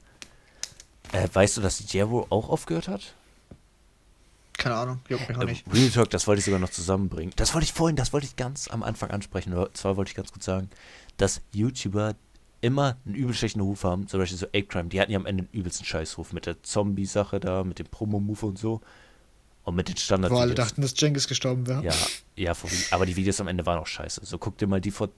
äh, 1.12 1.28
weißt 1.32 1.56
du, 1.56 1.60
dass 1.62 1.92
Jero 1.92 2.26
auch 2.30 2.48
aufgehört 2.48 2.88
hat? 2.88 3.14
Keine 4.56 4.76
Ahnung, 4.76 5.00
juckt 5.08 5.28
mich 5.28 5.36
auch 5.38 5.42
Äh, 5.42 5.46
nicht. 5.46 5.64
Real 5.72 5.90
Talk, 5.90 6.10
das 6.10 6.26
wollte 6.26 6.38
ich 6.40 6.44
sogar 6.44 6.60
noch 6.60 6.70
zusammenbringen. 6.70 7.32
Das 7.36 7.54
wollte 7.54 7.64
ich 7.64 7.72
vorhin, 7.72 7.96
das 7.96 8.12
wollte 8.12 8.26
ich 8.26 8.36
ganz 8.36 8.68
am 8.68 8.82
Anfang 8.82 9.10
ansprechen. 9.10 9.52
Und 9.54 9.76
zwar 9.76 9.96
wollte 9.96 10.10
ich 10.10 10.14
ganz 10.14 10.32
gut 10.32 10.42
sagen, 10.42 10.70
dass 11.16 11.40
YouTuber 11.52 12.14
immer 12.64 12.96
einen 13.04 13.14
übel 13.14 13.34
schlechten 13.34 13.60
Ruf 13.60 13.84
haben. 13.84 14.08
Zum 14.08 14.20
Beispiel 14.20 14.38
so 14.38 14.46
Ape 14.46 14.64
Crime, 14.64 14.88
die 14.88 15.00
hatten 15.00 15.12
ja 15.12 15.18
am 15.18 15.26
Ende 15.26 15.44
einen 15.44 15.52
übelsten 15.52 15.84
Scheißruf 15.84 16.32
mit 16.32 16.46
der 16.46 16.62
Zombie-Sache 16.62 17.38
da, 17.40 17.62
mit 17.62 17.78
dem 17.78 17.86
Promo-Move 17.86 18.46
und 18.46 18.58
so. 18.58 18.80
Und 19.64 19.76
mit 19.76 19.88
den 19.88 19.96
standard 19.96 20.30
Wo 20.32 20.38
alle 20.38 20.54
dachten, 20.54 20.82
dass 20.82 20.98
Jengis 21.00 21.26
gestorben 21.28 21.66
wäre. 21.66 21.84
Ja, 21.84 21.94
ja, 22.36 22.54
aber 22.90 23.06
die 23.06 23.16
Videos 23.16 23.40
am 23.40 23.48
Ende 23.48 23.64
waren 23.66 23.78
auch 23.78 23.86
scheiße. 23.86 24.20
So 24.24 24.36
guck 24.38 24.58
dir 24.58 24.66
mal 24.66 24.80
die 24.80 24.90
vor 24.90 25.08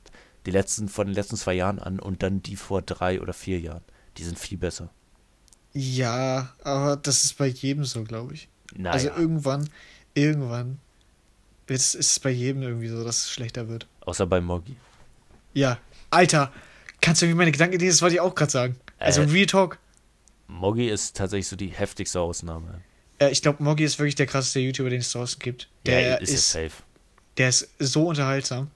die 0.45 0.53
letzten 0.53 0.89
von 0.89 1.07
den 1.09 1.15
letzten 1.15 1.37
zwei 1.37 1.55
Jahren 1.55 1.81
an 1.81 1.99
und 1.99 2.23
dann 2.23 2.43
die 2.43 2.55
vor 2.57 2.83
drei 2.83 3.21
oder 3.21 3.33
vier 3.33 3.59
Jahren. 3.59 3.83
Die 4.17 4.23
sind 4.23 4.39
viel 4.39 4.57
besser. 4.59 4.91
Ja, 5.73 6.55
aber 6.63 6.97
das 6.97 7.25
ist 7.25 7.37
bei 7.39 7.49
jedem 7.49 7.85
so, 7.85 8.05
glaube 8.05 8.35
ich. 8.35 8.49
Naja, 8.75 8.93
Also 8.93 9.09
irgendwann, 9.09 9.69
irgendwann 10.15 10.79
ist, 11.67 11.95
ist 11.95 12.11
es 12.13 12.21
bei 12.21 12.31
jedem 12.31 12.63
irgendwie 12.63 12.89
so, 12.89 13.03
dass 13.05 13.25
es 13.25 13.31
schlechter 13.31 13.69
wird. 13.69 13.89
außer 14.03 14.27
bei 14.27 14.41
Moggi. 14.41 14.77
Ja, 15.55 15.79
Alter, 16.11 16.53
kannst 17.07 17.23
du 17.23 17.27
irgendwie 17.27 17.39
meine 17.39 17.53
Gedanken 17.53 17.79
lesen? 17.79 17.93
Das 17.95 18.03
wollte 18.03 18.17
ich 18.17 18.21
auch 18.21 18.35
gerade 18.35 18.51
sagen. 18.51 18.77
Also 18.99 19.23
Äh. 19.23 19.27
Real 19.27 19.47
Talk. 19.47 19.79
Moggi 20.49 20.89
ist 20.89 21.17
tatsächlich 21.17 21.47
so 21.47 21.55
die 21.55 21.69
heftigste 21.69 22.21
Ausnahme. 22.21 22.81
Äh, 23.21 23.31
ich 23.31 23.43
glaube, 23.43 23.63
Moggi 23.63 23.85
ist 23.85 23.99
wirklich 24.01 24.17
der 24.17 24.27
krasseste 24.27 24.59
YouTuber, 24.59 24.91
den 24.91 25.01
es 25.01 25.13
draußen 25.13 25.39
gibt. 25.39 25.69
Der 25.87 26.01
ja, 26.01 26.15
ist, 26.17 26.31
ist, 26.33 26.55
ja 26.55 26.63
safe. 26.63 26.83
der 27.37 27.49
ist 27.49 27.69
so 27.79 28.09
unterhaltsam. 28.09 28.71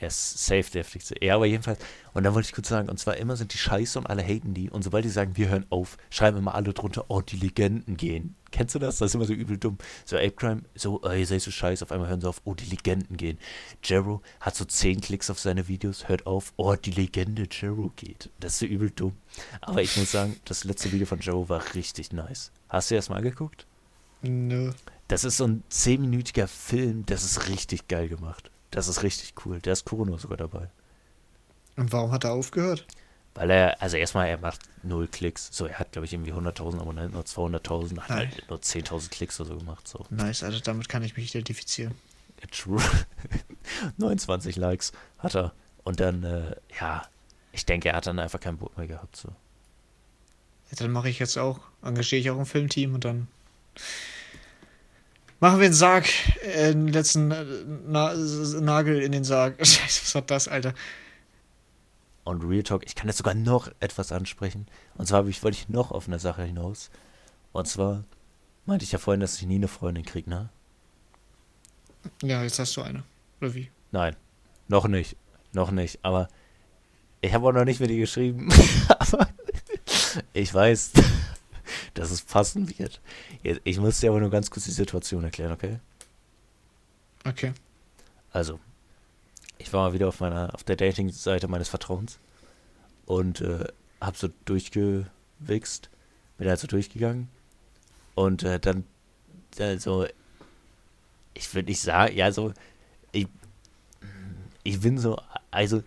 Er 0.00 0.08
ist 0.08 0.46
safe 0.46 0.70
der 0.70 0.82
heftigste. 0.82 1.16
Ja, 1.20 1.34
aber 1.34 1.46
jedenfalls. 1.46 1.80
Und 2.14 2.22
dann 2.22 2.32
wollte 2.34 2.46
ich 2.46 2.54
kurz 2.54 2.68
sagen, 2.68 2.88
und 2.88 2.98
zwar 2.98 3.16
immer 3.16 3.36
sind 3.36 3.52
die 3.52 3.58
scheiße 3.58 3.98
und 3.98 4.06
alle 4.06 4.22
haten 4.22 4.54
die. 4.54 4.70
Und 4.70 4.82
sobald 4.82 5.04
die 5.04 5.08
sagen, 5.08 5.36
wir 5.36 5.48
hören 5.48 5.66
auf, 5.70 5.96
schreiben 6.08 6.38
immer 6.38 6.54
alle 6.54 6.72
drunter, 6.72 7.06
oh, 7.08 7.20
die 7.20 7.36
Legenden 7.36 7.96
gehen. 7.96 8.36
Kennst 8.52 8.76
du 8.76 8.78
das? 8.78 8.98
Das 8.98 9.10
ist 9.10 9.14
immer 9.16 9.24
so 9.24 9.32
übel 9.32 9.58
dumm. 9.58 9.76
So 10.04 10.16
Ape 10.16 10.30
Crime, 10.30 10.62
so, 10.76 11.00
oh, 11.02 11.10
ihr 11.10 11.26
seid 11.26 11.42
so 11.42 11.50
scheiße, 11.50 11.84
auf 11.84 11.90
einmal 11.90 12.08
hören 12.08 12.20
sie 12.20 12.28
auf, 12.28 12.40
oh, 12.44 12.54
die 12.54 12.66
Legenden 12.66 13.16
gehen. 13.16 13.38
Jero 13.82 14.22
hat 14.40 14.54
so 14.54 14.64
10 14.64 15.00
Klicks 15.00 15.30
auf 15.30 15.40
seine 15.40 15.66
Videos, 15.66 16.08
hört 16.08 16.26
auf, 16.26 16.52
oh, 16.56 16.76
die 16.76 16.92
Legende 16.92 17.48
Jero 17.50 17.92
geht. 17.96 18.30
Das 18.38 18.52
ist 18.52 18.58
so 18.60 18.66
übel 18.66 18.90
dumm. 18.90 19.16
Aber 19.60 19.82
ich 19.82 19.96
muss 19.96 20.12
sagen, 20.12 20.36
das 20.44 20.62
letzte 20.62 20.92
Video 20.92 21.06
von 21.06 21.18
Jero 21.18 21.48
war 21.48 21.62
richtig 21.74 22.12
nice. 22.12 22.52
Hast 22.68 22.90
du 22.90 22.94
das 22.94 23.08
mal 23.08 23.16
angeguckt? 23.16 23.66
Nö. 24.22 24.72
Das 25.08 25.24
ist 25.24 25.38
so 25.38 25.46
ein 25.46 25.64
10-minütiger 25.70 26.46
Film, 26.46 27.04
das 27.06 27.24
ist 27.24 27.48
richtig 27.48 27.88
geil 27.88 28.08
gemacht. 28.08 28.50
Das 28.70 28.88
ist 28.88 29.02
richtig 29.02 29.34
cool. 29.44 29.60
Der 29.60 29.72
ist 29.72 29.84
Kurono 29.84 30.16
sogar 30.18 30.36
dabei. 30.36 30.68
Und 31.76 31.92
warum 31.92 32.10
hat 32.10 32.24
er 32.24 32.32
aufgehört? 32.32 32.86
Weil 33.34 33.50
er, 33.50 33.80
also 33.80 33.96
erstmal, 33.96 34.26
er 34.28 34.38
macht 34.38 34.60
null 34.82 35.06
Klicks. 35.06 35.48
So, 35.52 35.66
er 35.66 35.78
hat, 35.78 35.92
glaube 35.92 36.06
ich, 36.06 36.12
irgendwie 36.12 36.32
100.000 36.32 36.80
Abonnenten 36.80 37.16
oder 37.16 37.26
200.000, 37.26 38.00
hat 38.00 38.10
Nein. 38.10 38.30
halt 38.30 38.50
nur 38.50 38.58
10.000 38.58 39.10
Klicks 39.10 39.40
oder 39.40 39.50
so 39.50 39.58
gemacht. 39.58 39.86
So, 39.86 40.04
Nice, 40.10 40.42
Alter, 40.42 40.60
damit 40.60 40.88
kann 40.88 41.04
ich 41.04 41.16
mich 41.16 41.32
identifizieren. 41.34 41.94
true. 42.50 42.82
29 43.96 44.56
Likes 44.56 44.92
hat 45.18 45.36
er. 45.36 45.52
Und 45.84 46.00
dann, 46.00 46.24
äh, 46.24 46.56
ja, 46.80 47.02
ich 47.52 47.64
denke, 47.64 47.90
er 47.90 47.96
hat 47.96 48.06
dann 48.06 48.18
einfach 48.18 48.40
keinen 48.40 48.58
Bock 48.58 48.76
mehr 48.76 48.88
gehabt. 48.88 49.16
So. 49.16 49.28
Ja, 49.28 50.76
dann 50.78 50.90
mache 50.90 51.08
ich 51.08 51.18
jetzt 51.18 51.38
auch, 51.38 51.60
engagiere 51.82 52.20
ich 52.20 52.30
auch 52.30 52.38
ein 52.38 52.46
Filmteam 52.46 52.94
und 52.94 53.04
dann 53.04 53.28
machen 55.40 55.58
wir 55.58 55.66
einen 55.66 55.74
Sarg, 55.74 56.06
äh, 56.42 56.72
den 56.72 56.88
letzten 56.88 57.30
äh, 57.30 57.44
Na 57.86 58.14
Nagel 58.14 59.02
in 59.02 59.12
den 59.12 59.24
Sarg. 59.24 59.54
Scheiße, 59.58 60.02
was 60.02 60.14
war 60.14 60.22
das, 60.22 60.48
Alter? 60.48 60.74
Und 62.24 62.42
Real 62.42 62.62
Talk, 62.62 62.84
ich 62.84 62.94
kann 62.94 63.08
jetzt 63.08 63.18
sogar 63.18 63.34
noch 63.34 63.70
etwas 63.80 64.12
ansprechen. 64.12 64.66
Und 64.96 65.06
zwar 65.06 65.26
ich, 65.26 65.42
wollte 65.42 65.56
ich 65.56 65.68
noch 65.68 65.92
auf 65.92 66.08
eine 66.08 66.18
Sache 66.18 66.42
hinaus. 66.42 66.90
Und 67.52 67.66
zwar 67.66 68.04
meinte 68.66 68.84
ich 68.84 68.92
ja 68.92 68.98
vorhin, 68.98 69.20
dass 69.20 69.40
ich 69.40 69.46
nie 69.46 69.54
eine 69.54 69.68
Freundin 69.68 70.04
kriege, 70.04 70.28
ne? 70.28 70.50
Ja, 72.22 72.42
jetzt 72.42 72.58
hast 72.58 72.76
du 72.76 72.82
eine. 72.82 73.02
Oder 73.40 73.54
wie? 73.54 73.70
Nein, 73.92 74.14
noch 74.68 74.86
nicht. 74.88 75.16
Noch 75.52 75.70
nicht. 75.70 76.00
Aber 76.02 76.28
ich 77.20 77.32
habe 77.32 77.48
auch 77.48 77.52
noch 77.52 77.64
nicht 77.64 77.80
mit 77.80 77.90
ihr 77.90 77.98
geschrieben. 77.98 78.50
aber 78.88 79.28
ich 80.32 80.52
weiß, 80.52 80.92
dass 81.98 82.10
es 82.10 82.22
passen 82.22 82.78
wird. 82.78 83.00
Ich 83.64 83.78
muss 83.78 84.00
dir 84.00 84.10
aber 84.10 84.20
nur 84.20 84.30
ganz 84.30 84.50
kurz 84.50 84.64
die 84.66 84.70
Situation 84.70 85.24
erklären, 85.24 85.52
okay? 85.52 85.78
Okay. 87.24 87.52
Also, 88.30 88.60
ich 89.58 89.72
war 89.72 89.88
mal 89.88 89.92
wieder 89.94 90.08
auf 90.08 90.20
meiner, 90.20 90.54
auf 90.54 90.62
der 90.62 90.76
Dating-Seite 90.76 91.48
meines 91.48 91.68
Vertrauens 91.68 92.18
und 93.06 93.40
äh, 93.40 93.64
hab 94.00 94.16
so 94.16 94.28
durchgewichst, 94.44 95.90
bin 96.38 96.48
halt 96.48 96.60
so 96.60 96.68
durchgegangen 96.68 97.28
und 98.14 98.44
äh, 98.44 98.60
dann 98.60 98.84
äh, 99.58 99.78
so, 99.78 100.06
ich 101.34 101.52
würde 101.52 101.68
nicht 101.68 101.80
sagen, 101.80 102.14
ja 102.14 102.30
so, 102.30 102.52
ich, 103.10 103.26
ich 104.62 104.80
bin 104.80 104.98
so 104.98 105.20
also 105.50 105.82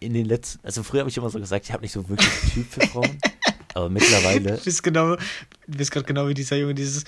in 0.00 0.14
den 0.14 0.26
letzten, 0.26 0.64
also 0.66 0.82
früher 0.82 1.00
habe 1.00 1.10
ich 1.10 1.16
immer 1.16 1.30
so 1.30 1.38
gesagt, 1.38 1.66
ich 1.66 1.72
habe 1.72 1.82
nicht 1.82 1.92
so 1.92 2.08
wirklich 2.08 2.28
einen 2.28 2.50
Typ 2.50 2.66
für 2.66 2.86
Frauen, 2.88 3.18
aber 3.76 3.90
mittlerweile, 3.90 4.56
Du 4.56 4.64
bist 4.64 4.82
genau, 4.82 5.16
du 5.16 5.78
bist 5.78 5.90
gerade 5.90 6.06
genau 6.06 6.26
wie 6.28 6.34
dieser 6.34 6.56
Junge, 6.56 6.74
dieses 6.74 7.04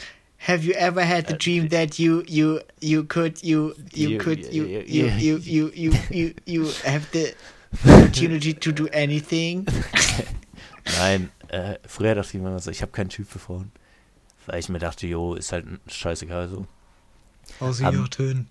Have 0.46 0.62
you 0.64 0.72
ever 0.74 1.04
had 1.04 1.26
the 1.28 1.36
dream 1.36 1.68
that 1.70 1.98
you 1.98 2.22
you 2.28 2.60
you 2.80 3.02
could 3.04 3.42
you 3.42 3.72
you 3.92 4.10
You- 4.10 4.18
could 4.18 4.52
you 4.52 4.64
you- 4.64 4.82
you 4.86 5.06
you- 5.08 5.38
you 5.38 5.70
you 5.74 5.92
you 6.10 6.30
you 6.46 6.64
have 6.84 7.00
the 7.12 7.32
opportunity 7.84 8.54
to 8.54 8.70
do 8.70 8.86
anything? 8.92 9.66
nein, 10.98 11.30
äh, 11.48 11.76
früher 11.86 12.14
dachte 12.14 12.28
ich 12.30 12.34
immer 12.36 12.58
so, 12.60 12.70
ich 12.70 12.82
habe 12.82 12.92
keinen 12.92 13.08
Typ 13.10 13.26
für 13.28 13.38
Frauen, 13.38 13.72
weil 14.46 14.60
ich 14.60 14.68
mir 14.68 14.78
dachte, 14.78 15.06
jo, 15.06 15.34
ist 15.34 15.52
halt 15.52 15.66
scheißegal 15.88 16.48
so. 16.48 16.66
Außer 17.60 17.86
Haben- 17.86 17.96
Jotin. 17.98 18.46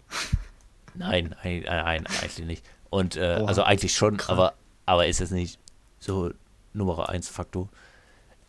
Nein, 0.96 1.36
nein, 1.44 1.62
nein, 1.66 2.06
eigentlich 2.08 2.46
nicht. 2.46 2.66
Und 2.90 3.16
äh, 3.16 3.44
also 3.46 3.64
eigentlich 3.64 3.94
schon, 3.94 4.18
Krank. 4.18 4.30
aber, 4.32 4.54
aber 4.86 5.08
ist 5.08 5.20
jetzt 5.20 5.32
nicht 5.32 5.60
so 6.00 6.32
Nummer 6.74 7.08
1 7.10 7.30
Faktor. 7.30 7.70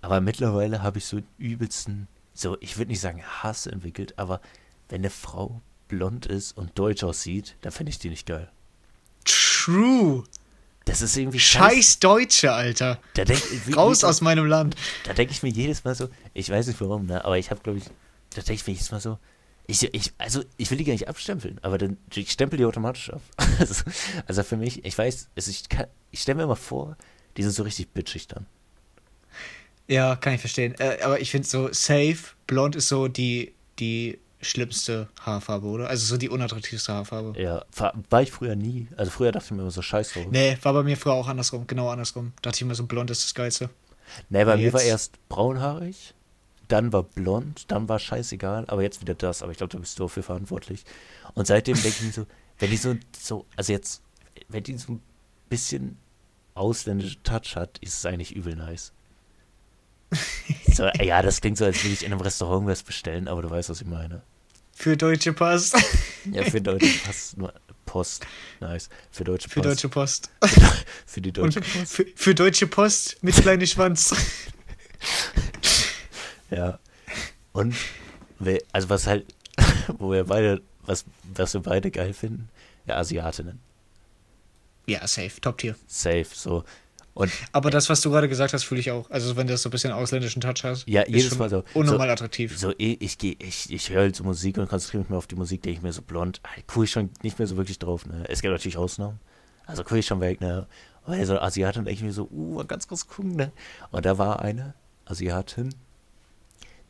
Aber 0.00 0.20
mittlerweile 0.20 0.82
habe 0.82 0.98
ich 0.98 1.04
so 1.06 1.16
einen 1.18 1.26
übelsten, 1.38 2.08
so, 2.34 2.56
ich 2.60 2.78
würde 2.78 2.90
nicht 2.90 3.00
sagen 3.00 3.22
Hass 3.24 3.66
entwickelt, 3.66 4.18
aber 4.18 4.40
wenn 4.88 5.00
eine 5.00 5.10
Frau 5.10 5.60
blond 5.88 6.26
ist 6.26 6.56
und 6.56 6.78
deutsch 6.78 7.02
aussieht, 7.02 7.56
dann 7.62 7.72
finde 7.72 7.90
ich 7.90 7.98
die 7.98 8.10
nicht 8.10 8.26
geil. 8.26 8.50
True. 9.24 10.24
Das 10.84 11.02
ist 11.02 11.16
irgendwie 11.16 11.40
scheiße. 11.40 11.74
Scheiß 11.76 11.98
Deutsche, 11.98 12.52
Alter. 12.52 12.98
Da 13.14 13.24
denk, 13.24 13.42
wie, 13.66 13.72
Raus 13.72 14.02
wie, 14.02 14.06
aus 14.06 14.20
meinem 14.22 14.46
Land. 14.46 14.74
Da 15.04 15.12
denke 15.12 15.32
ich 15.32 15.42
mir 15.42 15.50
jedes 15.50 15.84
Mal 15.84 15.94
so, 15.94 16.08
ich 16.32 16.48
weiß 16.48 16.66
nicht 16.66 16.80
warum, 16.80 17.06
ne, 17.06 17.24
aber 17.24 17.36
ich 17.38 17.50
habe, 17.50 17.60
glaube 17.60 17.78
ich, 17.78 17.84
da 18.30 18.36
denke 18.42 18.54
ich 18.54 18.66
mir 18.66 18.72
jedes 18.72 18.90
Mal 18.90 19.00
so, 19.00 19.18
ich, 19.66 19.82
ich, 19.92 20.12
also 20.16 20.42
ich 20.56 20.70
will 20.70 20.78
die 20.78 20.84
gar 20.84 20.94
nicht 20.94 21.08
abstempeln, 21.08 21.58
aber 21.60 21.76
dann 21.76 21.98
ich 22.14 22.30
stempel 22.30 22.56
die 22.56 22.64
automatisch 22.64 23.10
ab. 23.10 23.20
Also, 23.58 23.82
also 24.26 24.42
für 24.44 24.56
mich, 24.56 24.84
ich 24.84 24.96
weiß, 24.96 25.28
also 25.36 25.50
ich, 25.50 25.68
kann- 25.68 25.88
ich 26.12 26.22
stelle 26.22 26.36
mir 26.36 26.44
immer 26.44 26.56
vor, 26.56 26.96
die 27.36 27.42
sind 27.42 27.52
so 27.52 27.64
richtig 27.64 27.88
bitchig 27.90 28.28
dann. 28.28 28.46
Ja, 29.88 30.16
kann 30.16 30.34
ich 30.34 30.40
verstehen. 30.40 30.74
Äh, 30.78 30.98
aber 31.02 31.20
ich 31.20 31.30
finde 31.30 31.48
so 31.48 31.72
safe, 31.72 32.18
blond 32.46 32.76
ist 32.76 32.88
so 32.88 33.08
die, 33.08 33.54
die 33.78 34.18
schlimmste 34.40 35.08
Haarfarbe, 35.20 35.66
oder? 35.66 35.88
Also 35.88 36.06
so 36.06 36.16
die 36.16 36.28
unattraktivste 36.28 36.92
Haarfarbe. 36.92 37.40
Ja, 37.40 37.64
war, 37.76 37.94
war 38.10 38.22
ich 38.22 38.30
früher 38.30 38.54
nie. 38.54 38.86
Also 38.96 39.10
früher 39.10 39.32
dachte 39.32 39.46
ich 39.46 39.50
mir 39.52 39.62
immer 39.62 39.70
so 39.70 39.82
scheiß 39.82 40.12
drauf. 40.12 40.26
Nee, 40.30 40.56
war 40.62 40.74
bei 40.74 40.82
mir 40.82 40.96
früher 40.96 41.14
auch 41.14 41.26
andersrum, 41.26 41.66
genau 41.66 41.88
andersrum. 41.88 42.32
Dachte 42.42 42.56
ich 42.56 42.62
immer 42.62 42.74
so, 42.74 42.84
blond 42.86 43.10
ist 43.10 43.24
das 43.24 43.34
Geilste. 43.34 43.70
Nee, 44.28 44.44
bei 44.44 44.52
Ja, 44.52 44.56
mir 44.58 44.72
war 44.72 44.80
jetzt- 44.80 44.88
erst 44.90 45.28
braunhaarig, 45.28 46.14
dann 46.68 46.92
war 46.92 47.02
blond, 47.02 47.64
dann 47.68 47.88
war 47.88 47.98
scheißegal, 47.98 48.64
aber 48.68 48.82
jetzt 48.82 49.00
wieder 49.00 49.14
das. 49.14 49.42
Aber 49.42 49.52
ich 49.52 49.58
glaube, 49.58 49.72
da 49.72 49.78
bist 49.78 49.98
du 49.98 50.04
dafür 50.04 50.22
verantwortlich. 50.22 50.84
Und 51.34 51.46
seitdem 51.46 51.74
denke 51.74 51.88
ich 51.98 52.02
mir 52.02 52.12
so, 52.12 52.26
wenn 52.58 52.70
die 52.70 52.76
so, 52.76 52.94
so, 53.18 53.46
also 53.56 53.72
jetzt, 53.72 54.02
wenn 54.48 54.62
die 54.62 54.76
so 54.76 54.92
ein 54.92 55.02
bisschen 55.48 55.96
ausländische 56.54 57.22
Touch 57.22 57.56
hat, 57.56 57.78
ist 57.78 57.94
es 57.96 58.06
eigentlich 58.06 58.36
übel 58.36 58.54
nice. 58.54 58.92
So, 60.72 60.86
ja, 61.02 61.22
das 61.22 61.40
klingt 61.40 61.58
so, 61.58 61.64
als 61.64 61.82
würde 61.82 61.92
ich 61.92 62.04
in 62.04 62.12
einem 62.12 62.20
Restaurant 62.20 62.66
was 62.68 62.84
bestellen, 62.84 63.26
aber 63.26 63.42
du 63.42 63.50
weißt, 63.50 63.68
was 63.68 63.80
ich 63.80 63.86
meine. 63.86 64.22
Für 64.74 64.96
Deutsche 64.96 65.32
Post. 65.32 65.76
Ja, 66.32 66.44
für 66.44 66.60
deutsche 66.60 66.98
Post, 67.04 67.36
Post 67.86 68.26
nice. 68.60 68.88
Für 69.10 69.24
deutsche 69.24 69.48
Post. 69.48 69.54
Für 69.54 69.62
Deutsche 69.62 69.88
Post. 69.88 70.30
Für 71.06 71.20
die 71.20 71.30
Und 71.30 71.56
deutsche 71.56 71.60
Post. 71.62 71.92
für, 71.92 72.06
für 72.14 72.34
Deutsche 72.34 72.66
Post 72.66 73.16
mit 73.22 73.34
kleinem 73.34 73.66
Schwanz. 73.66 74.14
Ja. 76.50 76.78
Und, 77.52 77.74
also 78.72 78.88
was 78.90 79.06
halt, 79.06 79.26
wo 79.98 80.12
wir 80.12 80.24
beide, 80.24 80.62
was, 80.82 81.04
was 81.34 81.54
wir 81.54 81.60
beide 81.62 81.90
geil 81.90 82.12
finden, 82.12 82.48
ja, 82.86 82.96
Asiatinnen. 82.96 83.58
Ja, 84.86 85.06
safe, 85.06 85.40
Top-Tier. 85.40 85.76
Safe, 85.86 86.26
so. 86.32 86.64
Und 87.18 87.32
Aber 87.50 87.70
das, 87.70 87.88
was 87.88 88.00
du 88.00 88.10
gerade 88.10 88.28
gesagt 88.28 88.52
hast, 88.52 88.62
fühle 88.62 88.80
ich 88.80 88.92
auch. 88.92 89.10
Also 89.10 89.34
wenn 89.36 89.48
das 89.48 89.62
so 89.62 89.68
ein 89.68 89.72
bisschen 89.72 89.90
ausländischen 89.90 90.40
Touch 90.40 90.62
hat. 90.62 90.84
Ja, 90.86 91.02
ist 91.02 91.08
jedes 91.08 91.28
schon 91.30 91.38
Mal 91.38 91.50
so. 91.50 91.64
Unnormal 91.74 92.06
So- 92.06 92.12
attraktiv. 92.12 92.56
so, 92.56 92.70
eh, 92.78 92.96
ich 93.00 93.18
gehe, 93.18 93.34
ich, 93.40 93.72
ich 93.72 93.90
höre 93.90 94.02
halt 94.02 94.14
so 94.14 94.22
Musik 94.22 94.56
und 94.56 94.68
konzentriere 94.68 95.02
mich 95.02 95.10
mehr 95.10 95.18
auf 95.18 95.26
die 95.26 95.34
Musik, 95.34 95.62
denke 95.62 95.78
ich 95.78 95.82
mir 95.82 95.92
so 95.92 96.02
blond, 96.02 96.40
ah, 96.44 96.48
gucke 96.68 96.84
ich 96.84 96.92
schon 96.92 97.10
nicht 97.22 97.36
mehr 97.40 97.48
so 97.48 97.56
wirklich 97.56 97.80
drauf, 97.80 98.06
ne. 98.06 98.22
Es 98.28 98.40
gibt 98.40 98.52
natürlich 98.52 98.76
Ausnahmen. 98.78 99.18
Also 99.66 99.82
gucke 99.82 99.98
ich 99.98 100.06
schon 100.06 100.20
weg, 100.20 100.40
ne. 100.40 100.68
Aber 101.04 101.26
so 101.26 101.40
Asiatin 101.40 101.84
denke 101.84 101.98
ich 101.98 102.04
mir 102.04 102.12
so, 102.12 102.28
uh, 102.30 102.62
ganz 102.64 102.86
kurz 102.86 103.08
gucken, 103.08 103.32
ne. 103.34 103.50
Und 103.90 104.06
da 104.06 104.16
war 104.16 104.40
eine 104.40 104.74
Asiatin, 105.04 105.74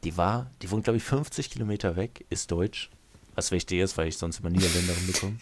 die 0.05 0.14
war, 0.18 0.51
die 0.61 0.70
wohnt, 0.70 0.85
glaube 0.85 0.99
ich, 0.99 1.05
50 1.05 1.49
Kilometer 1.49 1.97
weg, 1.97 2.26
ist 2.29 2.51
deutsch. 2.51 2.91
Was 3.35 3.51
wichtig 3.51 3.79
ist, 3.81 3.97
weil 3.97 4.09
ich 4.09 4.18
sonst 4.18 4.41
immer 4.41 4.51
Niederländerin 4.51 5.07
bekomme. 5.07 5.37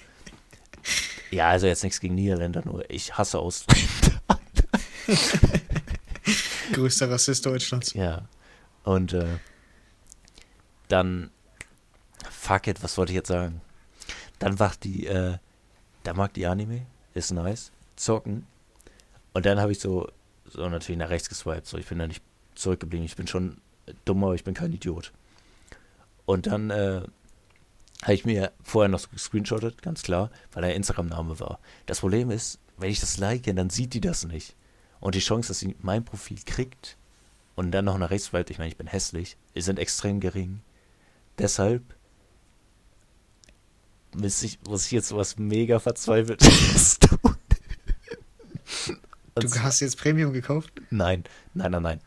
Ja, 1.32 1.48
also 1.48 1.66
jetzt 1.66 1.82
nichts 1.82 1.98
gegen 1.98 2.14
Niederländer, 2.14 2.62
nur 2.64 2.88
ich 2.88 3.18
hasse 3.18 3.40
Ausländer. 3.40 4.05
Größter 6.72 7.10
Rassist 7.10 7.46
Deutschlands. 7.46 7.94
Ja. 7.94 8.28
Und 8.84 9.12
äh, 9.12 9.38
dann, 10.88 11.30
fuck 12.30 12.66
it, 12.66 12.82
was 12.82 12.96
wollte 12.98 13.12
ich 13.12 13.16
jetzt 13.16 13.28
sagen? 13.28 13.60
Dann 14.38 14.54
macht 14.54 14.84
die, 14.84 15.06
äh, 15.06 15.38
da 16.02 16.14
mag 16.14 16.34
die 16.34 16.46
Anime, 16.46 16.86
ist 17.14 17.32
nice, 17.32 17.72
zocken. 17.96 18.46
Und 19.32 19.46
dann 19.46 19.60
habe 19.60 19.72
ich 19.72 19.80
so, 19.80 20.08
so 20.44 20.68
natürlich 20.68 20.98
nach 20.98 21.10
rechts 21.10 21.28
geswiped, 21.28 21.66
so 21.66 21.78
ich 21.78 21.86
bin 21.86 21.98
da 21.98 22.06
nicht 22.06 22.22
zurückgeblieben, 22.54 23.04
ich 23.04 23.16
bin 23.16 23.26
schon 23.26 23.60
dumm, 24.04 24.24
aber 24.24 24.34
ich 24.34 24.44
bin 24.44 24.54
kein 24.54 24.72
Idiot. 24.72 25.12
Und 26.24 26.46
dann 26.46 26.70
äh, 26.70 27.02
habe 28.02 28.14
ich 28.14 28.24
mir 28.24 28.52
vorher 28.62 28.88
noch 28.88 29.10
gescreenshottet, 29.10 29.82
ganz 29.82 30.02
klar, 30.02 30.30
weil 30.52 30.62
der 30.62 30.74
Instagram-Name 30.74 31.40
war. 31.40 31.60
Das 31.86 32.00
Problem 32.00 32.30
ist, 32.30 32.58
wenn 32.76 32.90
ich 32.90 33.00
das 33.00 33.18
like, 33.18 33.44
dann 33.44 33.70
sieht 33.70 33.94
die 33.94 34.00
das 34.00 34.24
nicht. 34.24 34.54
Und 35.00 35.14
die 35.14 35.20
Chance, 35.20 35.48
dass 35.48 35.58
sie 35.58 35.76
mein 35.80 36.04
Profil 36.04 36.38
kriegt 36.44 36.96
und 37.54 37.70
dann 37.72 37.84
noch 37.84 37.98
nach 37.98 38.10
rechts 38.10 38.28
swiped, 38.28 38.50
ich 38.50 38.58
meine, 38.58 38.68
ich 38.68 38.76
bin 38.76 38.86
hässlich, 38.86 39.36
sind 39.54 39.78
extrem 39.78 40.20
gering. 40.20 40.60
Deshalb 41.38 41.82
muss 44.14 44.42
ich, 44.42 44.58
muss 44.66 44.86
ich 44.86 44.92
jetzt 44.92 45.14
was 45.14 45.38
mega 45.38 45.78
verzweifeltes 45.78 46.98
tun. 47.00 47.36
Du 49.34 49.62
hast 49.62 49.80
jetzt 49.80 49.98
Premium 49.98 50.32
gekauft? 50.32 50.72
Nein, 50.90 51.24
nein, 51.52 51.72
nein, 51.72 51.82
nein. 51.82 52.00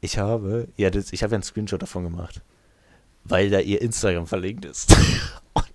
Ich 0.00 0.18
habe, 0.18 0.68
ja, 0.76 0.90
das, 0.90 1.12
ich 1.12 1.22
habe 1.24 1.32
ja 1.32 1.36
einen 1.36 1.42
Screenshot 1.42 1.82
davon 1.82 2.04
gemacht, 2.04 2.40
weil 3.24 3.50
da 3.50 3.58
ihr 3.58 3.82
Instagram 3.82 4.28
verlinkt 4.28 4.64
ist. 4.64 4.96
Und 5.54 5.66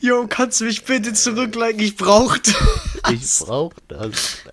Jo, 0.00 0.26
kannst 0.28 0.60
du 0.60 0.64
mich 0.64 0.84
bitte 0.84 1.12
zurückliken? 1.12 1.80
Ich 1.80 1.96
brauch 1.96 2.38
das. 2.38 2.54
Ich 3.12 3.38
brauche 3.38 3.76
das. 3.88 4.38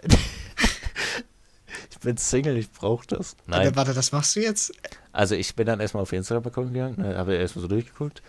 Ich 1.92 2.00
bin 2.08 2.18
Single, 2.18 2.58
ich 2.58 2.72
brauche 2.72 3.08
das. 3.08 3.36
Nein. 3.48 3.62
Warte, 3.62 3.76
warte, 3.78 3.94
das 3.96 4.12
machst 4.12 4.36
du 4.36 4.40
jetzt? 4.40 4.72
Also 5.12 5.34
ich 5.34 5.56
bin 5.56 5.66
dann 5.66 5.80
erstmal 5.80 6.04
auf 6.04 6.14
Instagram-Account 6.14 6.72
gegangen, 6.72 7.02
ne, 7.02 7.18
habe 7.18 7.34
erstmal 7.34 7.64
so 7.64 7.68
durchgeguckt. 7.68 8.22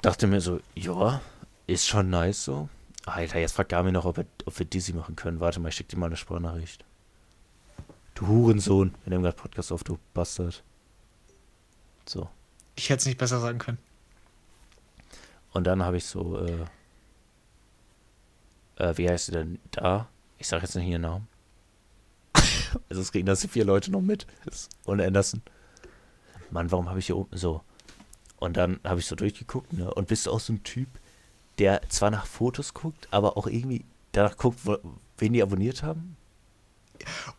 Dachte 0.00 0.26
mir 0.26 0.40
so, 0.40 0.60
ja, 0.74 1.20
ist 1.66 1.86
schon 1.86 2.08
nice 2.08 2.44
so. 2.44 2.70
Alter, 3.04 3.38
jetzt 3.38 3.52
fragt 3.52 3.70
Gami 3.70 3.92
noch, 3.92 4.06
ob 4.06 4.16
wir, 4.16 4.24
ob 4.46 4.58
wir 4.58 4.64
Dizzy 4.64 4.94
machen 4.94 5.14
können. 5.14 5.40
Warte 5.40 5.60
mal, 5.60 5.68
ich 5.68 5.74
schick 5.74 5.88
dir 5.88 5.98
mal 5.98 6.06
eine 6.06 6.16
Sprachnachricht. 6.16 6.84
Du 8.14 8.26
Hurensohn, 8.26 8.94
wir 9.04 9.10
nehmen 9.10 9.24
gerade 9.24 9.36
Podcast 9.36 9.72
auf, 9.72 9.84
du 9.84 9.98
Bastard. 10.14 10.62
So. 12.06 12.30
Ich 12.76 12.88
hätte 12.88 13.00
es 13.00 13.06
nicht 13.06 13.18
besser 13.18 13.40
sagen 13.40 13.58
können. 13.58 13.78
Und 15.52 15.64
dann 15.66 15.82
habe 15.82 15.96
ich 15.96 16.06
so, 16.06 16.38
äh, 16.38 16.64
äh, 18.80 18.96
wie 18.96 19.08
heißt 19.08 19.26
sie 19.26 19.32
denn 19.32 19.58
da? 19.70 20.08
Ich 20.38 20.48
sage 20.48 20.62
jetzt 20.62 20.74
nicht 20.74 20.88
ihren 20.88 21.02
Namen. 21.02 21.28
also 22.88 23.02
es 23.02 23.12
kriegen 23.12 23.26
das 23.26 23.40
die 23.40 23.48
vier 23.48 23.64
Leute 23.64 23.90
noch 23.90 24.00
mit. 24.00 24.26
Und 24.84 25.00
Anderson. 25.00 25.42
Mann, 26.50 26.70
warum 26.70 26.88
habe 26.88 26.98
ich 26.98 27.06
hier 27.06 27.16
oben 27.16 27.36
so? 27.36 27.62
Und 28.38 28.56
dann 28.56 28.80
habe 28.84 29.00
ich 29.00 29.06
so 29.06 29.14
durchgeguckt, 29.14 29.72
ne? 29.74 29.92
Und 29.92 30.08
bist 30.08 30.26
du 30.26 30.32
auch 30.32 30.40
so 30.40 30.54
ein 30.54 30.64
Typ, 30.64 30.88
der 31.58 31.82
zwar 31.90 32.10
nach 32.10 32.26
Fotos 32.26 32.74
guckt, 32.74 33.06
aber 33.10 33.36
auch 33.36 33.46
irgendwie 33.46 33.84
danach 34.12 34.36
guckt, 34.36 34.60
wo, 34.64 34.78
wen 35.18 35.32
die 35.34 35.42
abonniert 35.42 35.82
haben? 35.82 36.16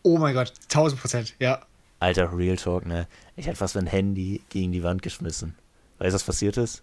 Oh 0.02 0.18
mein 0.18 0.34
Gott, 0.34 0.52
1000 0.64 1.00
Prozent, 1.00 1.34
ja. 1.40 1.60
Alter, 1.98 2.36
Real 2.36 2.56
Talk, 2.56 2.86
ne? 2.86 3.06
Ich 3.36 3.46
hätte 3.46 3.56
fast 3.56 3.74
mein 3.74 3.86
Handy 3.86 4.42
gegen 4.48 4.72
die 4.72 4.82
Wand 4.82 5.02
geschmissen. 5.02 5.56
Weißt 5.98 6.12
du, 6.12 6.14
was 6.14 6.24
passiert 6.24 6.56
ist? 6.56 6.82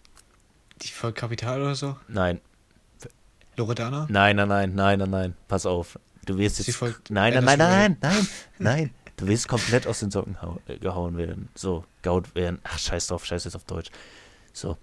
Die 0.82 0.90
folgt 0.90 1.18
Kapital 1.18 1.62
oder 1.62 1.76
so? 1.76 1.98
Nein, 2.08 2.40
Loredana? 3.60 4.08
Nein, 4.10 4.36
nein, 4.38 4.48
nein, 4.48 4.74
nein, 4.74 5.00
nein, 5.00 5.10
nein. 5.10 5.36
Pass 5.48 5.66
auf. 5.66 6.00
Du 6.26 6.38
wirst 6.38 6.60
jetzt. 6.60 6.82
Nein, 7.10 7.34
nein, 7.34 7.44
nein, 7.44 7.58
nein, 7.58 7.98
nein, 8.02 8.28
nein. 8.60 8.94
Du 9.18 9.28
wirst 9.28 9.48
komplett 9.48 9.86
aus 9.86 10.00
den 10.00 10.12
Socken 10.12 10.38
äh, 10.68 10.78
gehauen 10.78 11.18
werden. 11.18 11.50
So, 11.54 11.84
gaut 12.02 12.34
werden. 12.36 12.60
Ach, 12.64 12.80
scheiß 12.80 13.08
drauf, 13.08 13.26
scheiß 13.26 13.44
jetzt 13.44 13.56
auf 13.56 13.66
Deutsch. 13.66 13.90
So. 14.54 14.78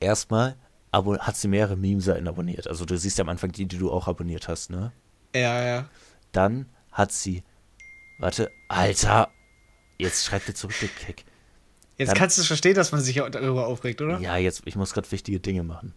Erstmal 0.00 0.56
hat 0.92 1.36
sie 1.36 1.48
mehrere 1.48 1.76
Meme-Seiten 1.76 2.28
abonniert. 2.28 2.68
Also 2.68 2.84
du 2.84 2.96
siehst 2.98 3.18
ja 3.18 3.22
am 3.24 3.28
Anfang 3.30 3.50
die, 3.50 3.66
die 3.66 3.78
du 3.78 3.90
auch 3.90 4.06
abonniert 4.08 4.46
hast, 4.46 4.70
ne? 4.70 4.92
Ja, 5.34 5.62
ja. 5.64 5.88
Dann 6.32 6.66
hat 6.92 7.12
sie. 7.12 7.42
Warte, 8.18 8.50
Alter. 8.68 9.28
Jetzt 9.98 10.24
schreibt 10.24 10.48
er 10.48 10.54
zurück, 10.54 10.74
der 10.80 10.88
Keck. 10.88 11.24
Jetzt 11.96 12.10
Dann- 12.10 12.18
kannst 12.18 12.38
du 12.38 12.42
verstehen, 12.42 12.74
dass 12.74 12.92
man 12.92 13.00
sich 13.00 13.16
darüber 13.16 13.66
aufregt, 13.66 14.00
oder? 14.02 14.18
Ja, 14.18 14.36
jetzt, 14.36 14.62
ich 14.66 14.76
muss 14.76 14.92
gerade 14.92 15.10
wichtige 15.10 15.40
Dinge 15.40 15.62
machen. 15.62 15.94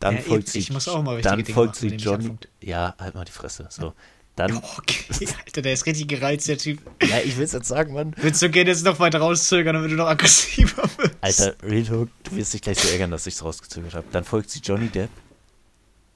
Dann 0.00 0.16
Ja, 0.16 0.20
folgt 0.22 0.48
sie. 0.48 0.58
ich 0.60 0.70
muss 0.70 0.86
auch 0.88 1.02
mal 1.02 1.16
wichtige 1.18 1.42
dann 1.42 1.44
folgt 1.54 1.76
sie 1.76 1.88
anfunkt. 2.08 2.48
Ja, 2.62 2.94
halt 2.98 3.14
mal 3.14 3.24
die 3.24 3.32
Fresse. 3.32 3.66
So. 3.70 3.94
Dann. 4.36 4.62
Okay, 4.78 5.26
Alter, 5.44 5.62
der 5.62 5.72
ist 5.72 5.86
richtig 5.86 6.06
gereizt, 6.06 6.46
der 6.46 6.58
Typ. 6.58 6.78
Ja, 7.02 7.18
ich 7.24 7.36
will 7.36 7.44
es 7.44 7.52
jetzt 7.52 7.66
sagen, 7.66 7.92
Mann. 7.94 8.14
Willst 8.18 8.40
du 8.40 8.48
gehen 8.48 8.68
jetzt 8.68 8.84
noch 8.84 9.00
weiter 9.00 9.18
rauszögern, 9.18 9.74
damit 9.74 9.90
du 9.90 9.96
noch 9.96 10.06
aggressiver 10.06 10.84
wirst? 10.98 11.16
Alter, 11.20 11.56
Real 11.64 11.84
du 11.84 12.08
wirst 12.36 12.54
dich 12.54 12.62
gleich 12.62 12.78
so 12.78 12.88
ärgern, 12.88 13.10
dass 13.10 13.26
ich 13.26 13.34
es 13.34 13.42
rausgezögert 13.44 13.94
habe. 13.94 14.06
Dann 14.12 14.22
folgt 14.24 14.50
sie 14.50 14.60
Johnny 14.60 14.88
Depp. 14.88 15.10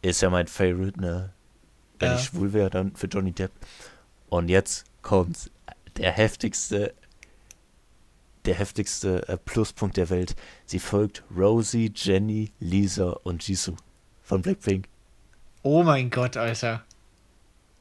Ist 0.02 0.22
ja 0.22 0.30
mein 0.30 0.46
Favorite, 0.46 1.00
ne? 1.00 1.32
Wenn 1.98 2.10
Ja. 2.10 2.16
ich 2.16 2.24
schwul 2.24 2.52
wäre, 2.52 2.70
dann 2.70 2.94
für 2.94 3.06
Johnny 3.08 3.32
Depp. 3.32 3.50
Und 4.28 4.48
jetzt 4.48 4.84
kommt 5.02 5.50
der 5.96 6.12
heftigste, 6.12 6.94
der 8.44 8.54
heftigste 8.54 9.26
äh, 9.28 9.36
Pluspunkt 9.36 9.96
der 9.96 10.10
Welt. 10.10 10.34
Sie 10.66 10.78
folgt 10.78 11.22
Rosie, 11.36 11.92
Jenny, 11.94 12.52
Lisa 12.60 13.10
und 13.24 13.46
Jisoo 13.46 13.76
von 14.22 14.42
Blackpink. 14.42 14.86
Oh 15.62 15.82
mein 15.82 16.10
Gott, 16.10 16.36
Alter. 16.36 16.84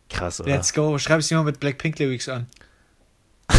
Krass, 0.10 0.42
oder? 0.42 0.50
Let's 0.50 0.74
go. 0.74 0.98
Schreib 0.98 1.20
es 1.20 1.30
dir 1.30 1.38
mal 1.38 1.44
mit 1.44 1.60
Blackpink 1.60 2.00
Lyrics 2.00 2.30
an. 2.30 2.48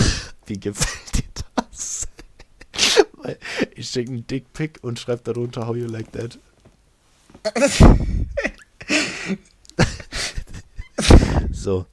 Wie 0.46 0.60
gefällt 0.60 1.16
dir 1.16 1.22
das? 1.56 2.08
Ich 3.74 3.88
schicke 3.88 4.10
einen 4.10 4.26
Dickpick 4.26 4.80
und 4.82 4.98
schreibe 4.98 5.22
darunter 5.22 5.66
How 5.66 5.76
you 5.76 5.86
like 5.86 6.10
that. 6.12 6.38
so. 11.52 11.86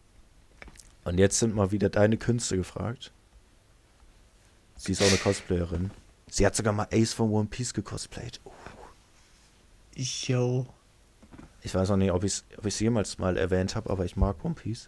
Und 1.05 1.17
jetzt 1.17 1.39
sind 1.39 1.55
mal 1.55 1.71
wieder 1.71 1.89
deine 1.89 2.17
Künste 2.17 2.57
gefragt. 2.57 3.11
Sie 4.79 4.93
ist 4.93 5.01
auch 5.01 5.07
eine 5.07 5.17
Cosplayerin. 5.17 5.91
Sie 6.29 6.45
hat 6.45 6.55
sogar 6.55 6.71
mal 6.71 6.87
Ace 6.93 7.11
von 7.13 7.29
One 7.31 7.47
Piece 7.49 7.73
gecosplayt. 7.73 8.39
Oh, 8.45 8.51
Yo. 9.95 10.65
Ich 11.61 11.75
weiß 11.75 11.91
auch 11.91 11.97
nicht, 11.97 12.11
ob 12.13 12.23
ich 12.23 12.31
es 12.33 12.45
ob 12.57 12.65
ich's 12.65 12.79
jemals 12.79 13.17
mal 13.17 13.37
erwähnt 13.37 13.75
habe, 13.75 13.89
aber 13.89 14.05
ich 14.05 14.15
mag 14.15 14.43
One 14.45 14.55
Piece. 14.55 14.87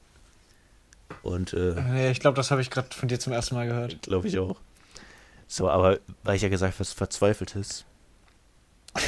Und 1.23 1.51
äh, 1.51 1.75
Nee, 1.89 2.11
ich 2.11 2.21
glaube, 2.21 2.37
das 2.37 2.51
habe 2.51 2.61
ich 2.61 2.69
gerade 2.69 2.95
von 2.95 3.09
dir 3.09 3.19
zum 3.19 3.33
ersten 3.33 3.55
Mal 3.55 3.67
gehört. 3.67 4.01
Glaube 4.03 4.29
ich 4.29 4.39
auch. 4.39 4.61
So, 5.47 5.69
aber 5.69 5.99
weil 6.23 6.37
ich 6.37 6.41
ja 6.41 6.47
gesagt 6.47 6.75
habe, 6.75 6.79
was 6.79 6.93
verzweifelt 6.93 7.57
ist. 7.57 7.83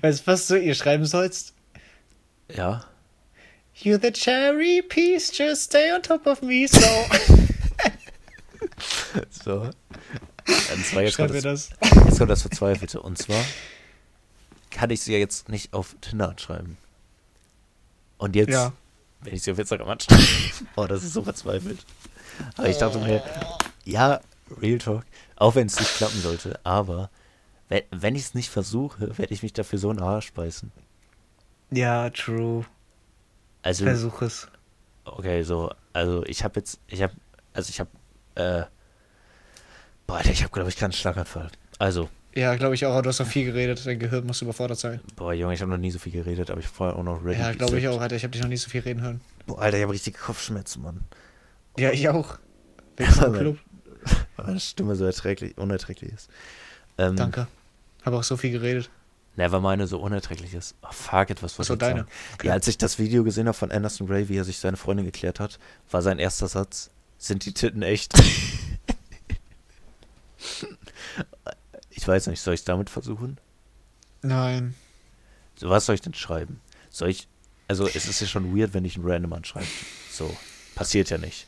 Weißt 0.00 0.20
du, 0.20 0.26
was 0.26 0.46
du 0.46 0.58
ihr 0.58 0.74
schreiben 0.74 1.04
sollst? 1.04 1.52
Ja. 2.48 2.86
You 3.74 3.98
the 4.00 4.10
cherry 4.10 4.82
piece, 4.88 5.36
just 5.36 5.64
stay 5.64 5.92
on 5.92 6.02
top 6.02 6.26
of 6.26 6.40
me, 6.40 6.66
so. 6.66 6.80
So. 9.30 9.62
Und 9.62 10.86
zwar 10.86 11.02
jetzt 11.02 11.14
Schreib 11.14 11.30
kommt, 11.30 11.44
das, 11.44 11.70
das. 11.80 12.04
jetzt 12.06 12.18
kommt 12.18 12.30
das 12.30 12.42
Verzweifelte. 12.42 13.00
Und 13.00 13.18
zwar 13.18 13.42
kann 14.70 14.90
ich 14.90 15.00
sie 15.02 15.12
ja 15.12 15.18
jetzt 15.18 15.48
nicht 15.48 15.72
auf 15.72 15.96
Tinder 16.00 16.28
anschreiben. 16.28 16.76
Und 18.18 18.36
jetzt, 18.36 18.50
Ja. 18.50 18.72
wenn 19.20 19.34
ich 19.34 19.42
sie 19.42 19.52
auf 19.52 19.58
Instagram 19.58 19.88
anschreibe, 19.88 20.22
oh, 20.76 20.86
das 20.86 21.02
ist 21.04 21.12
so 21.14 21.22
verzweifelt. 21.22 21.78
Aber 22.56 22.68
ich 22.68 22.76
dachte 22.78 22.98
mir, 22.98 23.22
ja, 23.84 24.20
Real 24.60 24.78
Talk, 24.78 25.04
auch 25.36 25.54
wenn 25.54 25.66
es 25.66 25.78
nicht 25.78 25.96
klappen 25.96 26.20
sollte, 26.20 26.60
aber 26.64 27.10
wenn, 27.68 27.82
wenn 27.90 28.14
ich 28.14 28.22
es 28.22 28.34
nicht 28.34 28.50
versuche, 28.50 29.16
werde 29.18 29.32
ich 29.34 29.42
mich 29.42 29.52
dafür 29.52 29.78
so 29.78 29.90
in 29.90 29.96
den 29.96 30.06
Arsch 30.06 30.32
beißen. 30.32 30.70
Ja, 31.70 32.10
true. 32.10 32.64
Also, 33.62 33.84
Versuch 33.84 34.22
es. 34.22 34.48
Okay, 35.04 35.42
so, 35.42 35.72
also 35.92 36.24
ich 36.26 36.44
habe 36.44 36.60
jetzt, 36.60 36.78
ich 36.86 37.02
habe, 37.02 37.12
also 37.52 37.70
ich 37.70 37.80
habe, 37.80 37.90
äh, 38.36 38.64
boah, 40.06 40.16
Alter, 40.18 40.30
ich 40.30 40.42
habe, 40.42 40.52
glaube 40.52 40.68
ich, 40.68 40.76
keinen 40.76 40.92
Schlaganfall. 40.92 41.50
Also, 41.78 42.08
Ja, 42.34 42.54
glaube 42.56 42.74
ich 42.74 42.84
auch. 42.86 43.00
Du 43.02 43.08
hast 43.08 43.18
noch 43.18 43.26
viel 43.26 43.44
geredet. 43.46 43.84
Dein 43.86 43.98
Gehirn 43.98 44.26
muss 44.26 44.42
überfordert 44.42 44.78
sein. 44.78 45.00
boah, 45.16 45.32
Junge, 45.32 45.54
ich 45.54 45.60
habe 45.60 45.70
noch 45.70 45.78
nie 45.78 45.90
so 45.90 45.98
viel 45.98 46.12
geredet, 46.12 46.50
aber 46.50 46.60
ich 46.60 46.66
habe 46.66 46.76
vorher 46.76 46.96
auch 46.96 47.02
noch 47.02 47.24
ready. 47.24 47.40
Ja, 47.40 47.52
glaube 47.52 47.78
ich 47.78 47.88
auch, 47.88 48.00
Alter. 48.00 48.16
Ich 48.16 48.22
habe 48.22 48.32
dich 48.32 48.42
noch 48.42 48.48
nie 48.48 48.56
so 48.56 48.68
viel 48.70 48.80
reden 48.82 49.02
hören. 49.02 49.20
Boah, 49.46 49.60
Alter, 49.60 49.76
ich 49.78 49.82
habe 49.82 49.92
richtige 49.92 50.18
Kopfschmerzen, 50.18 50.82
Mann. 50.82 51.04
Ja, 51.78 51.90
ich 51.92 52.08
auch. 52.08 52.38
Du 52.96 53.04
im 53.26 53.32
Club? 53.32 53.58
Weil 54.36 54.46
meine 54.46 54.60
Stimme 54.60 54.96
so 54.96 55.04
erträglich, 55.04 55.56
unerträglich 55.58 56.12
ist. 56.12 56.30
Ähm, 56.98 57.16
Danke. 57.16 57.46
Habe 58.04 58.16
auch 58.18 58.22
so 58.22 58.36
viel 58.36 58.52
geredet. 58.52 58.88
Ne, 59.36 59.50
weil 59.52 59.60
meine 59.60 59.86
so 59.86 59.98
unerträglich 59.98 60.54
ist. 60.54 60.74
Oh, 60.82 60.88
fuck 60.92 61.28
it, 61.30 61.42
was 61.42 61.58
Ach 61.60 61.64
so, 61.64 61.76
deine. 61.76 62.00
sagen? 62.00 62.10
Ja, 62.42 62.52
als 62.52 62.68
ich 62.68 62.78
das 62.78 62.98
Video 62.98 63.22
gesehen 63.24 63.48
habe 63.48 63.56
von 63.56 63.70
Anderson 63.70 64.06
Ray, 64.08 64.28
wie 64.30 64.36
er 64.38 64.44
sich 64.44 64.58
seine 64.58 64.76
Freundin 64.78 65.04
geklärt 65.04 65.40
hat, 65.40 65.58
war 65.90 66.00
sein 66.00 66.18
erster 66.18 66.48
Satz, 66.48 66.90
sind 67.18 67.44
die 67.44 67.52
Titten 67.52 67.82
echt? 67.82 68.14
ich 71.90 72.06
weiß 72.06 72.26
nicht, 72.28 72.40
soll 72.40 72.54
ich 72.54 72.60
es 72.60 72.64
damit 72.64 72.90
versuchen? 72.90 73.38
Nein. 74.22 74.74
So, 75.56 75.70
was 75.70 75.86
soll 75.86 75.94
ich 75.94 76.00
denn 76.00 76.14
schreiben? 76.14 76.60
Soll 76.90 77.10
ich, 77.10 77.28
also 77.68 77.86
es 77.86 78.06
ist 78.06 78.20
ja 78.20 78.26
schon 78.26 78.56
weird, 78.56 78.74
wenn 78.74 78.84
ich 78.84 78.96
einen 78.96 79.06
Random 79.06 79.32
anschreibe. 79.32 79.66
So, 80.10 80.34
passiert 80.74 81.10
ja 81.10 81.18
nicht. 81.18 81.46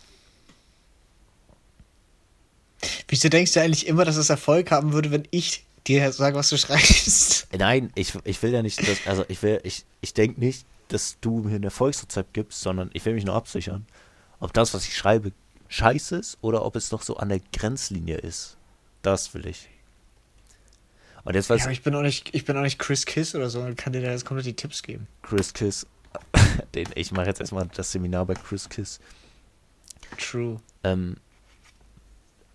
Wieso 3.09 3.29
denkst 3.29 3.55
du 3.55 3.61
eigentlich 3.61 3.87
immer, 3.87 4.05
dass 4.05 4.17
es 4.17 4.31
Erfolg 4.31 4.71
haben 4.71 4.93
würde, 4.93 5.11
wenn 5.11 5.27
ich 5.31 5.65
dir 5.87 6.13
sage, 6.13 6.37
was 6.37 6.51
du 6.51 6.59
schreibst? 6.59 7.49
Nein, 7.57 7.91
ich, 7.95 8.15
ich 8.25 8.43
will 8.43 8.53
ja 8.53 8.63
nicht, 8.63 8.87
dass, 8.87 9.07
also 9.07 9.25
ich 9.29 9.43
will, 9.43 9.61
ich, 9.65 9.85
ich 10.01 10.15
denke 10.15 10.39
nicht, 10.39 10.67
dass 10.89 11.17
du 11.21 11.41
mir 11.41 11.57
ein 11.57 11.65
Erfolgsrezept 11.65 12.35
gibst, 12.35 12.61
sondern 12.61 12.91
ich 12.93 13.05
will 13.05 13.15
mich 13.15 13.25
nur 13.25 13.35
absichern, 13.35 13.87
ob 14.41 14.53
das, 14.53 14.75
was 14.75 14.87
ich 14.87 14.97
schreibe, 14.97 15.33
scheiße 15.69 16.17
ist 16.17 16.39
oder 16.41 16.65
ob 16.65 16.77
es 16.77 16.91
noch 16.93 17.03
so 17.03 17.17
an 17.17 17.31
der 17.31 17.41
Grenzlinie 17.53 18.19
ist. 18.19 18.58
Das 19.03 19.33
will 19.35 19.47
ich. 19.47 19.69
Und 21.25 21.35
jetzt 21.35 21.49
Ja, 21.51 21.57
weiß 21.57 21.63
aber 21.65 21.73
ich 21.73 21.83
bin 21.83 21.95
auch 21.95 22.03
nicht, 22.03 22.35
ich 22.35 22.45
bin 22.45 22.57
auch 22.57 22.63
nicht 22.63 22.79
Chris 22.79 23.05
Kiss 23.05 23.35
oder 23.35 23.51
so 23.51 23.61
und 23.61 23.77
kann 23.77 23.93
dir 23.93 24.01
da 24.03 24.11
jetzt 24.11 24.25
komplett 24.25 24.47
die 24.47 24.57
Tipps 24.57 24.83
geben. 24.83 25.07
Chris 25.23 25.53
Kiss, 25.53 25.87
den, 26.75 26.89
ich 26.95 27.13
mache 27.13 27.27
jetzt 27.27 27.41
erstmal 27.41 27.67
das 27.75 27.93
Seminar 27.93 28.25
bei 28.27 28.35
Chris 28.35 28.69
Kiss. 28.69 28.99
True. 30.19 30.61
Ähm, 30.85 31.17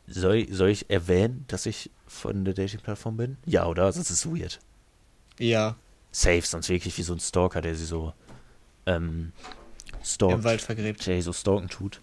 soll, 0.08 0.36
ich- 0.36 0.54
soll 0.56 0.70
ich 0.70 0.90
erwähnen, 0.90 1.46
dass 1.48 1.66
ich 1.66 1.92
von 2.08 2.46
der 2.46 2.54
Dating-Plattform 2.54 3.18
bin? 3.18 3.38
Ja, 3.46 3.66
oder? 3.66 3.86
Das 3.86 3.98
ist 4.10 4.26
weird. 4.26 4.60
Ja, 5.40 5.76
Safe, 6.12 6.42
sonst 6.42 6.70
wirklich 6.70 6.96
wie 6.98 7.02
so 7.04 7.14
ein 7.14 7.20
Stalker, 7.20 7.60
der 7.62 7.74
sie 7.76 7.86
so 7.86 8.14
ähm, 8.86 9.32
stalkt. 10.04 10.36
im 10.36 10.44
Wald 10.44 10.62
vergräbt. 10.62 11.06
der 11.08 11.22
so 11.24 11.34
stalken 11.34 11.70
tut. 11.70 12.02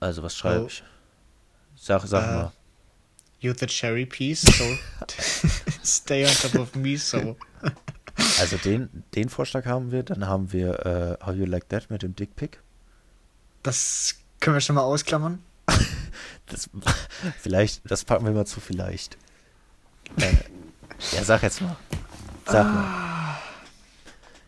Also, 0.00 0.22
was 0.22 0.36
schreibe 0.36 0.64
Oh. 0.64 0.66
ich? 0.66 0.82
Sag, 1.76 2.02
sag 2.06 2.22
Äh, 2.24 2.34
mal. 2.34 2.52
You 3.40 3.54
the 3.56 3.66
cherry 3.66 4.04
piece, 4.04 4.42
so 4.42 4.64
stay 5.84 6.24
on 6.24 6.32
top 6.32 6.54
of 6.56 6.74
me, 6.74 6.96
so. 6.96 7.36
Also, 8.40 8.56
den, 8.56 9.04
den 9.14 9.28
Vorschlag 9.28 9.64
haben 9.66 9.92
wir. 9.92 10.02
Dann 10.02 10.26
haben 10.26 10.52
wir 10.52 10.84
äh, 11.20 11.24
How 11.24 11.34
You 11.34 11.44
Like 11.44 11.68
That 11.68 11.88
mit 11.88 12.02
dem 12.02 12.16
Dickpick. 12.16 12.60
Das 13.62 14.16
können 14.40 14.56
wir 14.56 14.60
schon 14.60 14.76
mal 14.76 14.82
ausklammern. 14.82 15.42
Das, 16.50 16.70
vielleicht, 17.38 17.82
das 17.90 18.06
packen 18.06 18.24
wir 18.24 18.32
mal 18.32 18.46
zu 18.46 18.58
vielleicht. 18.58 19.18
Äh, 20.16 20.32
ja, 21.14 21.22
sag 21.22 21.42
jetzt 21.42 21.60
mal. 21.60 21.76
Sag 22.46 22.64
mal. 22.64 23.38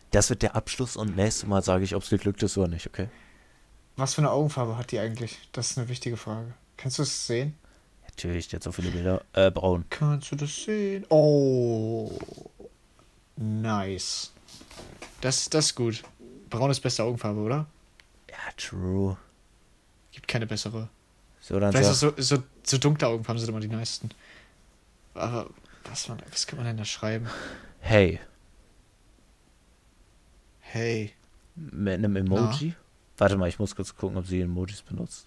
Das 0.09 0.31
wird 0.31 0.41
der 0.41 0.55
Abschluss 0.55 0.97
und 0.97 1.15
nächstes 1.15 1.47
Mal 1.47 1.61
sage 1.61 1.83
ich, 1.83 1.93
ob 1.93 2.01
es 2.01 2.09
geglückt 2.09 2.41
ist 2.41 2.57
oder 2.57 2.69
nicht, 2.69 2.87
okay? 2.87 3.07
Was 3.97 4.15
für 4.15 4.21
eine 4.21 4.31
Augenfarbe 4.31 4.77
hat 4.77 4.91
die 4.91 4.97
eigentlich? 4.97 5.37
Das 5.51 5.69
ist 5.69 5.77
eine 5.77 5.89
wichtige 5.89 6.17
Frage. 6.17 6.55
Kannst 6.75 6.97
du 6.97 7.03
es 7.03 7.27
sehen? 7.27 7.55
Natürlich, 8.23 8.49
der 8.49 8.57
hat 8.57 8.63
so 8.63 8.71
viele 8.71 8.91
Bilder. 8.91 9.23
Äh, 9.33 9.49
braun. 9.49 9.83
Kannst 9.89 10.31
du 10.31 10.35
das 10.35 10.63
sehen? 10.63 11.07
Oh. 11.09 12.19
Nice. 13.35 14.31
Das, 15.21 15.49
das 15.49 15.65
ist 15.65 15.75
gut. 15.75 16.03
Braun 16.51 16.69
ist 16.69 16.81
beste 16.81 17.03
Augenfarbe, 17.03 17.39
oder? 17.39 17.65
Ja, 18.29 18.37
true. 18.57 19.17
Gibt 20.11 20.27
keine 20.27 20.45
bessere. 20.45 20.87
So, 21.39 21.59
dann 21.59 21.71
sag, 21.71 21.95
so, 21.95 22.13
so, 22.15 22.43
so 22.61 22.77
dunkle 22.77 23.07
Augenfarben 23.07 23.39
sind 23.39 23.49
immer 23.49 23.59
die 23.59 23.67
meisten. 23.67 24.11
Aber 25.15 25.49
was, 25.85 26.07
man, 26.07 26.21
was 26.29 26.45
kann 26.45 26.57
man 26.57 26.67
denn 26.67 26.77
da 26.77 26.85
schreiben? 26.85 27.25
hey, 27.79 28.19
Hey. 30.59 31.11
mit 31.55 31.95
einem 31.95 32.15
Emoji. 32.17 32.75
Warte 33.17 33.35
mal, 33.35 33.49
ich 33.49 33.57
muss 33.57 33.75
kurz 33.75 33.95
gucken, 33.95 34.17
ob 34.17 34.27
sie 34.27 34.41
Emojis 34.41 34.83
benutzt. 34.83 35.25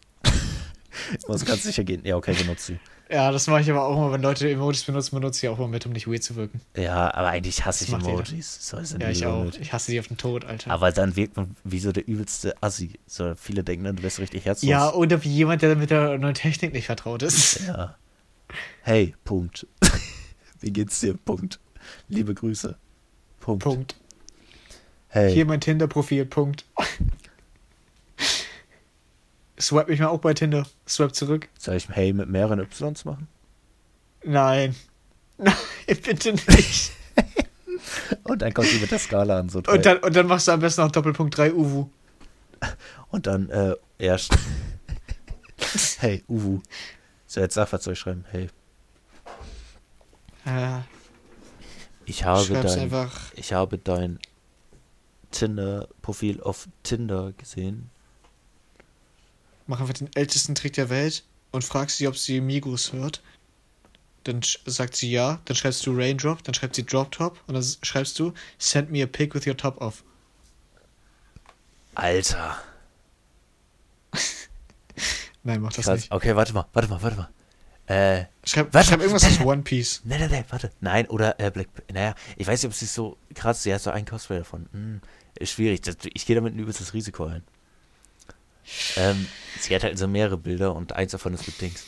Ich 1.18 1.28
muss 1.28 1.45
ganz 1.45 1.62
sicher 1.62 1.84
gehen. 1.84 2.03
Ja, 2.05 2.16
okay, 2.16 2.34
benutzt 2.34 2.66
sie. 2.66 2.78
Ja, 3.11 3.30
das 3.30 3.47
mache 3.49 3.61
ich 3.61 3.70
aber 3.70 3.84
auch 3.84 3.97
immer, 3.97 4.12
wenn 4.12 4.22
Leute 4.22 4.51
Emojis 4.51 4.84
benutzen, 4.84 5.14
benutze 5.14 5.45
ich 5.45 5.51
auch 5.51 5.59
immer 5.59 5.68
mit, 5.68 5.84
um 5.84 5.92
nicht 5.92 6.07
weird 6.07 6.22
zu 6.22 6.36
wirken. 6.36 6.61
Ja, 6.74 7.12
aber 7.14 7.28
eigentlich 7.28 7.64
hasse 7.64 7.84
ich. 7.84 7.92
Emojis. 7.92 8.68
So 8.68 8.78
ist 8.78 8.97
Ja, 8.99 9.11
ich 9.11 9.26
auch. 9.26 9.53
Ich 9.61 9.72
hasse 9.72 9.92
die 9.92 10.01
auf 10.01 10.09
den 10.09 10.16
Tod, 10.16 10.45
Alter. 10.45 10.70
Aber 10.70 10.90
dann 10.90 11.14
wirkt 11.14 11.36
man 11.36 11.55
wie 11.64 11.80
so 11.80 11.92
der 11.92 12.09
übelste 12.09 12.55
Assi. 12.62 12.99
So 13.07 13.34
viele 13.36 13.62
denken 13.62 13.84
dann, 13.84 13.97
du 13.97 14.03
wärst 14.03 14.20
richtig 14.20 14.47
herzlos. 14.47 14.68
ja, 14.68 14.92
oder 14.92 15.22
wie 15.22 15.28
jemand, 15.28 15.62
der 15.62 15.76
mit 15.76 15.90
der 15.90 16.18
neuen 16.18 16.34
Technik 16.34 16.72
nicht 16.72 16.86
vertraut 16.86 17.22
ist. 17.22 17.61
Ja. 17.66 17.97
Hey, 18.82 19.14
Punkt. 19.24 19.66
wie 20.61 20.72
geht's 20.72 21.01
dir? 21.01 21.14
Punkt. 21.14 21.61
Liebe 22.09 22.34
Grüße. 22.34 22.76
Punkt. 23.40 23.62
Punkt. 23.62 23.97
Hey. 25.09 25.32
Hier 25.32 25.45
mein 25.45 25.61
Tinder-Profil, 25.61 26.24
Punkt. 26.24 26.64
Swipe 29.61 29.90
mich 29.90 30.00
mal 30.00 30.09
auch 30.09 30.20
bei 30.20 30.34
Tinder. 30.34 30.66
Swipe 30.88 31.12
zurück. 31.12 31.48
Soll 31.59 31.76
ich 31.76 31.88
Hey 31.88 32.12
mit 32.12 32.28
mehreren 32.28 32.61
Ys 32.61 33.05
machen? 33.05 33.28
Nein. 34.24 34.74
Nein, 35.38 35.55
bitte 35.86 36.32
nicht. 36.32 36.92
Und 38.24 38.42
dann 38.42 38.55
kommt 38.55 38.68
sie 38.68 38.78
mit 38.78 38.90
der 38.90 38.98
Skala 38.98 39.38
an, 39.38 39.48
so 39.48 39.61
drei. 39.61 39.74
Und 39.74 39.86
dann, 39.86 39.98
und 39.98 40.16
dann 40.16 40.26
machst 40.26 40.48
du 40.48 40.52
am 40.52 40.61
besten 40.61 40.82
noch 40.82 40.90
Doppelpunkt 40.90 41.36
3 41.36 41.52
Uwu. 41.52 41.88
Und 43.11 43.26
dann, 43.26 43.48
äh, 43.50 43.74
erst. 43.98 44.36
hey, 45.98 46.24
Uwu. 46.28 46.61
So, 47.26 47.40
jetzt 47.40 47.55
sag, 47.55 47.72
was 47.72 47.84
soll 47.84 47.92
ich 47.92 47.98
schreiben? 47.98 48.24
Hey, 48.30 48.48
Ja, 50.46 50.84
ich 52.05 52.24
habe 52.24 52.44
schreib's 52.44 52.74
dein, 52.74 52.82
einfach. 52.84 53.32
ich 53.34 53.52
habe 53.52 53.78
dein 53.78 54.18
Tinder-Profil 55.30 56.40
auf 56.40 56.68
Tinder 56.82 57.32
gesehen. 57.32 57.90
Mach 59.66 59.80
einfach 59.80 59.94
den 59.94 60.10
ältesten 60.14 60.54
Trick 60.54 60.74
der 60.74 60.90
Welt 60.90 61.24
und 61.52 61.64
fragst 61.64 61.98
sie, 61.98 62.06
ob 62.08 62.16
sie 62.18 62.40
Migos 62.40 62.92
hört. 62.92 63.22
Dann 64.24 64.40
sagt 64.66 64.96
sie 64.96 65.10
ja, 65.10 65.40
dann 65.44 65.56
schreibst 65.56 65.84
du 65.86 65.94
Raindrop, 65.96 66.42
dann 66.44 66.54
schreibt 66.54 66.74
sie 66.76 66.84
Drop 66.84 67.10
Top 67.12 67.38
und 67.46 67.54
dann 67.54 67.64
schreibst 67.82 68.18
du 68.18 68.32
Send 68.58 68.90
me 68.90 69.02
a 69.02 69.06
pic 69.06 69.34
with 69.34 69.46
your 69.46 69.56
top 69.56 69.80
off. 69.80 70.02
Alter. 71.94 72.56
Nein, 75.42 75.60
mach 75.60 75.72
das 75.72 75.84
Krass. 75.84 76.00
nicht. 76.00 76.12
Okay, 76.12 76.34
warte 76.36 76.52
mal, 76.54 76.66
warte 76.72 76.88
mal, 76.88 77.02
warte 77.02 77.16
mal. 77.16 77.28
Äh, 77.86 78.24
Schreib, 78.44 78.72
Warte, 78.72 78.88
schreib 78.88 79.00
irgendwas 79.00 79.24
aus 79.24 79.40
One 79.44 79.60
Piece. 79.62 80.00
nein, 80.04 80.20
nein, 80.20 80.30
nein, 80.30 80.44
warte. 80.48 80.70
Nein, 80.80 81.06
oder 81.08 81.38
äh, 81.38 81.50
Black. 81.50 81.68
Naja, 81.92 82.14
ich 82.36 82.46
weiß 82.46 82.62
nicht, 82.62 82.70
ob 82.70 82.74
sie 82.74 82.86
so 82.86 83.18
krass, 83.34 83.62
sie 83.62 83.74
hat 83.74 83.82
so 83.82 83.90
ein 83.90 84.06
Cosplay 84.06 84.38
davon. 84.38 84.68
Hm, 84.72 85.00
schwierig. 85.42 85.82
Das, 85.82 85.96
ich 86.02 86.24
gehe 86.24 86.34
damit 86.34 86.54
ein 86.54 86.58
übelstes 86.58 86.94
Risiko 86.94 87.26
ein. 87.26 87.42
Ähm, 88.96 89.26
sie 89.60 89.74
hat 89.74 89.82
halt 89.84 89.98
so 89.98 90.08
mehrere 90.08 90.36
Bilder 90.36 90.74
und 90.74 90.92
eins 90.92 91.12
davon 91.12 91.34
ist 91.34 91.46
mit 91.46 91.60
Dings. 91.60 91.84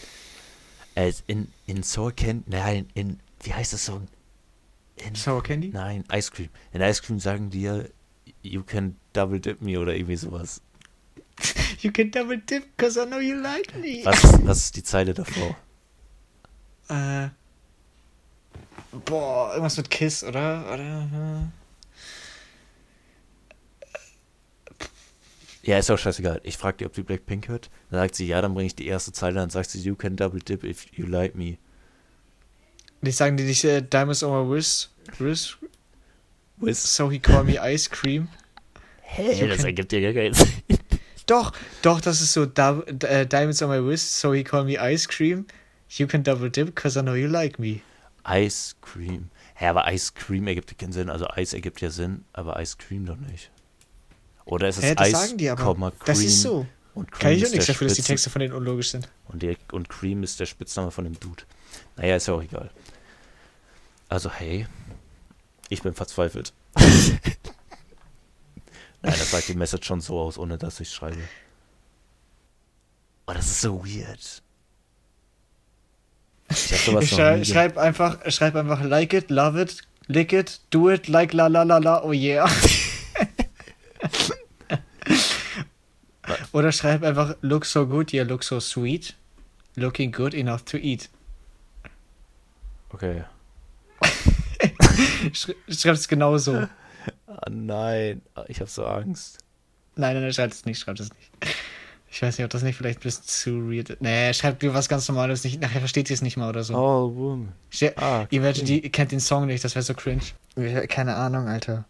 Äh, 0.95 1.13
in, 1.27 1.49
in 1.67 1.83
Soul 1.83 2.13
Can, 2.13 2.45
nein, 2.47 2.89
in, 2.95 3.21
wie 3.43 3.53
heißt 3.53 3.73
das 3.73 3.85
Song? 3.85 4.09
In, 4.97 5.15
Sour 5.15 5.43
Candy? 5.43 5.69
nein, 5.69 6.05
Ice 6.13 6.31
Cream. 6.31 6.49
In 6.73 6.81
Ice 6.81 7.03
Cream 7.03 7.21
sagen 7.21 7.51
die 7.51 7.63
ja, 7.63 7.83
you 8.43 8.63
can 8.63 8.97
double 9.13 9.39
dip 9.39 9.61
me 9.61 9.79
oder 9.79 9.95
irgendwie 9.95 10.17
sowas. 10.17 10.61
You 11.83 11.93
can 11.93 12.11
double 12.11 12.39
dip, 12.39 12.79
cause 12.79 12.99
I 12.99 13.05
know 13.05 13.19
you 13.19 13.37
like 13.39 13.77
me. 13.77 14.01
Was, 14.05 14.23
was 14.45 14.59
ist 14.59 14.77
die 14.77 14.83
Zeile 14.83 15.13
davor? 15.13 15.55
Äh. 16.89 17.29
Boah, 19.05 19.51
irgendwas 19.51 19.77
mit 19.77 19.91
Kiss, 19.91 20.25
oder? 20.25 20.73
Oder? 20.73 21.53
Ja, 25.67 25.79
ist 25.79 25.91
auch 25.91 25.99
scheißegal. 25.99 26.41
Ich 26.45 26.57
frage 26.57 26.77
die, 26.79 26.87
ob 26.87 26.93
die 26.93 27.03
Blackpink 27.03 27.49
hört. 27.49 27.71
Dann 27.91 28.01
sagt 28.01 28.15
sie, 28.15 28.27
ja, 28.29 28.41
dann 28.41 28.55
bringe 28.55 28.69
ich 28.69 28.77
die 28.77 28.87
erste 28.87 29.13
Zeile, 29.13 29.35
dann 29.35 29.51
sagt 29.51 29.71
sie, 29.71 29.81
you 29.81 29.97
can 29.97 30.15
double 30.15 30.39
dip 30.39 30.63
if 30.63 30.87
you 30.93 31.07
like 31.07 31.35
me. 31.35 31.59
Die 33.03 33.11
sagen 33.11 33.37
die 33.37 33.43
nicht 33.43 33.65
äh, 33.65 33.83
Diamonds 33.83 34.23
on 34.23 34.31
my 34.31 34.49
wrist, 34.49 34.91
wrist, 35.19 35.59
With 36.59 36.79
so 36.79 37.11
he 37.11 37.19
call 37.19 37.45
me 37.45 37.59
ice 37.61 37.91
cream. 37.91 38.29
Hä, 39.03 39.41
You 39.41 39.49
das 39.49 39.65
ergibt 39.65 39.93
ja 39.93 40.01
gar 40.01 40.13
keinen 40.13 40.35
Sinn. 40.35 40.49
Doch, 41.27 41.53
doch, 41.83 42.01
das 42.01 42.21
ist 42.21 42.33
so 42.33 42.45
äh, 42.45 43.27
Diamonds 43.27 43.61
on 43.61 43.69
my 43.69 43.85
wrist, 43.85 44.21
so 44.21 44.33
he 44.33 44.45
call 44.45 44.65
me 44.65 44.79
ice 44.81 45.09
cream. 45.09 45.47
You 45.91 46.07
can 46.07 46.23
double 46.23 46.49
dip, 46.49 46.77
cause 46.77 46.99
I 46.99 47.03
know 47.03 47.15
you 47.15 47.27
like 47.27 47.59
me. 47.59 47.81
Ice 48.29 48.77
Cream. 48.81 49.31
Hä, 49.55 49.69
aber 49.69 49.93
Ice 49.93 50.13
Cream 50.15 50.47
ergibt 50.47 50.71
ja 50.71 50.77
keinen 50.77 50.93
Sinn. 50.93 51.11
Also 51.11 51.29
Eis 51.29 51.53
ergibt 51.53 51.81
ja 51.81 51.91
Sinn, 51.91 52.25
aber 52.33 52.61
Ice 52.61 52.77
Cream 52.79 53.07
doch 53.07 53.17
nicht. 53.17 53.51
Oder 54.47 54.69
ist 54.69 54.79
es 54.79 54.85
Hä, 54.85 54.95
das 54.95 55.07
Eis, 55.09 55.13
sagen 55.13 55.39
die 55.39 55.51
aber. 55.51 55.75
Cream 55.75 55.93
Das 56.05 56.21
ist 56.21 56.41
so. 56.43 56.67
und 56.95 57.11
Cream 57.11 57.21
Kann 57.21 57.33
ich 57.33 57.43
auch 57.43 57.47
ist 57.47 57.53
nichts 57.53 57.67
der 57.67 57.75
dafür, 57.75 57.89
dass 57.89 57.97
die 57.97 58.03
Texte 58.03 58.31
von 58.31 58.41
denen 58.41 58.55
unlogisch 58.55 58.91
sind. 58.91 59.09
Und, 59.27 59.43
der, 59.43 59.57
und 59.73 59.89
Cream 59.89 60.23
ist 60.23 60.41
der 60.41 60.47
Spitzname 60.47 60.91
von 60.93 61.05
dem 61.05 61.19
Dude. 61.19 61.43
Naja, 61.97 62.17
ist 62.17 62.29
ja 62.29 62.35
auch 62.35 62.43
egal. 62.43 62.71
Also, 64.09 64.31
hey, 64.31 64.67
ich 65.69 65.83
bin 65.83 65.95
verzweifelt. 65.95 66.53
Nein, 66.77 67.19
das 69.03 69.31
sagt 69.33 69.49
die 69.49 69.55
Message 69.55 69.87
schon 69.87 70.01
so 70.01 70.21
aus, 70.21 70.39
ohne 70.39 70.59
dass 70.59 70.79
ich 70.79 70.91
schreibe. 70.91 71.19
Oh, 73.27 73.33
das 73.33 73.47
ist 73.47 73.61
so 73.61 73.85
weird. 73.85 74.43
Ich 76.49 77.09
schrei 77.09 77.45
schreib 77.45 77.77
einfach, 77.77 78.19
schreib 78.31 78.55
einfach 78.55 78.81
like 78.85 79.13
it, 79.13 79.31
love 79.31 79.61
it, 79.61 79.83
lick 80.07 80.33
it, 80.33 80.61
do 80.71 80.89
it, 80.89 81.09
like 81.09 81.33
la 81.33 81.49
la 81.49 81.65
la 81.65 81.79
la, 81.79 82.05
oh 82.05 82.13
yeah. 82.13 82.49
Oder 86.53 86.73
schreib 86.73 87.03
einfach 87.03 87.37
look 87.41 87.65
so 87.65 87.87
good, 87.87 88.13
yeah, 88.13 88.25
look 88.27 88.43
so 88.43 88.59
sweet, 88.61 89.15
looking 89.77 90.11
good 90.13 90.35
enough 90.35 90.63
to 90.65 90.77
eat. 90.79 91.09
Okay. 92.91 93.25
Sch 95.33 95.51
schreib 95.69 95.95
es 95.95 96.09
genauso. 96.09 96.67
Ah, 97.27 97.51
nein, 97.51 98.23
Ah, 98.35 98.45
ich 98.49 98.61
hab 98.61 98.69
so 98.69 98.87
Angst. 98.87 99.39
Nein, 99.97 100.15
nein, 100.15 100.23
nein, 100.25 100.33
schreib 100.33 100.51
es 100.53 100.65
nicht, 100.65 100.79
schreib 100.81 100.99
es 100.99 101.11
nicht. 101.11 101.31
Ich 102.11 102.23
weiß 102.23 102.39
nicht, 102.39 102.45
ob 102.45 102.51
das 102.51 102.63
nicht 102.63 102.77
vielleicht 102.77 103.01
ein 103.01 103.03
bisschen 103.03 103.25
zu 103.25 103.71
weird 103.71 103.91
ist. 103.91 104.01
Nee, 104.01 104.33
schreib 104.33 104.59
dir 104.61 104.73
was 104.75 104.89
ganz 104.89 105.07
Normales 105.09 105.45
nicht. 105.45 105.61
Nachher 105.61 105.81
versteht 105.81 106.09
sie 106.09 106.15
es 106.15 106.23
nicht 106.23 106.37
mal 106.37 106.49
oder 106.49 106.63
so. 106.65 106.75
Woman. 106.75 107.53
Ste- 107.71 107.95
Ah, 107.99 108.27
Imagine, 108.31 108.65
die 108.65 108.81
kennt 108.91 109.13
den 109.13 109.21
Song 109.21 109.47
nicht, 109.47 109.65
das 109.65 109.75
wäre 109.75 109.83
so 109.83 109.93
cringe. 109.95 110.23
Keine 110.89 111.17
Ahnung, 111.17 111.49
Alter. 111.49 111.85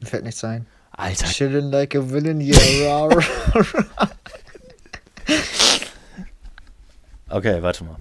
Mir 0.00 0.06
fällt 0.06 0.24
nichts 0.24 0.42
ein. 0.44 0.66
Alter, 0.98 1.26
Chillin' 1.26 1.70
like 1.70 1.94
a 1.94 2.00
villain, 2.00 2.40
yeah. 2.40 3.08
Okay, 7.30 7.62
warte 7.62 7.84
mal. 7.84 7.96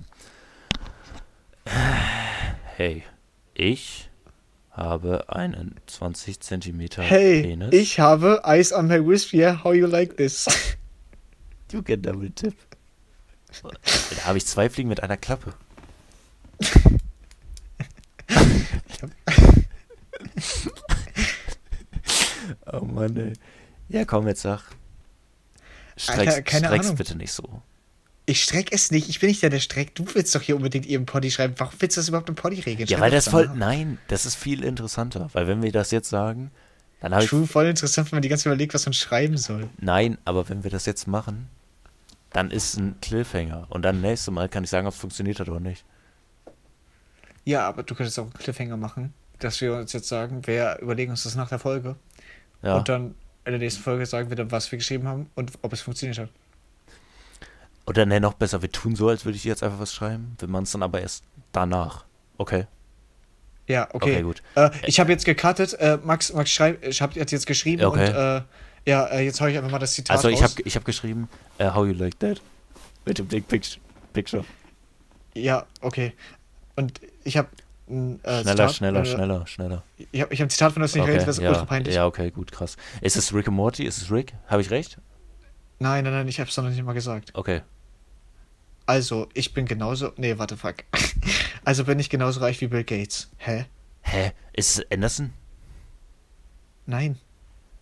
Hey, 2.77 3.03
ich 3.53 4.09
habe 4.71 5.25
einen 5.27 5.75
20 5.87 6.39
Zentimeter 6.39 7.03
Hey, 7.03 7.41
Penis. 7.41 7.73
ich 7.73 7.99
habe 7.99 8.41
Ice 8.45 8.71
on 8.73 8.87
my 8.87 8.95
wrist, 9.05 9.33
yeah, 9.33 9.61
how 9.63 9.73
you 9.73 9.85
like 9.85 10.15
this? 10.17 10.47
You 11.73 11.81
get 11.83 12.05
double 12.05 12.29
tip. 12.29 12.55
Da 13.61 14.23
habe 14.23 14.37
ich 14.37 14.45
zwei 14.45 14.69
Fliegen 14.69 14.87
mit 14.87 15.03
einer 15.03 15.17
Klappe. 15.17 15.53
oh 22.71 22.85
Mann, 22.85 23.15
ey. 23.17 23.33
Ja, 23.89 24.05
komm, 24.05 24.27
jetzt 24.27 24.41
sag. 24.41 24.61
Streck's, 25.95 26.19
Alter, 26.19 26.41
keine 26.43 26.67
streck's 26.67 26.85
Ahnung. 26.87 26.97
bitte 26.97 27.17
nicht 27.17 27.31
so. 27.31 27.61
Ich 28.25 28.43
streck 28.43 28.73
es 28.73 28.91
nicht, 28.91 29.07
ich 29.07 29.19
bin 29.21 29.29
nicht 29.29 29.41
der, 29.41 29.49
der 29.49 29.61
streckt. 29.61 29.97
Du 29.97 30.05
willst 30.13 30.35
doch 30.35 30.41
hier 30.41 30.57
unbedingt 30.57 30.85
ihren 30.85 31.05
Poddy 31.05 31.31
schreiben. 31.31 31.53
Warum 31.57 31.73
willst 31.79 31.95
du 31.95 32.01
das 32.01 32.09
überhaupt 32.09 32.27
im 32.27 32.35
Poddy 32.35 32.59
regeln? 32.59 32.87
Ja, 32.87 32.97
Schreib 32.97 33.05
weil 33.05 33.11
das 33.11 33.29
voll. 33.29 33.43
danach. 33.43 33.57
Nein, 33.57 33.97
das 34.09 34.25
ist 34.25 34.35
viel 34.35 34.63
interessanter. 34.65 35.29
Weil 35.33 35.47
wenn 35.47 35.63
wir 35.63 35.71
das 35.71 35.91
jetzt 35.91 36.09
sagen, 36.09 36.51
dann 36.99 37.13
habe 37.13 37.23
ich. 37.23 37.29
True, 37.29 37.47
voll 37.47 37.67
interessant, 37.67 38.11
wenn 38.11 38.17
man 38.17 38.21
die 38.21 38.29
ganze 38.29 38.43
Zeit 38.43 38.51
überlegt, 38.51 38.73
was 38.73 38.85
man 38.85 38.93
schreiben 38.93 39.37
soll. 39.37 39.69
Nein, 39.79 40.17
aber 40.25 40.49
wenn 40.49 40.63
wir 40.63 40.71
das 40.71 40.85
jetzt 40.85 41.07
machen, 41.07 41.47
dann 42.31 42.51
ist 42.51 42.75
ein 42.77 42.97
Cliffhanger. 43.01 43.67
Und 43.69 43.83
dann 43.83 44.01
nächstes 44.01 44.31
Mal 44.33 44.49
kann 44.49 44.65
ich 44.65 44.69
sagen, 44.69 44.87
ob 44.87 44.93
es 44.93 44.99
funktioniert 44.99 45.39
hat 45.39 45.47
oder 45.47 45.61
nicht. 45.61 45.85
Ja, 47.45 47.65
aber 47.65 47.83
du 47.83 47.95
könntest 47.95 48.19
auch 48.19 48.23
einen 48.23 48.33
Cliffhanger 48.33 48.75
machen, 48.75 49.13
dass 49.39 49.61
wir 49.61 49.73
uns 49.75 49.93
jetzt 49.93 50.09
sagen, 50.09 50.45
wir 50.45 50.79
überlegen 50.81 51.11
uns 51.11 51.23
das 51.23 51.35
nach 51.35 51.47
der 51.47 51.59
Folge. 51.59 51.95
Ja. 52.61 52.77
Und 52.77 52.89
dann 52.89 53.15
in 53.45 53.51
der 53.51 53.59
nächsten 53.59 53.81
Folge 53.81 54.05
sagen 54.05 54.29
wir 54.29 54.35
dann, 54.35 54.51
was 54.51 54.71
wir 54.71 54.77
geschrieben 54.77 55.07
haben 55.07 55.29
und 55.35 55.51
ob 55.61 55.73
es 55.73 55.81
funktioniert 55.81 56.17
hat. 56.19 56.29
Oder 57.85 58.05
ne, 58.05 58.19
noch 58.19 58.33
besser, 58.33 58.61
wir 58.61 58.71
tun 58.71 58.95
so, 58.95 59.07
als 59.07 59.23
würde 59.23 59.37
ich 59.37 59.45
jetzt 59.45 59.63
einfach 59.63 59.79
was 59.79 59.93
schreiben. 59.93 60.35
Wir 60.39 60.49
machen 60.49 60.63
es 60.63 60.71
dann 60.71 60.83
aber 60.83 61.01
erst 61.01 61.23
danach. 61.53 62.03
Okay. 62.37 62.67
Ja, 63.67 63.87
okay. 63.93 64.11
Okay, 64.11 64.21
gut. 64.21 64.43
Äh, 64.55 64.69
ich 64.85 64.99
habe 64.99 65.11
jetzt 65.11 65.25
gecuttet. 65.25 65.73
Äh, 65.73 65.97
Max, 66.03 66.33
Max 66.33 66.51
schreib, 66.51 66.85
ich 66.85 67.01
habe 67.01 67.13
jetzt, 67.15 67.31
jetzt 67.31 67.47
geschrieben 67.47 67.83
Okay. 67.83 68.09
und 68.09 68.15
äh, 68.15 68.41
ja, 68.89 69.05
äh, 69.07 69.25
jetzt 69.25 69.41
hau 69.41 69.45
ich 69.47 69.57
einfach 69.57 69.71
mal 69.71 69.79
das 69.79 69.93
Zitat 69.93 70.15
Also 70.17 70.29
ich 70.29 70.41
habe 70.41 70.53
ich 70.63 70.75
hab 70.75 70.85
geschrieben, 70.85 71.29
uh, 71.59 71.73
how 71.73 71.85
you 71.85 71.93
like 71.93 72.17
that? 72.19 72.41
Mit 73.05 73.19
dem 73.19 73.27
Big. 73.27 73.45
Picture. 74.13 74.43
Ja, 75.33 75.65
okay. 75.81 76.13
Und 76.75 76.99
ich 77.23 77.37
habe 77.37 77.49
ein 77.89 78.19
äh, 78.23 78.41
schneller, 78.41 78.45
Zitat, 78.45 78.73
schneller, 78.75 79.01
äh, 79.01 79.05
schneller, 79.05 79.47
schneller. 79.47 79.83
Ich 80.11 80.21
habe 80.21 80.33
ich 80.33 80.39
hab 80.41 80.47
ein 80.47 80.49
Zitat 80.49 80.73
von 80.73 80.81
das 80.81 80.93
nicht 80.93 81.03
Okay, 81.03 81.11
redet, 81.13 81.27
das 81.27 81.37
ist 81.37 81.43
ja, 81.43 81.49
ultra 81.49 81.65
peinlich. 81.65 81.95
ja, 81.95 82.05
okay, 82.05 82.31
gut, 82.31 82.51
krass. 82.51 82.75
Ist 83.01 83.15
es 83.15 83.33
Rick 83.33 83.47
und 83.47 83.55
Morty? 83.55 83.85
Ist 83.85 84.01
es 84.01 84.11
Rick? 84.11 84.33
Habe 84.47 84.61
ich 84.61 84.69
recht? 84.71 84.97
Nein, 85.79 86.03
nein, 86.03 86.13
nein, 86.13 86.27
ich 86.27 86.39
habe 86.39 86.49
es 86.49 86.57
noch 86.57 86.63
nicht 86.69 86.83
mal 86.83 86.93
gesagt. 86.93 87.31
Okay. 87.33 87.61
Also, 88.85 89.27
ich 89.33 89.53
bin 89.53 89.65
genauso. 89.65 90.11
Nee, 90.17 90.37
warte, 90.37 90.57
fuck. 90.57 90.75
Also 91.65 91.83
bin 91.83 91.99
ich 91.99 92.09
genauso 92.09 92.39
reich 92.39 92.61
wie 92.61 92.67
Bill 92.67 92.85
Gates. 92.85 93.29
Hä? 93.37 93.65
Hä? 94.01 94.31
Ist 94.53 94.79
es 94.79 94.85
Anderson? 94.89 95.33
Nein. 96.85 97.17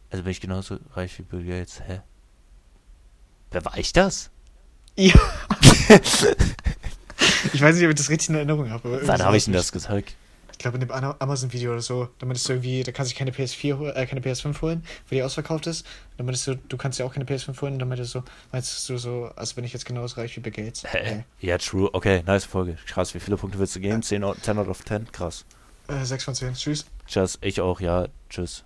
Also 0.09 0.23
bin 0.23 0.31
ich 0.31 0.41
genauso 0.41 0.79
reich 0.95 1.19
wie 1.19 1.21
Bill 1.23 1.43
Gates. 1.45 1.81
Hä? 1.85 2.01
Wer 3.51 3.63
war 3.63 3.77
ich 3.77 3.93
das? 3.93 4.31
Ja. 4.95 5.13
ich 7.53 7.61
weiß 7.61 7.75
nicht, 7.75 7.83
ob 7.85 7.89
ich 7.91 7.95
das 7.95 8.09
richtig 8.09 8.29
in 8.29 8.35
Erinnerung 8.35 8.69
habe. 8.69 8.87
aber 8.87 9.07
Wann 9.07 9.23
habe 9.23 9.37
ich 9.37 9.43
so- 9.43 9.51
denn 9.51 9.57
das 9.57 9.71
gesagt? 9.71 10.15
Ich 10.51 10.59
glaube, 10.59 10.77
in 10.77 10.87
dem 10.87 10.91
Amazon-Video 10.91 11.73
oder 11.73 11.81
so. 11.81 12.07
Da 12.17 12.25
meinst 12.25 12.47
du 12.47 12.53
irgendwie, 12.53 12.81
da 12.81 12.93
kannst 12.93 13.11
du 13.11 13.17
keine 13.17 13.31
PS4 13.31 13.77
hol- 13.77 13.91
äh, 13.93 14.05
keine 14.05 14.21
PS5 14.21 14.61
holen, 14.61 14.83
weil 15.09 15.17
die 15.17 15.23
ausverkauft 15.23 15.67
ist. 15.67 15.85
Dann 16.15 16.25
meinst 16.25 16.47
du, 16.47 16.55
du 16.55 16.77
kannst 16.77 16.97
ja 16.97 17.05
auch 17.05 17.13
keine 17.13 17.25
PS5 17.25 17.59
holen. 17.61 17.77
Dann 17.77 17.89
meintest 17.89 18.15
du, 18.15 18.21
meinst 18.53 18.87
du 18.89 18.97
so, 18.97 19.29
als 19.35 19.53
bin 19.53 19.65
ich 19.65 19.73
jetzt 19.73 19.85
genauso 19.85 20.15
reich 20.15 20.35
wie 20.37 20.39
Bill 20.39 20.53
Gates. 20.53 20.83
Hä? 20.87 21.25
Ja, 21.41 21.57
true. 21.57 21.89
Okay, 21.91 22.23
nice 22.25 22.45
Folge. 22.45 22.77
Krass, 22.87 23.13
wie 23.13 23.19
viele 23.19 23.35
Punkte 23.35 23.59
willst 23.59 23.75
du 23.75 23.81
geben? 23.81 24.01
10 24.01 24.23
out 24.23 24.37
10 24.43 24.57
out 24.57 24.69
of 24.69 24.83
10? 24.85 25.11
Krass. 25.11 25.43
Äh, 25.89 26.05
6 26.05 26.23
von 26.23 26.33
10. 26.33 26.53
Tschüss. 26.53 26.85
Tschüss, 27.05 27.37
ich 27.41 27.59
auch, 27.59 27.81
ja. 27.81 28.07
Tschüss. 28.29 28.63